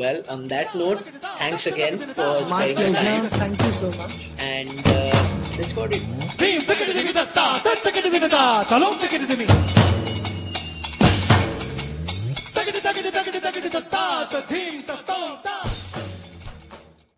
well, 0.00 0.18
on 0.28 0.44
that 0.48 0.74
note, 0.74 1.00
thanks 1.38 1.66
again 1.66 1.98
for 1.98 2.26
My 2.50 2.72
sparing 2.74 2.92
pleasure. 2.94 3.06
time. 3.06 3.24
Thank 3.42 3.62
you 3.64 3.72
so 3.72 3.88
much. 4.02 4.30
And 4.38 4.70
uh, 4.86 5.10
let's 5.58 5.72
go 5.72 5.86
to 5.88 5.98
Team 6.38 6.60
Tuggity, 12.70 12.86
tuggity, 12.86 13.10
tuggity, 13.10 13.40
tuggity, 13.40 13.68
ta 13.68 13.80
ta, 13.80 14.26
ta, 14.30 14.40
ta, 14.42 14.84
ta, 14.86 14.94
ta, 14.94 15.02
ta, 15.04 15.40
ta, 15.42 15.59